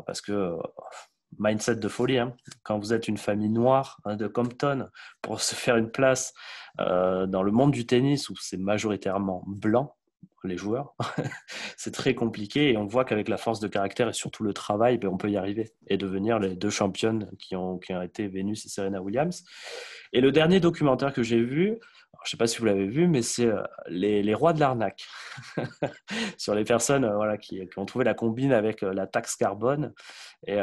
parce 0.06 0.20
que 0.20 0.56
mindset 1.38 1.76
de 1.76 1.88
folie, 1.88 2.18
hein. 2.18 2.34
quand 2.62 2.78
vous 2.78 2.92
êtes 2.92 3.08
une 3.08 3.18
famille 3.18 3.50
noire 3.50 4.00
hein, 4.04 4.16
de 4.16 4.26
Compton, 4.26 4.88
pour 5.20 5.40
se 5.40 5.54
faire 5.54 5.76
une 5.76 5.90
place 5.90 6.34
dans 6.78 7.42
le 7.42 7.52
monde 7.52 7.70
du 7.70 7.86
tennis 7.86 8.30
où 8.30 8.34
c'est 8.36 8.56
majoritairement 8.56 9.44
blanc, 9.46 9.94
les 10.48 10.56
joueurs, 10.56 10.94
c'est 11.76 11.92
très 11.92 12.14
compliqué 12.14 12.72
et 12.72 12.76
on 12.76 12.86
voit 12.86 13.04
qu'avec 13.04 13.28
la 13.28 13.36
force 13.36 13.60
de 13.60 13.68
caractère 13.68 14.08
et 14.08 14.12
surtout 14.12 14.42
le 14.42 14.52
travail, 14.52 14.98
ben, 14.98 15.08
on 15.08 15.16
peut 15.16 15.30
y 15.30 15.36
arriver 15.36 15.72
et 15.88 15.96
devenir 15.96 16.38
les 16.38 16.56
deux 16.56 16.70
championnes 16.70 17.30
qui 17.38 17.56
ont, 17.56 17.78
qui 17.78 17.92
ont 17.92 18.02
été 18.02 18.28
Venus 18.28 18.64
et 18.66 18.68
Serena 18.68 19.02
Williams. 19.02 19.44
Et 20.12 20.20
le 20.20 20.32
dernier 20.32 20.60
documentaire 20.60 21.12
que 21.12 21.22
j'ai 21.22 21.42
vu, 21.42 21.78
je 22.24 22.28
ne 22.28 22.30
sais 22.30 22.36
pas 22.36 22.46
si 22.46 22.58
vous 22.58 22.66
l'avez 22.66 22.86
vu, 22.86 23.08
mais 23.08 23.22
c'est 23.22 23.46
euh, 23.46 23.62
les, 23.88 24.22
les 24.22 24.34
rois 24.34 24.52
de 24.52 24.60
l'arnaque 24.60 25.04
sur 26.38 26.54
les 26.54 26.64
personnes 26.64 27.04
euh, 27.04 27.16
voilà, 27.16 27.36
qui, 27.36 27.66
qui 27.66 27.78
ont 27.78 27.86
trouvé 27.86 28.04
la 28.04 28.14
combine 28.14 28.52
avec 28.52 28.82
euh, 28.82 28.92
la 28.92 29.06
taxe 29.06 29.34
carbone 29.34 29.92
et 30.46 30.58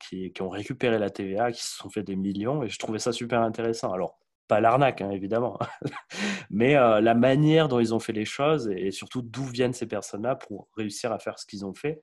qui, 0.00 0.32
qui 0.32 0.42
ont 0.42 0.50
récupéré 0.50 0.98
la 0.98 1.10
TVA, 1.10 1.52
qui 1.52 1.62
se 1.62 1.76
sont 1.76 1.90
fait 1.90 2.02
des 2.02 2.16
millions. 2.16 2.62
Et 2.62 2.68
je 2.68 2.78
trouvais 2.78 2.98
ça 2.98 3.12
super 3.12 3.40
intéressant. 3.40 3.92
Alors, 3.92 4.18
pas 4.48 4.60
l'arnaque, 4.60 5.00
hein, 5.00 5.10
évidemment, 5.10 5.58
mais 6.50 6.76
euh, 6.76 7.00
la 7.00 7.14
manière 7.14 7.68
dont 7.68 7.80
ils 7.80 7.94
ont 7.94 8.00
fait 8.00 8.12
les 8.12 8.24
choses 8.24 8.68
et, 8.68 8.86
et 8.86 8.90
surtout 8.90 9.22
d'où 9.22 9.44
viennent 9.44 9.72
ces 9.72 9.86
personnes-là 9.86 10.36
pour 10.36 10.68
réussir 10.76 11.12
à 11.12 11.18
faire 11.18 11.38
ce 11.38 11.46
qu'ils 11.46 11.64
ont 11.64 11.74
fait. 11.74 12.02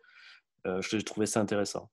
Euh, 0.67 0.81
je, 0.81 0.97
je 0.97 1.05
trouvais 1.05 1.25
ça 1.25 1.39
intéressant. 1.39 1.89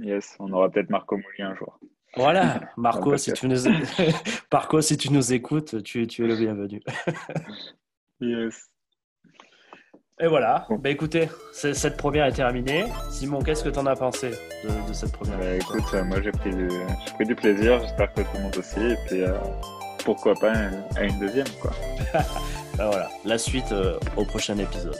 Yes, 0.00 0.36
on 0.38 0.52
aura 0.52 0.70
peut-être 0.70 0.90
Marco 0.90 1.16
Mouli 1.16 1.42
un 1.42 1.54
jour. 1.54 1.78
Voilà, 2.16 2.60
Marco, 2.76 3.16
si 3.16 3.32
tu 3.32 3.48
nous, 3.48 3.64
Marco, 4.52 4.80
si 4.80 4.96
tu 4.96 5.12
nous 5.12 5.32
écoutes, 5.32 5.82
tu, 5.82 6.06
tu 6.06 6.24
es 6.24 6.28
le 6.28 6.36
bienvenu. 6.36 6.80
Yes. 8.20 8.70
Et 10.20 10.28
voilà, 10.28 10.64
bah 10.70 10.90
écoutez, 10.90 11.28
cette 11.52 11.96
première 11.96 12.26
est 12.26 12.32
terminée. 12.32 12.84
Simon, 13.10 13.40
qu'est-ce 13.42 13.64
que 13.64 13.68
tu 13.68 13.80
en 13.80 13.86
as 13.86 13.96
pensé 13.96 14.30
de, 14.62 14.88
de 14.88 14.92
cette 14.92 15.10
première? 15.10 15.36
Bah, 15.38 15.56
écoute, 15.56 15.82
euh, 15.92 16.04
moi 16.04 16.22
j'ai 16.22 16.30
pris, 16.30 16.54
du... 16.54 16.70
j'ai 16.70 17.12
pris 17.14 17.24
du 17.26 17.34
plaisir, 17.34 17.80
j'espère 17.80 18.12
que 18.12 18.20
tout 18.20 18.28
le 18.36 18.42
monde 18.44 18.56
aussi, 18.56 18.78
et 18.78 18.96
puis 19.08 19.22
euh, 19.22 19.32
pourquoi 20.04 20.34
pas 20.34 20.52
à 20.94 21.02
une 21.02 21.18
deuxième, 21.18 21.48
quoi. 21.60 21.72
Bah 22.76 22.88
voilà, 22.88 23.08
la 23.24 23.38
suite 23.38 23.70
euh, 23.72 23.98
au 24.16 24.24
prochain 24.24 24.56
épisode. 24.58 24.96